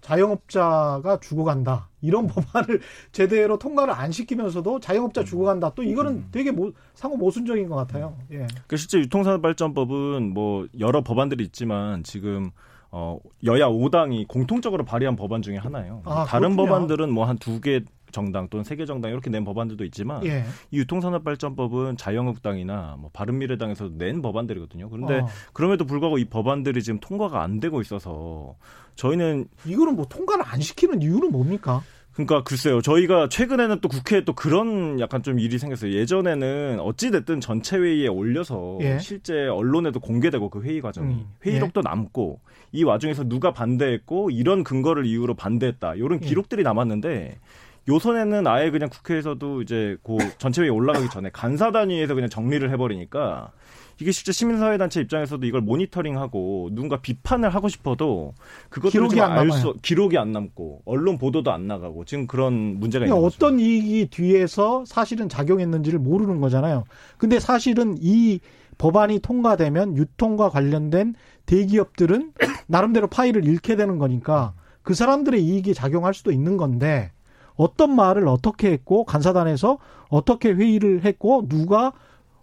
자영업자가 0.00 1.18
죽어간다. 1.20 1.88
이런 2.00 2.26
법안을 2.28 2.80
제대로 3.10 3.58
통과를 3.58 3.92
안 3.92 4.12
시키면서도 4.12 4.78
자영업자 4.80 5.24
죽어간다. 5.24 5.72
또 5.74 5.82
이거는 5.82 6.12
음. 6.12 6.28
되게 6.30 6.52
모, 6.52 6.72
상호 6.94 7.16
모순적인 7.16 7.68
것 7.68 7.74
같아요. 7.74 8.16
예. 8.30 8.46
그 8.68 8.76
실제 8.76 8.98
유통산업 8.98 9.42
발전법은 9.42 10.32
뭐 10.32 10.68
여러 10.78 11.02
법안들이 11.02 11.42
있지만 11.44 12.04
지금 12.04 12.50
어, 12.98 13.18
여야 13.44 13.66
5당이 13.68 14.26
공통적으로 14.26 14.82
발의한 14.86 15.16
법안 15.16 15.42
중에 15.42 15.56
하나예요. 15.58 16.00
아, 16.06 16.24
다른 16.24 16.56
그렇군요. 16.56 16.66
법안들은 16.70 17.12
뭐 17.12 17.26
한 17.26 17.36
두 17.38 17.60
개 17.60 17.80
정당 18.10 18.48
또는 18.48 18.64
세 18.64 18.74
개 18.76 18.86
정당 18.86 19.10
이렇게 19.10 19.28
낸 19.28 19.44
법안들도 19.44 19.84
있지만 19.84 20.24
예. 20.24 20.44
이 20.70 20.78
유통산업발전법은 20.78 21.98
자유한국당이나 21.98 22.96
뭐 22.98 23.10
바른미래당에서 23.12 23.90
낸 23.98 24.22
법안들이거든요. 24.22 24.88
그런데 24.88 25.18
어. 25.18 25.28
그럼에도 25.52 25.84
불구하고 25.84 26.16
이 26.16 26.24
법안들이 26.24 26.82
지금 26.82 26.98
통과가 27.00 27.42
안 27.42 27.60
되고 27.60 27.80
있어서 27.82 28.54
저희는 28.94 29.46
이거는 29.66 29.96
뭐 29.96 30.06
통과를 30.08 30.44
안 30.46 30.60
시키는 30.62 31.02
이유는 31.02 31.30
뭡니까? 31.32 31.82
그러니까 32.16 32.42
글쎄요. 32.44 32.80
저희가 32.80 33.28
최근에는 33.28 33.80
또 33.82 33.88
국회에 33.88 34.24
또 34.24 34.32
그런 34.32 34.98
약간 35.00 35.22
좀 35.22 35.38
일이 35.38 35.58
생겼어요. 35.58 35.92
예전에는 35.92 36.80
어찌 36.80 37.10
됐든 37.10 37.40
전체 37.40 37.76
회의에 37.76 38.08
올려서 38.08 38.78
예. 38.80 38.98
실제 38.98 39.46
언론에도 39.46 40.00
공개되고 40.00 40.48
그 40.48 40.62
회의 40.62 40.80
과정이 40.80 41.12
음. 41.12 41.26
회의록도 41.44 41.80
예. 41.80 41.82
남고 41.82 42.40
이 42.72 42.84
와중에서 42.84 43.24
누가 43.24 43.52
반대했고 43.52 44.30
이런 44.30 44.64
근거를 44.64 45.04
이유로 45.04 45.34
반대했다. 45.34 45.96
이런 45.96 46.22
예. 46.22 46.26
기록들이 46.26 46.62
남았는데 46.62 47.38
요선에는 47.86 48.46
아예 48.46 48.70
그냥 48.70 48.88
국회에서도 48.88 49.60
이제 49.60 49.98
그 50.02 50.16
전체 50.38 50.62
회의 50.62 50.70
올라가기 50.70 51.10
전에 51.10 51.28
간사 51.30 51.70
단위에서 51.70 52.14
그냥 52.14 52.30
정리를 52.30 52.68
해버리니까 52.70 53.52
이게 54.00 54.12
실제 54.12 54.32
시민사회단체 54.32 55.00
입장에서도 55.00 55.44
이걸 55.46 55.62
모니터링하고 55.62 56.70
누군가 56.72 57.00
비판을 57.00 57.50
하고 57.50 57.68
싶어도 57.68 58.34
그것들을 58.68 59.08
기록이 59.08 59.20
안 59.20 59.32
알수 59.32 59.74
기록이 59.80 60.18
안 60.18 60.32
남고 60.32 60.82
언론 60.84 61.18
보도도 61.18 61.50
안 61.50 61.66
나가고 61.66 62.04
지금 62.04 62.26
그런 62.26 62.78
문제가 62.78 63.06
있는 63.06 63.18
거죠. 63.18 63.26
어떤 63.26 63.58
이익이 63.58 64.08
뒤에서 64.10 64.84
사실은 64.86 65.28
작용했는지를 65.28 65.98
모르는 65.98 66.40
거잖아요. 66.40 66.84
근데 67.16 67.40
사실은 67.40 67.96
이 68.00 68.40
법안이 68.78 69.20
통과되면 69.20 69.96
유통과 69.96 70.50
관련된 70.50 71.14
대기업들은 71.46 72.32
나름대로 72.66 73.06
파일을 73.06 73.46
잃게 73.46 73.76
되는 73.76 73.98
거니까 73.98 74.52
그 74.82 74.94
사람들의 74.94 75.42
이익이 75.42 75.72
작용할 75.72 76.12
수도 76.12 76.32
있는 76.32 76.58
건데 76.58 77.12
어떤 77.54 77.96
말을 77.96 78.28
어떻게 78.28 78.70
했고 78.70 79.04
간사단에서 79.04 79.78
어떻게 80.08 80.52
회의를 80.52 81.04
했고 81.04 81.48
누가 81.48 81.92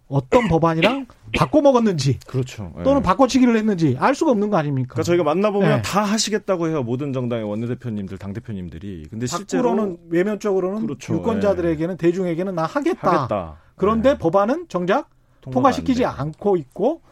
어떤 0.08 0.48
법안이랑 0.48 1.06
바꿔 1.36 1.60
먹었는지 1.60 2.18
그렇죠. 2.26 2.72
또는 2.84 3.00
네. 3.00 3.02
바꿔치기를 3.02 3.56
했는지 3.56 3.96
알 3.98 4.14
수가 4.14 4.30
없는 4.32 4.50
거 4.50 4.56
아닙니까? 4.56 4.94
그러니까 4.94 5.02
저희가 5.04 5.24
만나보면 5.24 5.76
네. 5.76 5.82
다 5.82 6.02
하시겠다고 6.02 6.68
해요. 6.68 6.82
모든 6.82 7.12
정당의 7.12 7.44
원내대표님들, 7.44 8.18
당대표님들이. 8.18 9.06
근데 9.10 9.26
실제로는 9.26 9.98
외면적으로는 10.10 10.82
그렇죠. 10.82 11.14
유권자들에게는 11.14 11.96
네. 11.96 12.06
대중에게는 12.06 12.54
나 12.54 12.64
하겠다. 12.64 13.10
하겠다. 13.10 13.56
그런데 13.76 14.10
네. 14.10 14.18
법안은 14.18 14.66
정작 14.68 15.10
통과시키지 15.40 16.04
않고 16.04 16.56
있고 16.56 17.02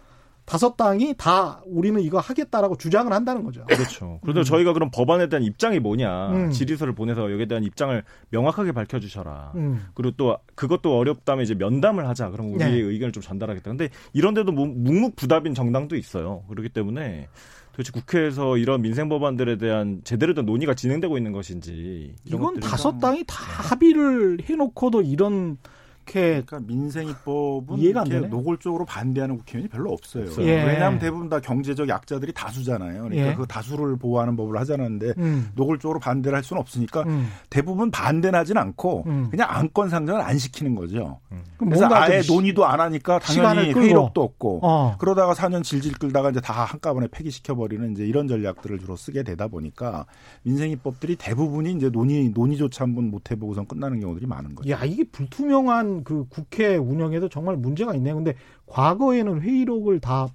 다섯 0.45 0.77
당이 0.77 1.15
다 1.17 1.63
우리는 1.67 2.01
이거 2.01 2.19
하겠다라고 2.19 2.77
주장을 2.77 3.13
한다는 3.13 3.45
거죠. 3.45 3.65
그렇죠. 3.67 4.19
그런데 4.23 4.41
음. 4.41 4.45
저희가 4.45 4.73
그럼 4.73 4.91
법안에 4.93 5.29
대한 5.29 5.45
입장이 5.45 5.79
뭐냐 5.79 6.31
음. 6.31 6.51
질의서를 6.51 6.95
보내서 6.95 7.31
여기에 7.31 7.47
대한 7.47 7.65
입장을 7.65 8.03
명확하게 8.31 8.73
밝혀주셔라. 8.73 9.53
음. 9.55 9.87
그리고 9.95 10.17
또 10.17 10.37
그것도 10.55 10.99
어렵다면 10.99 11.45
이제 11.45 11.55
면담을 11.55 12.09
하자. 12.09 12.31
그럼 12.31 12.55
우리의 12.55 12.71
네. 12.71 12.79
의견을 12.79 13.13
좀 13.13 13.23
전달하겠다. 13.23 13.71
근데 13.71 13.89
이런데도 14.13 14.51
묵묵부답인 14.53 15.55
정당도 15.55 15.97
있어요. 15.97 16.43
그렇기 16.49 16.71
때문에 16.71 17.29
도대체 17.73 17.91
국회에서 17.93 18.59
이런 18.59 18.83
민생 18.83 19.09
법안들에 19.09 19.57
대한 19.57 20.03
제대로 20.05 20.35
된 20.35 20.45
논의가 20.45 20.75
진행되고 20.75 21.17
있는 21.17 21.33
것인지 21.33 22.15
이건 22.25 22.61
다섯 22.61 22.99
당이 22.99 23.25
다 23.27 23.37
합의를 23.71 24.41
해놓고도 24.43 25.03
이런 25.03 25.57
그렇게 26.05 26.43
그러니까 26.45 26.61
민생 26.61 27.09
입법은 27.09 27.79
이해가 27.79 28.03
안 28.03 28.09
되네. 28.09 28.29
노골적으로 28.29 28.85
반대하는 28.85 29.39
국회의원이 29.39 29.69
별로 29.69 29.93
없어요. 29.93 30.27
예. 30.41 30.65
왜냐하면 30.65 30.99
대부분 30.99 31.29
다 31.29 31.41
경제적 31.41 31.89
약자들이 31.89 32.33
다수잖아요. 32.33 33.05
그러니까 33.05 33.29
예. 33.29 33.35
그 33.35 33.47
다수를 33.47 33.97
보호하는 33.97 34.37
법을 34.37 34.59
하자는데 34.59 35.15
음. 35.19 35.51
노골적으로 35.55 36.01
반대를 36.01 36.37
할 36.37 36.45
수는 36.45 36.61
없으니까 36.61 37.03
음. 37.03 37.29
대부분 37.51 37.91
반대는 37.91 38.39
하진 38.39 38.59
않고 38.59 39.05
음. 39.07 39.29
그냥 39.31 39.49
안건 39.51 39.89
상정을 39.89 40.21
안 40.21 40.39
시키는 40.39 40.75
거죠. 40.75 41.21
음. 41.31 41.43
그래서 41.59 41.89
아예 41.93 42.23
논의도 42.27 42.67
안 42.67 42.81
하니까 42.81 43.19
당연히 43.21 43.73
회의록도 43.73 44.23
없고 44.23 44.61
어. 44.63 44.97
그러다가 44.99 45.33
4년 45.33 45.63
질질 45.63 45.99
끌다가 45.99 46.31
이제 46.31 46.41
다 46.41 46.65
한꺼번에 46.65 47.07
폐기시켜 47.11 47.55
버리는 47.55 47.93
이제 47.93 48.05
이런 48.05 48.27
전략들을 48.27 48.81
주로 48.81 48.97
쓰게 48.97 49.23
되다 49.23 49.47
보니까 49.49 50.07
민생 50.43 50.71
입법들이 50.71 51.17
대부분이 51.17 51.73
이제 51.73 51.91
논의 51.91 52.31
논의조차 52.31 52.85
한번 52.85 53.11
못 53.11 53.31
해보고선 53.31 53.67
끝나는 53.67 54.01
경우들이 54.01 54.27
많은 54.27 54.55
거죠. 54.55 54.71
야 54.71 54.85
이게 54.85 55.05
불투명한 55.05 55.92
그 56.05 56.27
국회 56.29 56.77
운영에도 56.77 57.29
정말 57.29 57.57
문제가 57.57 57.95
있네요. 57.95 58.15
근데 58.15 58.35
과거에는 58.67 59.43
회의록을 59.43 60.01
다 60.01 60.29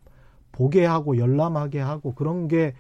보게 0.52 0.86
하고 0.86 1.18
열람하게 1.18 1.80
하고 1.80 2.14
그런 2.14 2.48
게 2.48 2.74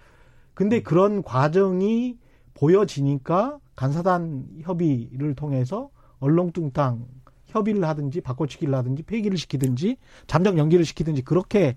근데 0.53 0.81
그런 0.81 1.21
과정이 1.21 2.17
보여지니까 2.53 3.59
간사단 3.75 4.45
협의를 4.61 5.35
통해서 5.35 5.89
얼렁뚱땅 6.19 7.05
협의를 7.47 7.85
하든지 7.85 8.21
바꿔치기를 8.21 8.73
하든지 8.73 9.03
폐기를 9.03 9.37
시키든지 9.37 9.97
잠정 10.25 10.57
연기를 10.57 10.83
시키든지 10.85 11.21
그렇게 11.21 11.75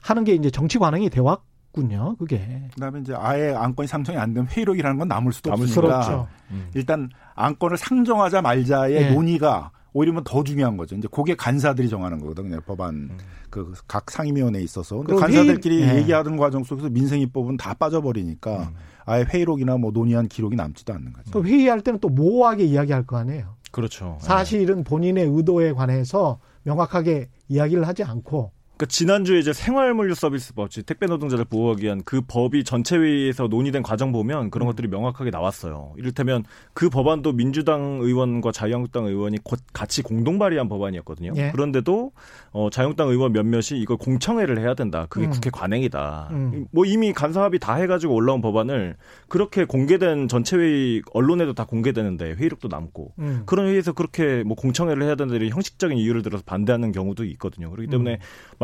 하는 0.00 0.24
게 0.24 0.34
이제 0.34 0.50
정치 0.50 0.78
관행이 0.78 1.10
되왔 1.10 1.42
군요, 1.72 2.16
그게. 2.18 2.68
그다음에 2.74 3.00
이제 3.00 3.14
아예 3.14 3.54
안건이 3.54 3.86
상정이 3.86 4.18
안 4.18 4.34
되면 4.34 4.48
회의록이라는 4.48 4.98
건 4.98 5.06
남을 5.08 5.32
수도 5.32 5.50
남을 5.50 5.64
없으니까 5.64 6.00
그렇죠. 6.00 6.28
일단 6.74 7.08
안건을 7.36 7.76
상정하자 7.76 8.42
말자의 8.42 8.96
예. 8.96 9.10
논의가 9.12 9.70
오히려 9.92 10.20
더 10.24 10.44
중요한 10.44 10.76
거죠. 10.76 10.94
이제 10.96 11.08
그게 11.10 11.34
간사들이 11.34 11.88
정하는 11.88 12.18
거거든요. 12.20 12.60
법안 12.66 13.10
그 13.50 13.72
각 13.88 14.10
상임위원회에 14.10 14.62
있어서. 14.62 14.98
근데 14.98 15.14
간사들끼리 15.16 15.82
회의- 15.82 15.96
예. 15.96 16.00
얘기하던 16.02 16.36
과정 16.36 16.62
속에서 16.62 16.88
민생입법은 16.88 17.56
다 17.56 17.74
빠져버리니까 17.74 18.72
아예 19.06 19.24
회의록이나 19.24 19.76
뭐 19.76 19.90
논의한 19.90 20.28
기록이 20.28 20.54
남지도 20.56 20.92
않는 20.94 21.12
거죠. 21.12 21.30
또 21.32 21.44
회의할 21.44 21.80
때는 21.80 21.98
또 22.00 22.08
모호하게 22.08 22.64
이야기할 22.64 23.04
거 23.06 23.16
아니에요. 23.16 23.56
그렇죠. 23.72 24.18
사실은 24.20 24.84
본인의 24.84 25.26
의도에 25.26 25.72
관해서 25.72 26.38
명확하게 26.62 27.28
이야기를 27.48 27.86
하지 27.88 28.04
않고 28.04 28.52
그러니까 28.80 28.86
지난주에 28.86 29.38
이제 29.38 29.52
생활물류 29.52 30.14
서비스법, 30.14 30.70
즉 30.70 30.86
택배 30.86 31.04
노동자를 31.04 31.44
보호하기 31.44 31.84
위한 31.84 32.00
그 32.02 32.22
법이 32.26 32.64
전체 32.64 32.96
회의에서 32.96 33.46
논의된 33.46 33.82
과정 33.82 34.10
보면 34.10 34.46
음. 34.46 34.50
그런 34.50 34.66
것들이 34.66 34.88
명확하게 34.88 35.30
나왔어요. 35.30 35.92
이를테면 35.98 36.44
그 36.72 36.88
법안도 36.88 37.32
민주당 37.32 37.98
의원과 38.00 38.52
자유한국당 38.52 39.04
의원이 39.04 39.38
곧 39.44 39.60
같이 39.74 40.00
공동 40.00 40.38
발의한 40.38 40.70
법안이었거든요. 40.70 41.34
예. 41.36 41.50
그런데도 41.50 42.12
어, 42.52 42.70
자유한국당 42.70 43.08
의원 43.08 43.32
몇몇이 43.32 43.78
이걸 43.78 43.98
공청회를 43.98 44.58
해야 44.58 44.72
된다. 44.72 45.06
그게 45.10 45.26
음. 45.26 45.30
국회 45.30 45.50
관행이다. 45.50 46.28
음. 46.30 46.66
뭐 46.70 46.86
이미 46.86 47.12
간사 47.12 47.42
합의 47.42 47.60
다 47.60 47.74
해가지고 47.74 48.14
올라온 48.14 48.40
법안을 48.40 48.96
그렇게 49.28 49.66
공개된 49.66 50.28
전체 50.28 50.56
회의 50.56 51.02
언론에도 51.12 51.52
다 51.52 51.66
공개되는데 51.66 52.32
회의록도 52.32 52.68
남고 52.68 53.12
음. 53.18 53.42
그런 53.44 53.66
회의에서 53.66 53.92
그렇게 53.92 54.42
뭐 54.42 54.56
공청회를 54.56 55.02
해야 55.02 55.16
된다 55.16 55.34
이런 55.34 55.50
형식적인 55.50 55.98
이유를 55.98 56.22
들어서 56.22 56.42
반대하는 56.46 56.92
경우도 56.92 57.24
있거든요. 57.24 57.70
그렇기 57.70 57.90
때문에 57.90 58.14
음. 58.14 58.18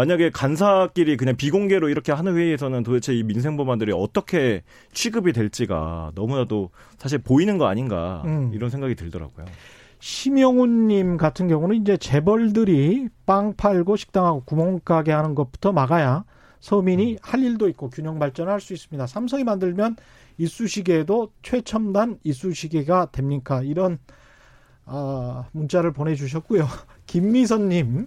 만약에 0.07 0.31
간사끼리 0.31 1.17
그냥 1.17 1.35
비공개로 1.37 1.89
이렇게 1.89 2.13
하는 2.13 2.37
회의에서는 2.37 2.85
도대체 2.85 3.13
이 3.13 3.25
민생 3.25 3.57
법안들이 3.57 3.93
어떻게 3.93 4.63
취급이 4.93 5.33
될지가 5.33 6.13
너무나도 6.15 6.71
사실 6.97 7.19
보이는 7.19 7.59
거 7.59 7.67
아닌가 7.67 8.23
음. 8.25 8.53
이런 8.55 8.71
생각이 8.71 8.95
들더라고요. 8.95 9.47
심영훈님 9.99 11.17
같은 11.17 11.49
경우는 11.49 11.81
이제 11.83 11.97
재벌들이 11.97 13.09
빵 13.27 13.55
팔고 13.57 13.97
식당하고 13.97 14.45
구멍가게 14.45 15.11
하는 15.11 15.35
것부터 15.35 15.73
막아야 15.73 16.25
서민이 16.61 17.19
할 17.21 17.43
일도 17.43 17.69
있고 17.71 17.91
균형 17.91 18.21
발전할 18.21 18.61
수 18.61 18.75
있습니다. 18.75 19.09
삼성이 19.09 19.43
만들면 19.43 19.97
이쑤시개도 20.39 21.33
최첨단 21.43 22.19
이쑤시개가 22.23 23.11
됩니까? 23.11 23.61
이런 23.63 23.99
아, 24.85 25.47
문자를 25.51 25.93
보내주셨고요. 25.93 26.65
김미선님 27.07 28.07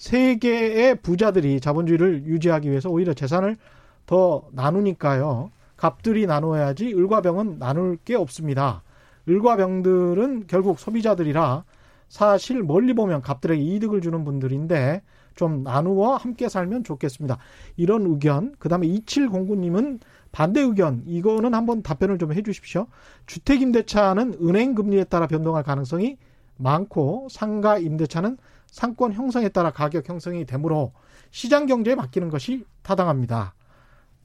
세계의 0.00 1.02
부자들이 1.02 1.60
자본주의를 1.60 2.24
유지하기 2.24 2.70
위해서 2.70 2.88
오히려 2.88 3.12
재산을 3.12 3.58
더 4.06 4.48
나누니까요. 4.52 5.50
갑들이 5.76 6.26
나눠야지 6.26 6.94
을과 6.94 7.20
병은 7.20 7.58
나눌 7.58 7.98
게 7.98 8.14
없습니다. 8.14 8.82
을과 9.28 9.56
병들은 9.56 10.46
결국 10.46 10.78
소비자들이라 10.78 11.64
사실 12.08 12.62
멀리 12.62 12.94
보면 12.94 13.20
갑들에게 13.20 13.62
이득을 13.62 14.00
주는 14.00 14.24
분들인데 14.24 15.02
좀 15.34 15.62
나누어 15.62 16.16
함께 16.16 16.48
살면 16.48 16.82
좋겠습니다. 16.82 17.36
이런 17.76 18.06
의견. 18.06 18.54
그 18.58 18.70
다음에 18.70 18.88
2709님은 18.88 20.00
반대 20.32 20.62
의견. 20.62 21.02
이거는 21.04 21.52
한번 21.52 21.82
답변을 21.82 22.16
좀 22.16 22.32
해주십시오. 22.32 22.86
주택 23.26 23.60
임대차는 23.60 24.38
은행 24.42 24.74
금리에 24.74 25.04
따라 25.04 25.26
변동할 25.26 25.62
가능성이 25.62 26.16
많고 26.56 27.28
상가 27.30 27.76
임대차는 27.76 28.38
상권 28.70 29.12
형성에 29.12 29.48
따라 29.48 29.70
가격 29.70 30.08
형성이 30.08 30.44
되므로 30.44 30.92
시장 31.30 31.66
경제에 31.66 31.94
맡기는 31.94 32.28
것이 32.28 32.64
타당합니다. 32.82 33.54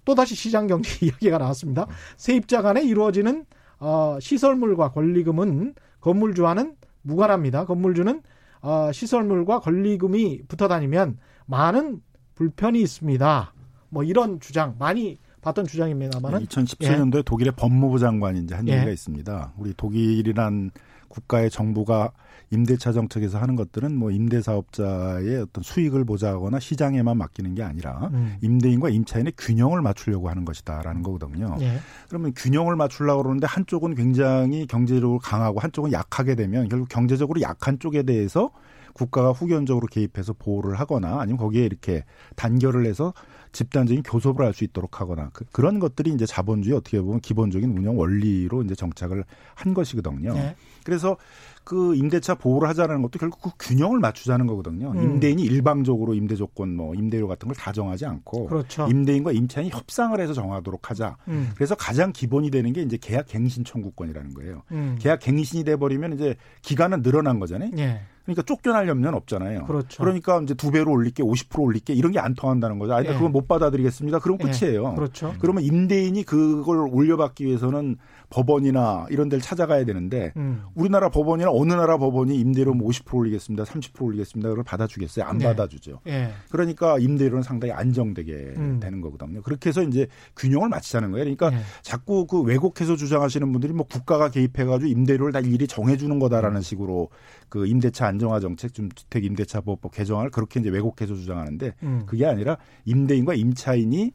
또다시 0.05 0.35
시장 0.35 0.67
경제 0.67 0.89
이야기가 1.05 1.37
나왔습니다. 1.37 1.87
세입자 2.17 2.61
간에 2.61 2.83
이루어지는 2.83 3.45
어, 3.79 4.17
시설물과 4.21 4.91
권리금은 4.91 5.75
건물주와는 5.99 6.75
무관합니다. 7.01 7.65
건물주는 7.65 8.21
어, 8.61 8.91
시설물과 8.91 9.59
권리금이 9.59 10.43
붙어 10.47 10.67
다니면 10.67 11.17
많은 11.45 12.01
불편이 12.35 12.79
있습니다. 12.81 13.53
뭐 13.89 14.03
이런 14.03 14.39
주장 14.39 14.75
많이 14.79 15.17
봤던 15.41 15.65
주장입니다만은 15.67 16.45
2017년도에 16.45 17.23
독일의 17.23 17.53
법무부 17.55 17.99
장관이 17.99 18.39
이제 18.39 18.55
한 18.55 18.67
예. 18.67 18.73
얘기가 18.73 18.91
있습니다. 18.91 19.53
우리 19.57 19.73
독일이란 19.75 20.71
국가의 21.15 21.49
정부가 21.49 22.11
임대차 22.51 22.91
정책에서 22.91 23.39
하는 23.39 23.55
것들은 23.55 23.95
뭐 23.97 24.11
임대 24.11 24.41
사업자의 24.41 25.41
어떤 25.41 25.63
수익을 25.63 26.05
보자거나 26.05 26.59
시장에만 26.59 27.17
맡기는 27.17 27.55
게 27.55 27.63
아니라 27.63 28.09
음. 28.13 28.35
임대인과 28.41 28.89
임차인의 28.89 29.33
균형을 29.37 29.81
맞추려고 29.81 30.29
하는 30.29 30.45
것이다라는 30.45 31.01
거거든요. 31.01 31.55
예. 31.61 31.79
그러면 32.07 32.33
균형을 32.35 32.75
맞추려고 32.75 33.23
그러는데 33.23 33.47
한쪽은 33.47 33.95
굉장히 33.95 34.67
경제적으로 34.67 35.19
강하고 35.19 35.59
한쪽은 35.59 35.91
약하게 35.91 36.35
되면 36.35 36.69
결국 36.69 36.87
경제적으로 36.89 37.41
약한 37.41 37.79
쪽에 37.79 38.03
대해서 38.03 38.51
국가가 38.93 39.31
후견적으로 39.31 39.87
개입해서 39.87 40.33
보호를 40.33 40.79
하거나 40.79 41.19
아니면 41.19 41.37
거기에 41.37 41.65
이렇게 41.65 42.05
단결을 42.35 42.85
해서 42.85 43.13
집단적인 43.55 44.03
교섭을 44.03 44.45
할 44.45 44.53
수 44.53 44.63
있도록 44.63 45.01
하거나 45.01 45.31
그, 45.33 45.59
런 45.59 45.79
것들이 45.79 46.11
이제 46.11 46.25
자본주의 46.25 46.75
어떻게 46.77 47.01
보면 47.01 47.19
기본적인 47.19 47.77
운영 47.77 47.97
원리로 47.97 48.63
이제 48.63 48.75
정착을 48.75 49.23
한 49.55 49.73
것이거든요. 49.73 50.33
예. 50.35 50.55
그래서 50.83 51.17
그 51.63 51.95
임대차 51.95 52.35
보호를 52.35 52.69
하자는 52.69 53.01
것도 53.01 53.17
결국 53.19 53.41
그 53.41 53.49
균형을 53.57 53.99
맞추자는 53.99 54.45
거거든요. 54.47 54.91
음. 54.91 55.01
임대인이 55.01 55.41
일방적으로 55.43 56.13
임대 56.13 56.35
조건 56.35 56.75
뭐 56.75 56.93
임대료 56.93 57.27
같은 57.27 57.47
걸 57.47 57.55
다 57.55 57.71
정하지 57.71 58.05
않고 58.05 58.45
그렇죠. 58.47 58.87
임대인과 58.87 59.31
임차인이 59.31 59.71
협상을 59.71 60.19
해서 60.21 60.33
정하도록 60.33 60.89
하자. 60.89 61.17
음. 61.27 61.49
그래서 61.55 61.73
가장 61.75 62.13
기본이 62.13 62.51
되는 62.51 62.71
게 62.71 62.81
이제 62.83 62.97
계약 63.01 63.25
갱신 63.27 63.63
청구권이라는 63.65 64.33
거예요. 64.35 64.61
음. 64.71 64.97
계약 64.99 65.19
갱신이 65.21 65.63
돼 65.63 65.75
버리면 65.75 66.13
이제 66.13 66.35
기간은 66.61 67.01
늘어난 67.01 67.39
거잖아요. 67.39 67.71
예. 67.77 68.01
그러니까 68.25 68.41
쫓겨날 68.41 68.87
염려는 68.87 69.15
없잖아요. 69.17 69.65
그렇죠. 69.65 70.03
러니까 70.03 70.41
이제 70.41 70.53
두 70.55 70.71
배로 70.71 70.91
올릴게, 70.91 71.23
50% 71.23 71.61
올릴게 71.61 71.93
이런 71.93 72.11
게 72.11 72.19
안 72.19 72.33
통한다는 72.33 72.79
거죠. 72.79 72.93
아니, 72.95 73.07
예. 73.07 73.13
그건 73.13 73.31
못 73.31 73.47
받아들이겠습니다. 73.47 74.19
그럼 74.19 74.39
예. 74.41 74.49
끝이에요. 74.49 74.95
그렇죠. 74.95 75.33
그러면 75.39 75.63
임대인이 75.63 76.23
그걸 76.23 76.87
올려받기 76.91 77.45
위해서는 77.45 77.97
법원이나 78.29 79.07
이런 79.09 79.29
데를 79.29 79.41
찾아가야 79.41 79.85
되는데 79.85 80.33
음. 80.37 80.63
우리나라 80.75 81.09
법원이나 81.09 81.49
어느 81.51 81.73
나라 81.73 81.97
법원이 81.97 82.35
임대료 82.37 82.73
뭐50% 82.73 83.13
올리겠습니다, 83.13 83.63
30% 83.63 84.01
올리겠습니다. 84.01 84.49
그걸 84.49 84.63
받아주겠어요? 84.63 85.25
안 85.25 85.37
네. 85.37 85.45
받아주죠. 85.45 86.01
예. 86.07 86.31
그러니까 86.49 86.97
임대료는 86.99 87.43
상당히 87.43 87.73
안정되게 87.73 88.33
음. 88.57 88.79
되는 88.79 89.01
거거든요. 89.01 89.41
그렇게 89.41 89.69
해서 89.69 89.83
이제 89.83 90.07
균형을 90.35 90.69
맞추자는 90.69 91.11
거예요. 91.11 91.23
그러니까 91.23 91.53
예. 91.53 91.63
자꾸 91.81 92.25
그 92.27 92.41
왜곡해서 92.41 92.95
주장하시는 92.95 93.51
분들이 93.51 93.73
뭐 93.73 93.85
국가가 93.85 94.29
개입해가지고 94.29 94.89
임대료를 94.89 95.33
다 95.33 95.39
일일이 95.39 95.67
정해주는 95.67 96.19
거다라는 96.19 96.61
식으로 96.61 97.09
그 97.49 97.67
임대차 97.67 98.07
안정화 98.07 98.39
정책, 98.39 98.73
좀 98.73 98.89
주택 98.93 99.23
임대차 99.23 99.61
보호법 99.61 99.93
개정안을 99.93 100.31
그렇게 100.31 100.59
이제 100.59 100.69
왜곡해서 100.69 101.15
주장하는데 101.15 101.73
음. 101.83 102.03
그게 102.05 102.25
아니라 102.25 102.57
임대인과 102.85 103.35
임차인이 103.35 104.11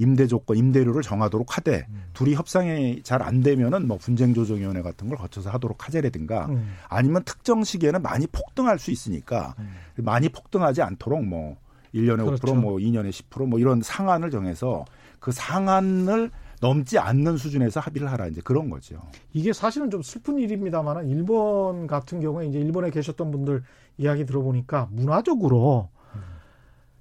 임대 0.00 0.26
조건, 0.26 0.56
임대료를 0.56 1.02
정하도록 1.02 1.56
하되 1.58 1.86
음. 1.90 2.04
둘이 2.14 2.34
협상이 2.34 3.02
잘 3.02 3.20
안 3.20 3.42
되면은 3.42 3.86
뭐 3.86 3.98
분쟁조정위원회 3.98 4.80
같은 4.80 5.08
걸 5.08 5.18
거쳐서 5.18 5.50
하도록 5.50 5.86
하자라든가 5.86 6.46
음. 6.46 6.72
아니면 6.88 7.22
특정 7.24 7.62
시기에는 7.62 8.00
많이 8.00 8.26
폭등할 8.26 8.78
수 8.78 8.90
있으니까 8.90 9.54
많이 9.96 10.30
폭등하지 10.30 10.80
않도록 10.80 11.22
뭐 11.26 11.58
1년에 11.94 12.24
그렇죠. 12.24 12.46
5%뭐 12.46 12.76
2년에 12.78 13.10
10%뭐 13.10 13.58
이런 13.58 13.82
상한을 13.82 14.30
정해서 14.30 14.86
그 15.18 15.32
상한을 15.32 16.30
넘지 16.62 16.98
않는 16.98 17.36
수준에서 17.36 17.80
합의를 17.80 18.10
하라 18.10 18.26
이제 18.28 18.40
그런 18.42 18.70
거죠. 18.70 19.02
이게 19.34 19.52
사실은 19.52 19.90
좀 19.90 20.00
슬픈 20.02 20.38
일입니다만 20.38 21.08
일본 21.08 21.86
같은 21.86 22.20
경우에 22.20 22.46
이제 22.46 22.58
일본에 22.58 22.90
계셨던 22.90 23.30
분들 23.30 23.62
이야기 23.98 24.24
들어보니까 24.24 24.88
문화적으로 24.92 25.90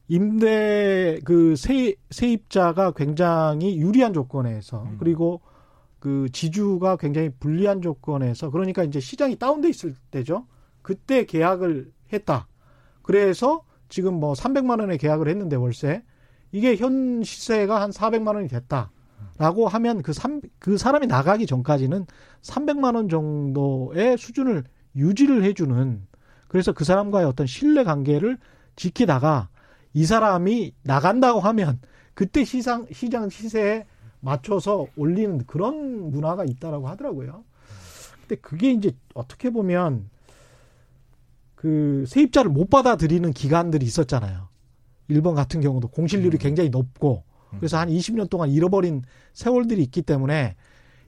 임대 0.09 1.19
그 1.23 1.55
세, 1.55 1.95
세입자가 2.09 2.91
굉장히 2.91 3.77
유리한 3.77 4.11
조건에서 4.11 4.87
그리고 4.97 5.41
그 5.99 6.27
지주가 6.31 6.97
굉장히 6.97 7.29
불리한 7.29 7.81
조건에서 7.81 8.49
그러니까 8.49 8.83
이제 8.83 8.99
시장이 8.99 9.35
다운돼 9.35 9.69
있을 9.69 9.95
때죠. 10.09 10.47
그때 10.81 11.25
계약을 11.25 11.91
했다. 12.11 12.47
그래서 13.03 13.63
지금 13.87 14.19
뭐 14.19 14.33
300만 14.33 14.79
원에 14.79 14.97
계약을 14.97 15.27
했는데 15.27 15.55
월세 15.55 16.03
이게 16.51 16.75
현 16.75 17.21
시세가 17.23 17.79
한 17.79 17.91
400만 17.91 18.35
원이 18.35 18.47
됐다. 18.47 18.91
라고 19.37 19.67
하면 19.67 20.01
그, 20.01 20.11
삼, 20.11 20.41
그 20.59 20.77
사람이 20.77 21.07
나가기 21.07 21.45
전까지는 21.45 22.05
300만 22.41 22.95
원 22.95 23.07
정도의 23.09 24.17
수준을 24.17 24.63
유지를 24.95 25.43
해주는 25.43 26.01
그래서 26.47 26.73
그 26.73 26.83
사람과의 26.83 27.25
어떤 27.25 27.47
신뢰 27.47 27.83
관계를 27.83 28.37
지키다가 28.75 29.49
이 29.93 30.05
사람이 30.05 30.73
나간다고 30.83 31.39
하면 31.39 31.79
그때 32.13 32.43
시장, 32.43 32.85
시장 32.91 33.29
시세에 33.29 33.85
맞춰서 34.19 34.87
올리는 34.95 35.45
그런 35.45 36.11
문화가 36.11 36.45
있다라고 36.45 36.87
하더라고요. 36.89 37.43
근데 38.21 38.35
그게 38.35 38.71
이제 38.71 38.91
어떻게 39.13 39.49
보면 39.49 40.09
그 41.55 42.05
세입자를 42.07 42.51
못 42.51 42.69
받아들이는 42.69 43.33
기관들이 43.33 43.85
있었잖아요. 43.85 44.47
일본 45.07 45.35
같은 45.35 45.61
경우도 45.61 45.87
공실률이 45.89 46.37
굉장히 46.37 46.69
높고 46.69 47.23
그래서 47.57 47.77
한 47.77 47.89
20년 47.89 48.29
동안 48.29 48.49
잃어버린 48.49 49.01
세월들이 49.33 49.81
있기 49.83 50.03
때문에 50.03 50.55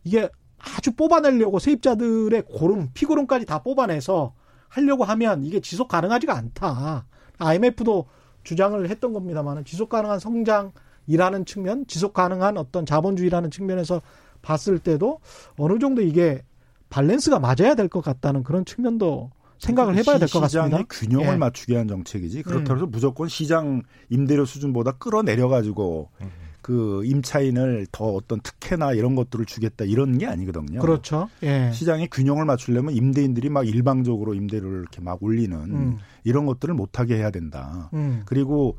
이게 0.04 0.28
아주 0.58 0.94
뽑아내려고 0.94 1.60
세입자들의 1.60 2.44
고름, 2.44 2.90
피고름까지 2.94 3.46
다 3.46 3.62
뽑아내서 3.62 4.34
하려고 4.68 5.04
하면 5.04 5.44
이게 5.44 5.60
지속 5.60 5.88
가능하지가 5.88 6.36
않다. 6.36 7.06
IMF도 7.38 8.08
주장을 8.44 8.90
했던 8.90 9.14
겁니다만 9.14 9.64
지속 9.66 9.90
가능한 9.90 10.20
성장이라는 10.20 11.46
측면, 11.46 11.86
지속 11.88 12.14
가능한 12.14 12.58
어떤 12.58 12.86
자본주의라는 12.86 13.52
측면에서 13.52 14.02
봤을 14.42 14.80
때도 14.80 15.20
어느 15.58 15.78
정도 15.80 16.02
이게 16.02 16.42
밸런스가 16.90 17.40
맞아야 17.40 17.76
될 17.76 17.88
것 17.88 18.02
같다는 18.04 18.44
그런 18.44 18.66
측면도 18.66 19.32
생각을 19.60 19.96
해봐야 19.96 20.18
될 20.18 20.28
것 20.28 20.40
같습니다. 20.42 20.78
시장의 20.78 20.86
균형을 20.90 21.34
예. 21.34 21.38
맞추게 21.38 21.78
한 21.78 21.88
정책이지 21.88 22.42
그렇다고 22.44 22.76
해서 22.78 22.86
음. 22.88 22.92
무조건 22.92 23.28
시장 23.28 23.84
임대료 24.10 24.44
수준보다 24.46 24.94
끌어내려 24.94 25.48
가지고 25.48 26.10
음. 26.22 26.32
그 26.72 27.04
임차인을 27.04 27.88
더 27.92 28.06
어떤 28.06 28.40
특혜나 28.40 28.94
이런 28.94 29.14
것들을 29.14 29.46
주겠다 29.46 29.84
이런 29.84 30.18
게 30.18 30.26
아니거든요. 30.26 30.80
그렇죠. 30.80 31.28
예. 31.44 31.70
시장의 31.74 32.08
균형을 32.10 32.46
맞추려면 32.46 32.96
임대인들이 32.96 33.50
막 33.50 33.68
일방적으로 33.68 34.34
임대료를 34.34 34.80
이렇게 34.80 35.02
막 35.02 35.22
올리는 35.22 35.58
음. 35.58 35.98
이런 36.24 36.46
것들을 36.46 36.74
못하게 36.74 37.18
해야 37.18 37.30
된다. 37.30 37.90
음. 37.94 38.22
그리고 38.24 38.78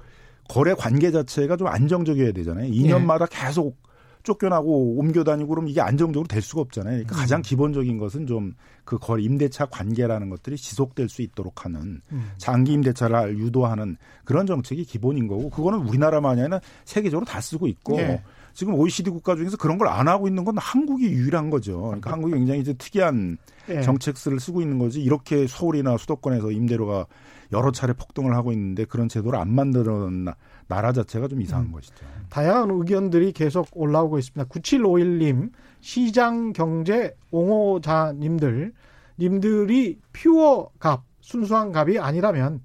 거래 0.49 0.73
관계 0.73 1.11
자체가 1.11 1.59
좀 1.59 1.67
안정적이어야 1.67 2.33
되잖아요. 2.33 2.73
2년마다 2.73 3.25
예. 3.25 3.27
계속 3.31 3.77
쫓겨나고 4.23 4.99
옮겨 4.99 5.25
다니고 5.25 5.49
그러면 5.49 5.71
이게 5.71 5.81
안정적으로 5.81 6.29
될 6.29 6.43
수가 6.43 6.61
없잖아요. 6.63 6.93
그러니까 6.95 7.17
음. 7.17 7.19
가장 7.19 7.43
기본적인 7.43 7.99
것은 7.99 8.27
좀 8.27 8.53
그 8.85 8.99
거래 8.99 9.23
임대차 9.23 9.67
관계라는 9.67 10.29
것들이 10.29 10.57
지속될 10.57 11.09
수 11.09 11.23
있도록 11.23 11.65
하는 11.65 12.01
음. 12.11 12.31
장기 12.37 12.73
임대차를 12.73 13.39
유도하는 13.39 13.97
그런 14.25 14.47
정책이 14.47 14.85
기본인 14.85 15.29
거고 15.29 15.51
그거는 15.51 15.81
우리나라만이 15.81 16.41
아니라 16.41 16.61
세계적으로 16.85 17.25
다 17.25 17.41
쓰고 17.41 17.69
있고 17.69 17.97
네. 17.97 18.23
지금 18.55 18.75
OECD 18.75 19.11
국가 19.11 19.37
중에서 19.37 19.57
그런 19.57 19.79
걸 19.79 19.89
안 19.89 20.09
하고 20.09 20.27
있는 20.27 20.45
건 20.45 20.57
한국이 20.59 21.07
유일한 21.07 21.51
거죠. 21.51 21.81
그러니까 21.83 22.13
한국이 22.13 22.35
굉장히 22.35 22.61
이제 22.61 22.73
특이한 22.73 23.37
네. 23.69 23.83
정책들을 23.83 24.41
쓰고 24.41 24.63
있는 24.63 24.79
거지 24.79 25.01
이렇게 25.01 25.47
서울이나 25.47 25.97
수도권에서 25.97 26.51
임대료가 26.51 27.07
여러 27.53 27.71
차례 27.71 27.93
폭등을 27.93 28.35
하고 28.35 28.53
있는데 28.53 28.85
그런 28.85 29.09
제도를 29.09 29.39
안 29.39 29.55
만들었나 29.55 30.35
나라 30.69 30.93
자체가 30.93 31.29
좀 31.29 31.41
이상한 31.41 31.67
음. 31.67 31.73
것이죠. 31.73 32.05
다양한 32.31 32.71
의견들이 32.71 33.33
계속 33.33 33.69
올라오고 33.73 34.19
있습니다. 34.19 34.45
9751님, 34.51 35.51
시장 35.81 36.53
경제 36.53 37.15
옹호자님들, 37.31 38.73
님들이 39.19 39.99
퓨어 40.13 40.71
값, 40.79 41.03
순수한 41.21 41.75
값이 41.75 41.99
아니라면 41.99 42.61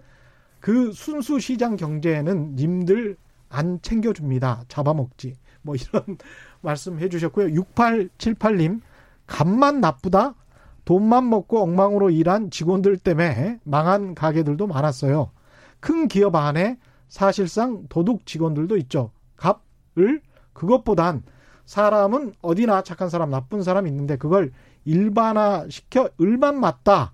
그 0.60 0.92
순수 0.92 1.40
시장 1.40 1.76
경제는 1.76 2.56
님들 2.56 3.18
안 3.50 3.80
챙겨줍니다. 3.82 4.66
잡아먹지. 4.68 5.36
뭐 5.62 5.76
이런 5.76 6.18
말씀 6.62 7.00
해 7.00 7.10
주셨고요. 7.10 7.48
6878님, 7.48 8.82
값만 9.26 9.82
나쁘다? 9.82 10.36
돈만 10.86 11.30
먹고 11.30 11.62
엉망으로 11.62 12.10
일한 12.10 12.50
직원들 12.50 12.98
때문에 12.98 13.60
망한 13.64 14.16
가게들도 14.16 14.68
많았어요. 14.68 15.32
큰 15.80 16.08
기업 16.08 16.36
안에 16.36 16.78
사실상 17.08 17.86
도둑 17.90 18.26
직원들도 18.26 18.78
있죠. 18.78 19.12
값을 19.36 20.22
그것보단 20.54 21.24
사람은 21.66 22.34
어디나 22.42 22.82
착한 22.84 23.10
사람, 23.10 23.30
나쁜 23.30 23.62
사람 23.62 23.88
있는데 23.88 24.18
그걸 24.18 24.52
일반화 24.86 25.66
시켜 25.70 26.10
을만 26.22 26.60
맞다. 26.60 27.12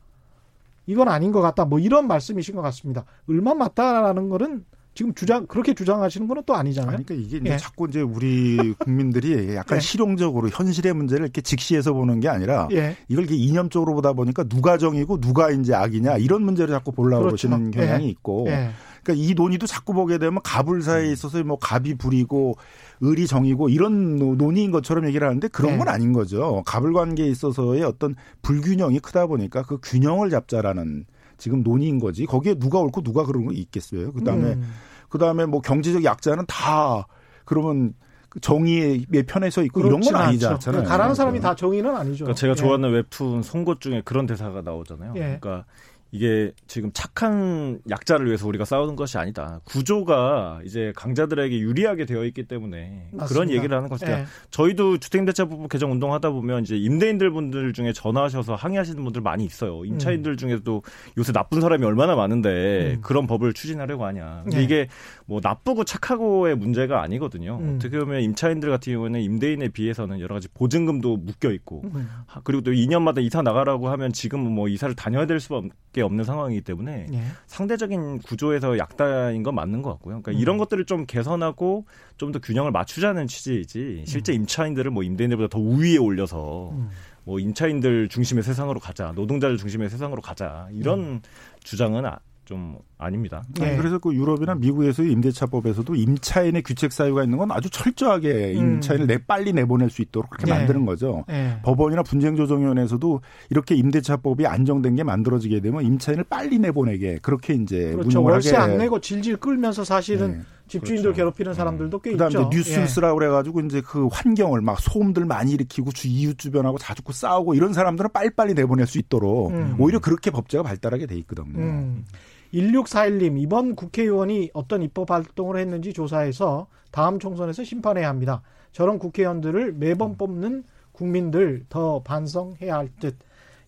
이건 0.86 1.08
아닌 1.08 1.32
것 1.32 1.42
같다. 1.42 1.66
뭐 1.66 1.80
이런 1.80 2.08
말씀이신 2.08 2.56
것 2.56 2.62
같습니다. 2.62 3.06
을만 3.30 3.58
맞다라는 3.58 4.30
거는 4.30 4.66
지금 4.96 5.14
주장 5.16 5.48
그렇게 5.48 5.74
주장하시는 5.74 6.28
거는 6.28 6.44
또 6.46 6.54
아니잖아요. 6.56 6.92
그러니까 7.04 7.16
이게 7.16 7.38
이제 7.38 7.52
예. 7.52 7.58
자꾸 7.58 7.88
이제 7.90 8.02
우리 8.02 8.74
국민들이 8.78 9.56
약간 9.56 9.78
예. 9.78 9.80
실용적으로 9.82 10.50
현실의 10.50 10.94
문제를 10.94 11.26
이렇게 11.26 11.42
직시해서 11.42 11.94
보는 11.94 12.20
게 12.20 12.30
아니라 12.30 12.68
예. 12.72 12.96
이걸 13.08 13.24
이렇게 13.24 13.36
이념적으로 13.36 13.96
보다 13.96 14.14
보니까 14.14 14.44
누가 14.44 14.78
정이고 14.78 15.20
누가 15.20 15.50
이제 15.50 15.74
악이냐 15.74 16.18
이런 16.18 16.44
문제를 16.44 16.74
자꾸 16.74 16.92
보려고 16.92 17.24
그렇죠. 17.24 17.50
보시는 17.50 17.72
경향이 17.72 18.06
예. 18.06 18.10
있고 18.10 18.46
예. 18.50 18.70
그러니까 19.04 19.26
이 19.26 19.34
논의도 19.34 19.68
자꾸 19.68 19.94
보게 19.94 20.18
되면 20.18 20.40
갑을 20.44 20.82
사이에 20.82 21.10
음. 21.10 21.14
있어서 21.14 21.44
뭐 21.44 21.58
갑이 21.60 21.96
불이고 21.96 22.56
을이 23.04 23.28
정이고 23.28 23.70
이런 23.70 24.18
논의인 24.38 24.72
것처럼 24.72 25.06
얘기를 25.08 25.28
하는데 25.28 25.48
그런 25.50 25.74
네. 25.74 25.78
건 25.78 25.90
아닌 25.90 26.14
거죠. 26.14 26.64
갑을 26.66 26.94
관계에 26.94 27.28
있어서의 27.28 27.84
어떤 27.84 28.16
불균형이 28.42 29.00
크다 29.00 29.28
보니까 29.28 29.64
그 29.64 29.78
균형을 29.84 30.30
잡자라는 30.30 31.06
지금 31.38 31.64
논의인 31.64 32.00
거지. 32.00 32.26
거기에 32.26 32.56
누가 32.56 32.80
옳고 32.80 33.02
누가 33.02 33.26
그런 33.26 33.46
거 33.46 33.52
있겠어요. 33.52 34.14
그다음에 34.14 34.54
음. 34.54 34.74
그다음에 35.10 35.46
뭐 35.46 35.62
경제적 35.62 36.04
약자는 36.04 36.46
다 36.48 37.06
그러면 37.46 37.94
그 38.30 38.40
정의의 38.40 39.06
편에 39.28 39.52
서 39.52 39.62
있고 39.64 39.82
이런 39.82 40.00
건 40.00 40.16
아니잖아요. 40.16 40.84
가라는 40.86 41.14
사람이 41.14 41.40
다 41.40 41.54
정의는 41.54 41.96
아니죠. 41.96 42.26
그러니까 42.26 42.40
제가 42.40 42.52
예. 42.52 42.56
좋아하는 42.56 42.92
웹툰 42.92 43.44
송곳 43.44 43.80
중에 43.80 44.02
그런 44.04 44.26
대사가 44.26 44.62
나오잖아요. 44.62 45.14
예. 45.18 45.38
그러니까 45.40 45.66
이게 46.14 46.52
지금 46.68 46.92
착한 46.94 47.80
약자를 47.90 48.28
위해서 48.28 48.48
우리가 48.48 48.66
싸우는 48.66 48.96
것이 48.96 49.18
아니다. 49.18 49.60
구조가 49.64 50.60
이제 50.64 50.94
강자들에게 50.96 51.60
유리하게 51.60 52.06
되어 52.06 52.24
있기 52.26 52.44
때문에 52.44 53.10
맞습니다. 53.14 53.26
그런 53.26 53.50
얘기를 53.50 53.76
하는 53.76 53.90
것이다. 53.90 54.18
네. 54.18 54.26
저희도 54.52 55.00
주택임대차법 55.00 55.68
개정 55.70 55.92
운동하다 55.92 56.30
보면 56.30 56.62
이제 56.62 56.78
임대인들 56.78 57.32
분들 57.32 57.74
중에 57.74 57.94
전화하셔서 57.94 58.54
항의하시는 58.54 59.04
분들 59.04 59.24
많이 59.24 59.44
있어요. 59.44 59.84
임차인들 59.86 60.34
음. 60.34 60.38
중에도 60.38 60.84
요새 61.18 61.32
나쁜 61.32 61.62
사람이 61.62 61.84
얼마나 61.84 62.16
많은데 62.16 62.98
음. 62.98 63.02
그런 63.02 63.26
법을 63.26 63.54
추진하려고 63.54 64.06
하냐. 64.06 64.42
근데 64.44 64.58
네. 64.58 64.64
이게 64.64 64.88
뭐 65.26 65.40
나쁘고 65.42 65.84
착하고의 65.84 66.56
문제가 66.56 67.02
아니거든요. 67.02 67.58
음. 67.60 67.78
어떻게 67.78 67.98
보면 67.98 68.22
임차인들 68.22 68.70
같은 68.70 68.94
경우에는 68.94 69.20
임대인에 69.20 69.70
비해서는 69.70 70.20
여러 70.20 70.36
가지 70.36 70.48
보증금도 70.54 71.18
묶여 71.18 71.52
있고 71.52 71.82
음. 71.86 72.08
그리고 72.44 72.62
또 72.62 72.72
2년마다 72.72 73.24
이사 73.24 73.42
나가라고 73.42 73.90
하면 73.90 74.14
지금 74.14 74.42
뭐 74.42 74.68
이사를 74.68 74.94
다녀야 74.96 75.26
될 75.26 75.40
수밖에 75.40 76.03
없는 76.04 76.24
상황이기 76.24 76.62
때문에 76.62 77.08
예. 77.14 77.22
상대적인 77.48 78.20
구조에서 78.20 78.78
약다인 78.78 79.44
건 79.44 79.56
맞는 79.56 79.82
것 79.82 79.92
같고요. 79.92 80.22
그러니까 80.22 80.32
음. 80.32 80.38
이런 80.38 80.58
것들을 80.58 80.86
좀 80.86 81.06
개선하고 81.06 81.86
좀 82.18 82.34
더 82.34 82.40
균형을 82.40 82.72
맞추자는 82.72 83.28
취지이지 83.28 84.04
실제 84.06 84.34
음. 84.34 84.42
임차인들을 84.42 84.92
뭐 84.92 85.04
임대인들보다 85.04 85.50
더 85.50 85.60
우위에 85.60 85.98
올려서 85.98 86.72
음. 86.72 86.90
뭐 87.24 87.40
임차인들 87.40 88.10
중심의 88.10 88.44
세상으로 88.44 88.80
가자, 88.80 89.14
노동자들 89.16 89.58
중심의 89.58 89.90
세상으로 89.90 90.22
가자 90.22 90.68
이런 90.74 91.00
음. 91.00 91.22
주장은 91.64 92.06
아, 92.06 92.20
좀 92.46 92.78
아닙니다. 92.98 93.44
네. 93.60 93.78
그래서 93.78 94.00
그 94.00 94.14
유럽이나 94.14 94.56
미국에서의 94.56 95.12
임대차법에서도 95.12 95.96
임차인의 95.96 96.64
규책 96.64 96.92
사유가 96.92 97.24
있는 97.24 97.38
건 97.38 97.52
아주 97.52 97.70
철저하게 97.70 98.54
음. 98.56 98.76
임차인을 98.76 99.08
내 99.08 99.18
빨리 99.18 99.54
내보낼 99.54 99.90
수 99.90 100.02
있도록 100.02 100.30
그렇게 100.30 100.52
네. 100.52 100.58
만드는 100.58 100.86
거죠. 100.86 101.24
네. 101.28 101.58
법원이나 101.64 102.04
분쟁조정위원회에서도 102.04 103.22
이렇게 103.50 103.76
임대차법이 103.76 104.46
안정된 104.46 104.96
게 104.96 105.04
만들어지게 105.04 105.62
되면 105.62 105.84
임차인을 105.84 106.26
빨리 106.26 106.60
내보내게 106.60 107.20
그렇게 107.22 107.54
이제 107.54 107.92
그렇죠. 107.94 108.22
월세 108.22 108.56
안 108.56 108.78
내고 108.78 109.00
질질 109.00 109.38
끌면서 109.38 109.84
사실은 109.84 110.32
네. 110.32 110.42
집주인들 110.68 111.14
그렇죠. 111.14 111.18
괴롭히는 111.18 111.54
사람들도 111.54 112.00
꽤 112.00 112.12
그다음에 112.12 112.30
있죠. 112.30 112.50
뉴스스라고 112.52 113.16
예. 113.16 113.20
그래가지고 113.20 113.62
이제 113.62 113.82
그 113.82 114.08
환경을 114.12 114.62
막 114.62 114.80
소음들 114.80 115.26
많이 115.26 115.52
일으키고 115.52 115.92
주 115.92 116.08
이웃 116.08 116.38
주변하고 116.38 116.78
자주고 116.78 117.12
싸우고 117.12 117.54
이런 117.54 117.74
사람들은 117.74 118.12
빨리빨리 118.14 118.54
내보낼 118.54 118.88
수 118.88 118.98
있도록 118.98 119.52
음. 119.52 119.76
오히려 119.78 120.00
그렇게 120.00 120.32
법제가 120.32 120.64
발달하게 120.64 121.06
돼 121.06 121.16
있거든요. 121.18 121.60
음. 121.60 122.06
1641님, 122.54 123.40
이번 123.40 123.76
국회의원이 123.76 124.52
어떤 124.54 124.84
입법 124.84 125.12
활동을 125.12 125.58
했는지 125.58 125.92
조사해서 125.92 126.68
다음 126.92 127.20
총선에서 127.20 127.64
심판해야 127.64 128.08
합니다. 128.08 128.44
저런 128.72 129.00
국회의원들을 129.00 129.74
매번 129.74 130.12
음. 130.12 130.18
뽑는 130.18 130.64
국민들 130.92 131.66
더 131.70 132.04
반성해야 132.04 132.76
할 132.76 132.90
듯. 133.00 133.18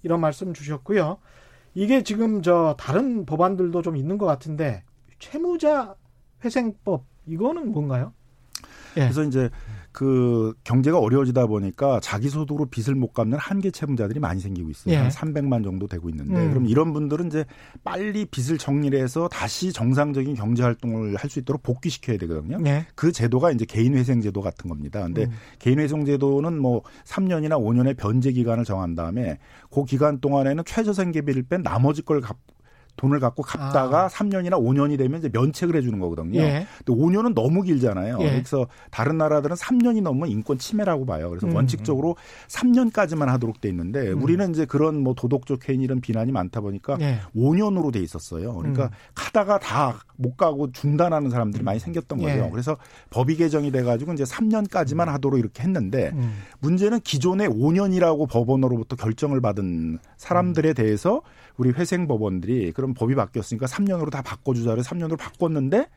이런 0.03 0.21
말씀 0.21 0.53
주셨고요. 0.53 1.17
이게 1.73 2.03
지금 2.03 2.43
저 2.43 2.75
다른 2.79 3.25
법안들도 3.25 3.81
좀 3.81 3.97
있는 3.97 4.17
것 4.19 4.27
같은데 4.27 4.83
채무자 5.17 5.95
회생법 6.43 7.03
이거는 7.25 7.71
뭔가요? 7.71 8.13
예. 8.97 9.01
그래서 9.01 9.23
이제 9.23 9.49
그 9.95 10.53
경제가 10.65 10.99
어려워지다 10.99 11.47
보니까 11.47 12.01
자기 12.01 12.27
소득으로 12.27 12.65
빚을 12.65 12.95
못 12.95 13.13
갚는 13.13 13.37
한계 13.37 13.71
채무자들이 13.71 14.19
많이 14.19 14.41
생기고 14.41 14.69
있어요. 14.69 14.93
예. 14.93 14.97
한 14.97 15.09
300만 15.09 15.63
정도 15.63 15.87
되고 15.87 16.09
있는데 16.09 16.35
음. 16.35 16.49
그럼 16.49 16.65
이런 16.65 16.91
분들은 16.91 17.27
이제 17.27 17.45
빨리 17.85 18.25
빚을 18.25 18.57
정리를 18.57 18.99
해서 18.99 19.29
다시 19.29 19.71
정상적인 19.71 20.35
경제 20.35 20.63
활동을 20.63 21.15
할 21.15 21.25
수 21.25 21.39
있도록 21.39 21.63
복귀시켜야 21.63 22.17
되거든요. 22.17 22.59
예. 22.67 22.85
그 22.93 23.11
제도가 23.11 23.51
이제 23.51 23.65
개인회생 23.65 24.21
제도 24.21 24.41
같은 24.41 24.69
겁니다. 24.69 25.01
근데 25.01 25.23
음. 25.23 25.31
개인회생 25.57 26.05
제도는 26.05 26.59
뭐 26.59 26.83
3년이나 27.05 27.59
5년의 27.59 27.97
변제 27.97 28.31
기간을 28.33 28.63
정한 28.63 28.93
다음에 28.93 29.39
그 29.73 29.85
기간 29.85 30.19
동안에는 30.19 30.63
최저생계비를 30.65 31.43
뺀 31.49 31.63
나머지 31.63 32.03
걸 32.03 32.21
갚, 32.21 32.37
돈을 32.97 33.19
갖고 33.19 33.43
갚다가 33.43 34.05
아. 34.05 34.07
3년이나 34.07 34.51
5년이 34.53 34.97
되면 34.97 35.19
이제 35.19 35.29
면책을 35.31 35.75
해주는 35.75 35.99
거거든요. 35.99 36.39
예. 36.39 36.65
근데 36.85 37.01
5년은 37.01 37.33
너무 37.33 37.61
길잖아요. 37.61 38.17
예. 38.21 38.29
그래서 38.31 38.67
다른 38.91 39.17
나라들은 39.17 39.55
3년이 39.55 40.01
넘으면 40.01 40.29
인권 40.29 40.57
침해라고 40.57 41.05
봐요. 41.05 41.29
그래서 41.29 41.47
음. 41.47 41.55
원칙적으로 41.55 42.15
3년까지만 42.47 43.25
하도록 43.25 43.59
돼 43.59 43.69
있는데 43.69 44.11
음. 44.11 44.23
우리는 44.23 44.49
이제 44.51 44.65
그런 44.65 44.99
뭐 44.99 45.13
도덕적 45.13 45.67
해인 45.69 45.81
이런 45.81 45.99
비난이 45.99 46.31
많다 46.31 46.61
보니까 46.61 46.97
예. 47.01 47.19
5년으로 47.35 47.91
돼 47.91 47.99
있었어요. 47.99 48.55
그러니까 48.55 48.85
음. 48.85 48.89
가다가 49.13 49.59
다 49.59 49.95
못 50.17 50.37
가고 50.37 50.71
중단하는 50.71 51.29
사람들이 51.29 51.63
많이 51.63 51.79
생겼던 51.79 52.19
거죠. 52.19 52.29
예. 52.29 52.49
그래서 52.51 52.77
법이 53.09 53.35
개정이 53.35 53.71
돼가지고 53.71 54.13
이제 54.13 54.23
3년까지만 54.23 55.05
하도록 55.05 55.39
이렇게 55.39 55.63
했는데 55.63 56.11
음. 56.13 56.33
문제는 56.59 57.01
기존에 57.01 57.47
5년이라고 57.47 58.29
법원으로부터 58.29 58.95
결정을 58.95 59.41
받은 59.41 59.99
사람들에 60.17 60.73
대해서 60.73 61.21
우리 61.57 61.71
회생 61.71 62.07
법원들이 62.07 62.71
그럼 62.73 62.93
법이 62.93 63.15
바뀌었으니까 63.15 63.65
3년으로 63.65 64.09
다 64.09 64.21
바꿔주자를 64.21 64.83
3년으로 64.83 65.17
바꿨는데 65.17 65.87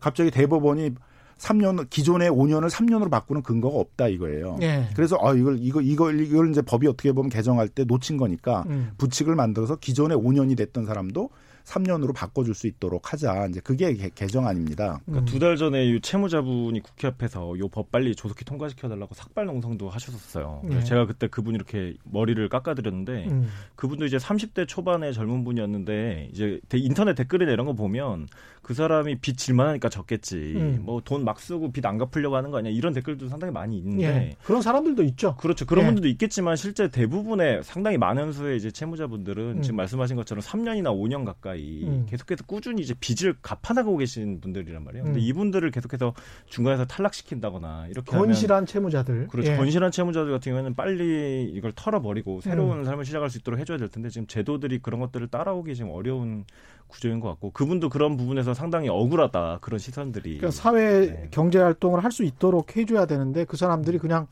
갑자기 0.00 0.30
대법원이 0.30 0.92
3년 1.38 1.88
기존의 1.90 2.30
5년을 2.30 2.70
3년으로 2.70 3.10
바꾸는 3.10 3.42
근거가 3.42 3.78
없다 3.78 4.08
이거예요. 4.08 4.56
네. 4.60 4.88
그래서 4.94 5.18
아 5.20 5.34
이걸 5.34 5.58
이거 5.60 5.80
이걸 5.80 6.20
이걸 6.20 6.50
이제 6.50 6.62
법이 6.62 6.86
어떻게 6.86 7.12
보면 7.12 7.28
개정할 7.28 7.68
때 7.68 7.84
놓친 7.84 8.16
거니까 8.16 8.64
음. 8.68 8.92
부칙을 8.98 9.34
만들어서 9.34 9.76
기존에 9.76 10.14
5년이 10.14 10.56
됐던 10.56 10.86
사람도 10.86 11.30
3년으로 11.64 12.14
바꿔줄 12.14 12.54
수 12.54 12.66
있도록 12.66 13.12
하자. 13.12 13.46
이제 13.50 13.60
그게 13.60 13.94
개, 14.14 14.26
정안입니다. 14.26 15.00
그러니까 15.04 15.22
음. 15.22 15.24
두달 15.24 15.56
전에 15.56 15.84
이 15.86 16.00
채무자분이 16.00 16.80
국회 16.80 17.08
앞에서 17.08 17.58
요 17.58 17.68
법 17.74 17.90
빨리 17.90 18.14
조속히 18.14 18.44
통과시켜달라고 18.44 19.14
삭발 19.14 19.46
농성도 19.46 19.88
하셨었어요. 19.90 20.62
네. 20.64 20.84
제가 20.84 21.06
그때 21.06 21.26
그분 21.26 21.54
이렇게 21.56 21.94
머리를 22.04 22.48
깎아드렸는데 22.48 23.26
음. 23.26 23.48
그분도 23.74 24.04
이제 24.04 24.16
30대 24.16 24.68
초반의 24.68 25.12
젊은 25.12 25.42
분이었는데 25.42 26.28
이제 26.32 26.60
인터넷 26.74 27.14
댓글이나 27.14 27.50
이런 27.50 27.66
거 27.66 27.72
보면 27.72 28.28
그 28.64 28.74
사람이 28.74 29.18
빚 29.20 29.36
질만하니까 29.36 29.88
적겠지. 29.88 30.36
음. 30.56 30.80
뭐돈 30.82 31.24
막 31.24 31.38
쓰고 31.38 31.70
빚 31.70 31.84
안 31.84 31.98
갚으려고 31.98 32.34
하는 32.36 32.50
거 32.50 32.58
아니야. 32.58 32.72
이런 32.72 32.94
댓글도 32.94 33.28
상당히 33.28 33.52
많이 33.52 33.76
있는데 33.76 34.04
예. 34.04 34.36
그런 34.42 34.62
사람들도 34.62 35.02
있죠. 35.02 35.36
그렇죠. 35.36 35.66
그런 35.66 35.84
예. 35.84 35.86
분들도 35.88 36.08
있겠지만 36.08 36.56
실제 36.56 36.88
대부분의 36.88 37.62
상당히 37.62 37.98
많은 37.98 38.32
수의 38.32 38.56
이제 38.56 38.70
채무자분들은 38.70 39.58
음. 39.58 39.62
지금 39.62 39.76
말씀하신 39.76 40.16
것처럼 40.16 40.42
3년이나 40.42 40.86
5년 40.86 41.26
가까이 41.26 41.84
음. 41.84 42.06
계속해서 42.08 42.44
꾸준히 42.46 42.80
이제 42.80 42.94
빚을 42.98 43.36
갚아나가고 43.42 43.98
계신 43.98 44.40
분들이란 44.40 44.82
말이에요. 44.82 45.04
근데 45.04 45.18
음. 45.18 45.20
이분들을 45.20 45.70
계속해서 45.70 46.14
중간에서 46.46 46.86
탈락시킨다거나 46.86 47.88
이렇게 47.90 48.10
건실한 48.16 48.56
하면, 48.56 48.66
채무자들. 48.66 49.28
그렇죠. 49.28 49.52
예. 49.52 49.56
건실한 49.56 49.90
채무자들 49.90 50.32
같은 50.32 50.52
경우에는 50.52 50.74
빨리 50.74 51.44
이걸 51.54 51.72
털어버리고 51.76 52.40
새로운 52.40 52.78
음. 52.78 52.84
삶을 52.84 53.04
시작할 53.04 53.28
수 53.28 53.36
있도록 53.38 53.60
해줘야 53.60 53.76
될 53.76 53.88
텐데 53.88 54.08
지금 54.08 54.26
제도들이 54.26 54.78
그런 54.78 55.00
것들을 55.00 55.28
따라오기 55.28 55.74
지금 55.74 55.90
어려운 55.90 56.46
구조인 56.86 57.20
것 57.20 57.28
같고 57.28 57.50
그분도 57.50 57.88
그런 57.88 58.16
부분에서 58.16 58.53
상당히 58.54 58.88
억울하다 58.88 59.58
그런 59.60 59.78
시선들이 59.78 60.38
그러니까 60.38 60.50
사회 60.50 61.06
네. 61.06 61.28
경제 61.30 61.58
활동을 61.58 62.02
할 62.04 62.10
수 62.12 62.22
있도록 62.22 62.76
해줘야 62.76 63.06
되는데 63.06 63.44
그 63.44 63.56
사람들이 63.56 63.98
그냥 63.98 64.26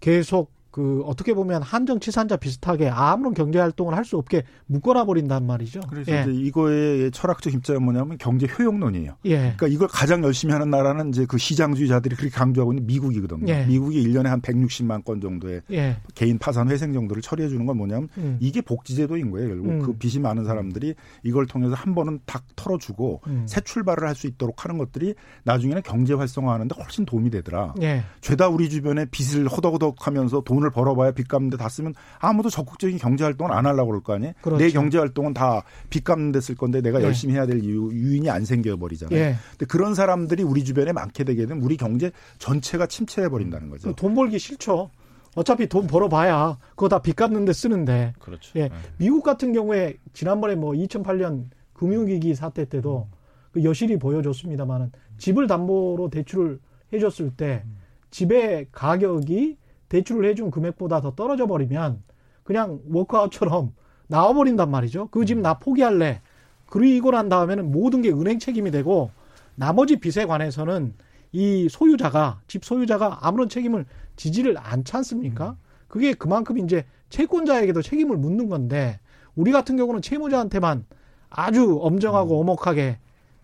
계속 0.00 0.50
그 0.76 1.02
어떻게 1.06 1.32
보면 1.32 1.62
한정 1.62 1.98
치산자 2.00 2.36
비슷하게 2.36 2.90
아무런 2.90 3.32
경제 3.32 3.58
활동을 3.58 3.96
할 3.96 4.04
수 4.04 4.18
없게 4.18 4.42
묶어놔 4.66 5.04
버린단 5.06 5.46
말이죠. 5.46 5.80
그래서 5.88 6.12
예. 6.12 6.20
이제 6.20 6.32
이거의 6.32 7.10
철학적 7.10 7.54
입장은 7.54 7.82
뭐냐면 7.82 8.18
경제 8.18 8.46
효용론이에요. 8.46 9.16
예. 9.24 9.36
그러니까 9.36 9.66
이걸 9.68 9.88
가장 9.88 10.22
열심히 10.22 10.52
하는 10.52 10.70
나라는 10.70 11.08
이제 11.08 11.24
그 11.26 11.38
시장주의자들이 11.38 12.14
그렇게 12.14 12.32
강조하고 12.32 12.72
있는 12.74 12.86
미국이거든요. 12.86 13.52
예. 13.52 13.64
미국이 13.64 14.06
1년에 14.06 14.26
한 14.26 14.40
160만 14.42 15.02
건 15.04 15.20
정도의 15.20 15.62
예. 15.72 15.96
개인 16.14 16.38
파산 16.38 16.68
회생 16.68 16.92
정도를 16.92 17.22
처리해 17.22 17.48
주는 17.48 17.64
건 17.66 17.78
뭐냐면 17.78 18.08
음. 18.18 18.36
이게 18.38 18.60
복지 18.60 18.94
제도인 18.94 19.30
거예요. 19.30 19.48
결국 19.48 19.68
음. 19.70 19.78
그 19.80 19.92
빚이 19.94 20.20
많은 20.20 20.44
사람들이 20.44 20.94
이걸 21.24 21.46
통해서 21.46 21.74
한 21.74 21.94
번은 21.94 22.20
탁 22.26 22.44
털어 22.54 22.76
주고 22.78 23.22
음. 23.26 23.44
새 23.48 23.60
출발을 23.62 24.06
할 24.06 24.14
수 24.14 24.26
있도록 24.28 24.64
하는 24.64 24.78
것들이 24.78 25.14
나중에는 25.44 25.82
경제 25.82 26.14
활성화하는데 26.14 26.74
훨씬 26.80 27.04
도움이 27.06 27.30
되더라. 27.30 27.74
예. 27.82 28.04
죄다 28.20 28.48
우리 28.48 28.68
주변에 28.70 29.06
빚을 29.06 29.48
허덕허덕 29.48 30.06
하면서 30.06 30.40
돈을 30.42 30.65
벌어봐야 30.70 31.12
빚 31.12 31.28
갚는데 31.28 31.56
다 31.56 31.68
쓰면 31.68 31.94
아무도 32.18 32.50
적극적인 32.50 32.98
경제 32.98 33.24
활동을 33.24 33.52
안 33.52 33.66
하려고 33.66 33.88
그럴 33.90 34.02
거 34.02 34.14
아니에요. 34.14 34.32
그렇죠. 34.42 34.62
내 34.64 34.70
경제 34.70 34.98
활동은 34.98 35.34
다 35.34 35.62
빚 35.90 36.04
갚는 36.04 36.32
데 36.32 36.40
쓸 36.40 36.54
건데 36.56 36.80
내가 36.80 37.00
예. 37.00 37.04
열심히 37.04 37.34
해야 37.34 37.46
될 37.46 37.62
이유, 37.62 37.90
유인이 37.92 38.28
안 38.30 38.44
생겨 38.44 38.76
버리잖아요. 38.76 39.18
예. 39.18 39.36
근데 39.50 39.66
그런 39.66 39.94
사람들이 39.94 40.42
우리 40.42 40.64
주변에 40.64 40.92
많게 40.92 41.24
되게 41.24 41.46
되면 41.46 41.62
우리 41.62 41.76
경제 41.76 42.10
전체가 42.38 42.86
침체해 42.86 43.28
버린다는 43.28 43.70
거죠. 43.70 43.92
돈 43.94 44.14
벌기 44.14 44.38
싫죠. 44.38 44.90
어차피 45.34 45.66
돈 45.68 45.86
벌어봐야 45.86 46.56
그거 46.70 46.88
다 46.88 47.00
빚 47.00 47.14
갚는데 47.16 47.52
쓰는데. 47.52 48.14
그렇죠. 48.18 48.52
예. 48.56 48.68
네. 48.68 48.70
미국 48.98 49.22
같은 49.22 49.52
경우에 49.52 49.96
지난번에 50.12 50.54
뭐 50.54 50.72
2008년 50.72 51.44
금융위기 51.74 52.34
사태 52.34 52.64
때도 52.64 53.08
그 53.52 53.62
여실히 53.64 53.98
보여줬습니다만은 53.98 54.92
집을 55.18 55.46
담보로 55.46 56.08
대출을 56.10 56.58
해줬을 56.92 57.30
때 57.36 57.64
집의 58.10 58.68
가격이 58.72 59.56
대출을 59.88 60.28
해준 60.28 60.50
금액보다 60.50 61.00
더 61.00 61.14
떨어져 61.14 61.46
버리면 61.46 62.02
그냥 62.42 62.80
워크아웃처럼 62.88 63.72
나와버린단 64.08 64.70
말이죠. 64.70 65.08
그 65.08 65.24
집 65.24 65.40
나 65.40 65.54
포기할래. 65.58 66.20
그리고 66.66 67.10
난 67.10 67.28
다음에는 67.28 67.70
모든 67.70 68.02
게 68.02 68.10
은행 68.10 68.38
책임이 68.38 68.70
되고 68.70 69.10
나머지 69.54 69.96
빚에 69.96 70.26
관해서는 70.26 70.94
이 71.32 71.68
소유자가 71.68 72.40
집 72.48 72.64
소유자가 72.64 73.18
아무런 73.22 73.48
책임을 73.48 73.86
지지를 74.16 74.56
않지 74.58 74.96
않습니까? 74.96 75.56
그게 75.88 76.14
그만큼 76.14 76.58
이제 76.58 76.84
채권자에게도 77.10 77.82
책임을 77.82 78.16
묻는 78.16 78.48
건데 78.48 78.98
우리 79.34 79.52
같은 79.52 79.76
경우는 79.76 80.02
채무자한테만 80.02 80.84
아주 81.30 81.78
엄정하고 81.80 82.36
음. 82.36 82.40
엄혹하게 82.42 82.98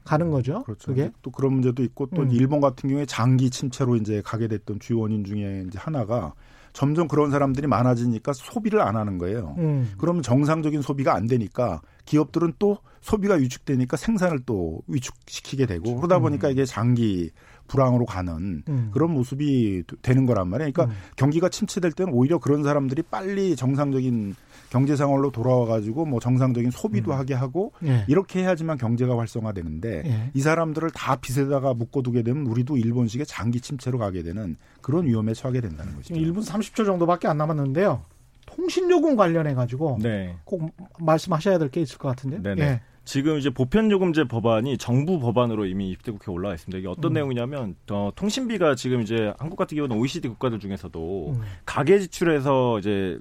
가는 0.04 0.30
거죠. 0.30 0.62
그렇죠. 0.64 0.86
그게 0.88 1.10
또 1.22 1.30
그런 1.30 1.54
문제도 1.54 1.82
있고 1.82 2.06
또 2.14 2.22
음. 2.22 2.30
일본 2.30 2.60
같은 2.60 2.88
경우에 2.88 3.06
장기 3.06 3.50
침체로 3.50 3.96
이제 3.96 4.22
가게 4.24 4.48
됐던 4.48 4.80
주요 4.80 5.00
원인 5.00 5.24
중에 5.24 5.64
이제 5.66 5.78
하나가 5.78 6.34
점점 6.72 7.06
그런 7.06 7.30
사람들이 7.30 7.66
많아지니까 7.66 8.32
소비를 8.32 8.80
안 8.80 8.96
하는 8.96 9.18
거예요. 9.18 9.54
음. 9.58 9.92
그러면 9.98 10.22
정상적인 10.22 10.82
소비가 10.82 11.14
안 11.14 11.26
되니까 11.26 11.82
기업들은 12.06 12.54
또 12.58 12.78
소비가 13.00 13.34
위축되니까 13.34 13.96
생산을 13.96 14.40
또 14.46 14.80
위축시키게 14.86 15.66
되고 15.66 15.82
그렇죠. 15.82 16.00
그러다 16.00 16.18
보니까 16.18 16.48
음. 16.48 16.52
이게 16.52 16.64
장기 16.64 17.30
불황으로 17.68 18.06
가는 18.06 18.62
음. 18.68 18.90
그런 18.92 19.12
모습이 19.12 19.84
되는 20.02 20.26
거란 20.26 20.48
말이에요. 20.48 20.72
그러니까 20.72 20.94
음. 20.94 20.98
경기가 21.16 21.48
침체될 21.48 21.92
때는 21.92 22.12
오히려 22.12 22.38
그런 22.38 22.62
사람들이 22.62 23.02
빨리 23.02 23.56
정상적인 23.56 24.34
경제 24.72 24.96
상황으로 24.96 25.30
돌아와 25.30 25.66
가지고 25.66 26.06
뭐 26.06 26.18
정상적인 26.18 26.70
소비도 26.70 27.10
음. 27.12 27.18
하게 27.18 27.34
하고 27.34 27.72
예. 27.84 28.06
이렇게 28.08 28.40
해야지만 28.40 28.78
경제가 28.78 29.18
활성화되는데 29.18 30.02
예. 30.06 30.30
이 30.32 30.40
사람들을 30.40 30.90
다 30.92 31.16
빚에다가 31.16 31.74
묶어두게 31.74 32.22
되면 32.22 32.46
우리도 32.46 32.78
일본식의 32.78 33.26
장기 33.26 33.60
침체로 33.60 33.98
가게 33.98 34.22
되는 34.22 34.56
그런 34.80 35.04
위험에 35.04 35.34
처하게 35.34 35.60
된다는 35.60 35.94
것이죠. 35.96 36.14
1분 36.14 36.42
30초 36.42 36.86
정도밖에 36.86 37.28
안 37.28 37.36
남았는데요. 37.36 38.02
통신요금 38.46 39.14
관련해 39.14 39.52
가지고 39.52 39.98
네. 40.00 40.36
꼭 40.44 40.70
말씀하셔야 40.98 41.58
될 41.58 41.68
게 41.68 41.82
있을 41.82 41.98
것 41.98 42.08
같은데요. 42.08 42.42
네네. 42.42 42.62
예. 42.62 42.80
지금 43.04 43.36
이제 43.36 43.50
보편요금제 43.50 44.24
법안이 44.24 44.78
정부 44.78 45.20
법안으로 45.20 45.66
이미 45.66 45.90
입대 45.90 46.12
국회에 46.12 46.32
올라와 46.32 46.54
있습니다. 46.54 46.78
이게 46.78 46.88
어떤 46.88 47.10
음. 47.10 47.14
내용이냐면 47.14 47.74
어, 47.90 48.10
통신비가 48.16 48.74
지금 48.76 49.02
이제 49.02 49.34
한국 49.38 49.56
같은 49.56 49.76
경우는 49.76 49.98
OECD 49.98 50.28
국가들 50.28 50.60
중에서도 50.60 51.34
음. 51.36 51.42
가계 51.66 51.98
지출에서 51.98 52.78
이제 52.78 53.18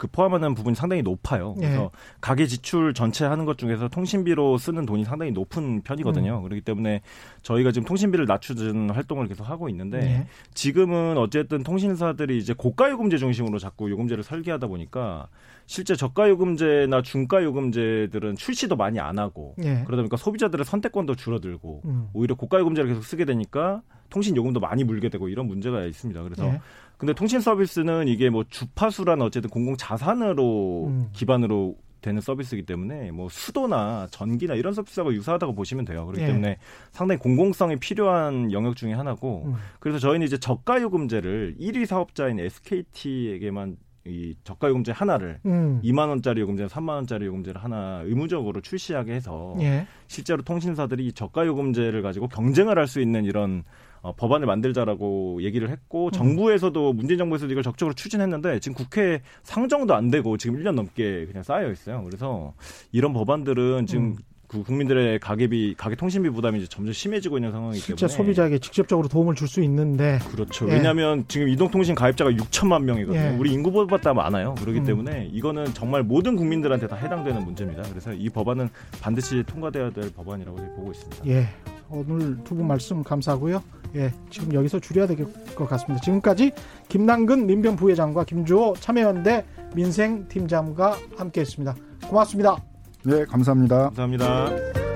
그 0.00 0.06
포함하는 0.06 0.54
부분이 0.54 0.74
상당히 0.74 1.02
높아요. 1.02 1.54
예. 1.58 1.66
그래서 1.66 1.82
네. 1.82 1.90
가계 2.22 2.46
지출 2.46 2.94
전체 2.94 3.26
하는 3.26 3.44
것 3.44 3.58
중에서 3.58 3.88
통신비로 3.88 4.56
쓰는 4.56 4.86
돈이 4.86 5.04
상당히 5.04 5.30
높은 5.30 5.82
편이거든요. 5.82 6.38
음. 6.38 6.42
그렇기 6.42 6.62
때문에 6.62 7.02
저희가 7.42 7.70
지금 7.70 7.86
통신비를 7.86 8.24
낮추는 8.24 8.90
활동을 8.90 9.28
계속 9.28 9.44
하고 9.44 9.68
있는데 9.68 9.98
네. 10.00 10.26
지금은 10.54 11.18
어쨌든 11.18 11.62
통신사들이 11.62 12.38
이제 12.38 12.54
고가 12.54 12.90
요금제 12.90 13.18
중심으로 13.18 13.58
자꾸 13.58 13.90
요금제를 13.90 14.24
설계하다 14.24 14.68
보니까 14.68 15.28
실제 15.66 15.94
저가 15.94 16.30
요금제나 16.30 17.02
중가 17.02 17.44
요금제들은 17.44 18.36
출시도 18.36 18.76
많이 18.76 18.98
안 18.98 19.18
하고 19.18 19.54
네. 19.58 19.84
그러다 19.84 19.96
보니까 19.96 20.16
소비자들의 20.16 20.64
선택권도 20.64 21.14
줄어들고 21.14 21.82
음. 21.84 22.08
오히려 22.14 22.34
고가 22.36 22.58
요금제를 22.58 22.88
계속 22.88 23.04
쓰게 23.04 23.26
되니까 23.26 23.82
통신 24.08 24.34
요금도 24.34 24.60
많이 24.60 24.82
물게 24.82 25.10
되고 25.10 25.28
이런 25.28 25.46
문제가 25.46 25.84
있습니다. 25.84 26.22
그래서 26.22 26.44
네. 26.44 26.60
근데 27.00 27.14
통신 27.14 27.40
서비스는 27.40 28.08
이게 28.08 28.28
뭐 28.28 28.44
주파수란 28.46 29.22
어쨌든 29.22 29.48
공공 29.48 29.74
자산으로 29.78 30.84
음. 30.88 31.08
기반으로 31.14 31.74
되는 32.02 32.20
서비스이기 32.20 32.66
때문에 32.66 33.10
뭐 33.10 33.30
수도나 33.30 34.08
전기나 34.10 34.54
이런 34.54 34.74
서비스하고 34.74 35.14
유사하다고 35.14 35.54
보시면 35.54 35.86
돼요. 35.86 36.04
그렇기 36.04 36.22
예. 36.22 36.26
때문에 36.26 36.58
상당히 36.92 37.18
공공성이 37.18 37.76
필요한 37.76 38.52
영역 38.52 38.76
중의 38.76 38.94
하나고 38.94 39.44
음. 39.46 39.54
그래서 39.78 39.98
저희는 39.98 40.26
이제 40.26 40.36
저가 40.36 40.82
요금제를 40.82 41.56
1위 41.58 41.86
사업자인 41.86 42.38
SKT에게만 42.38 43.78
이 44.06 44.34
저가 44.44 44.68
요금제 44.68 44.92
하나를 44.92 45.40
음. 45.46 45.80
2만 45.82 46.08
원짜리 46.08 46.42
요금제, 46.42 46.66
3만 46.66 46.88
원짜리 46.90 47.26
요금제를 47.26 47.64
하나 47.64 48.02
의무적으로 48.04 48.60
출시하게 48.60 49.14
해서 49.14 49.54
예. 49.60 49.86
실제로 50.06 50.42
통신사들이 50.42 51.12
저가 51.12 51.46
요금제를 51.46 52.02
가지고 52.02 52.28
경쟁을 52.28 52.78
할 52.78 52.86
수 52.88 53.00
있는 53.00 53.24
이런 53.24 53.64
어, 54.02 54.14
법안을 54.14 54.46
만들자라고 54.46 55.42
얘기를 55.42 55.70
했고 55.70 56.06
음. 56.06 56.10
정부에서도 56.10 56.92
문재인 56.92 57.18
정부에서도 57.18 57.52
이걸 57.52 57.62
적극적으로 57.62 57.94
추진했는데 57.94 58.60
지금 58.60 58.74
국회 58.74 59.22
상정도 59.42 59.94
안 59.94 60.10
되고 60.10 60.36
지금 60.36 60.58
1년 60.58 60.74
넘게 60.74 61.26
그냥 61.26 61.42
쌓여 61.42 61.70
있어요. 61.70 62.02
그래서 62.04 62.54
이런 62.92 63.12
법안들은 63.12 63.86
지금 63.86 64.04
음. 64.04 64.16
그 64.50 64.64
국민들의 64.64 65.20
가계비 65.20 65.74
가계 65.78 65.94
통신비 65.94 66.30
부담이 66.30 66.58
이제 66.58 66.66
점점 66.68 66.92
심해지고 66.92 67.38
있는 67.38 67.52
상황이기 67.52 67.80
실제 67.84 68.08
때문에 68.08 68.16
소비자에게 68.16 68.58
직접적으로 68.58 69.06
도움을 69.06 69.36
줄 69.36 69.46
수 69.46 69.62
있는데 69.62 70.18
그렇죠. 70.30 70.68
예. 70.68 70.74
왜냐하면 70.74 71.24
지금 71.28 71.48
이동통신 71.48 71.94
가입자가 71.94 72.32
6천만 72.32 72.82
명이거든요. 72.82 73.20
예. 73.20 73.36
우리 73.38 73.52
인구보다 73.52 74.12
많아요. 74.12 74.56
그렇기 74.56 74.80
음. 74.80 74.84
때문에 74.84 75.28
이거는 75.32 75.66
정말 75.74 76.02
모든 76.02 76.34
국민들한테 76.34 76.88
다 76.88 76.96
해당되는 76.96 77.44
문제입니다. 77.44 77.82
그래서 77.90 78.12
이 78.12 78.28
법안은 78.28 78.68
반드시 79.00 79.44
통과돼야 79.44 79.90
될 79.90 80.10
법안이라고 80.12 80.56
보고 80.76 80.90
있습니다. 80.90 81.26
예 81.28 81.46
오늘 81.88 82.36
두 82.44 82.56
분 82.56 82.66
말씀 82.66 83.02
감사하고요. 83.04 83.62
예 83.96 84.12
지금 84.30 84.52
여기서 84.52 84.80
줄여야 84.80 85.06
될 85.06 85.16
것 85.54 85.68
같습니다. 85.68 86.00
지금까지 86.02 86.52
김남근 86.88 87.46
민변 87.46 87.76
부회장과 87.76 88.24
김주호 88.24 88.74
참여연대 88.80 89.44
민생팀장과 89.74 90.96
함께했습니다. 91.16 91.74
고맙습니다. 92.08 92.69
네, 93.04 93.24
감사합니다. 93.24 93.90
감사합니다. 93.90 94.89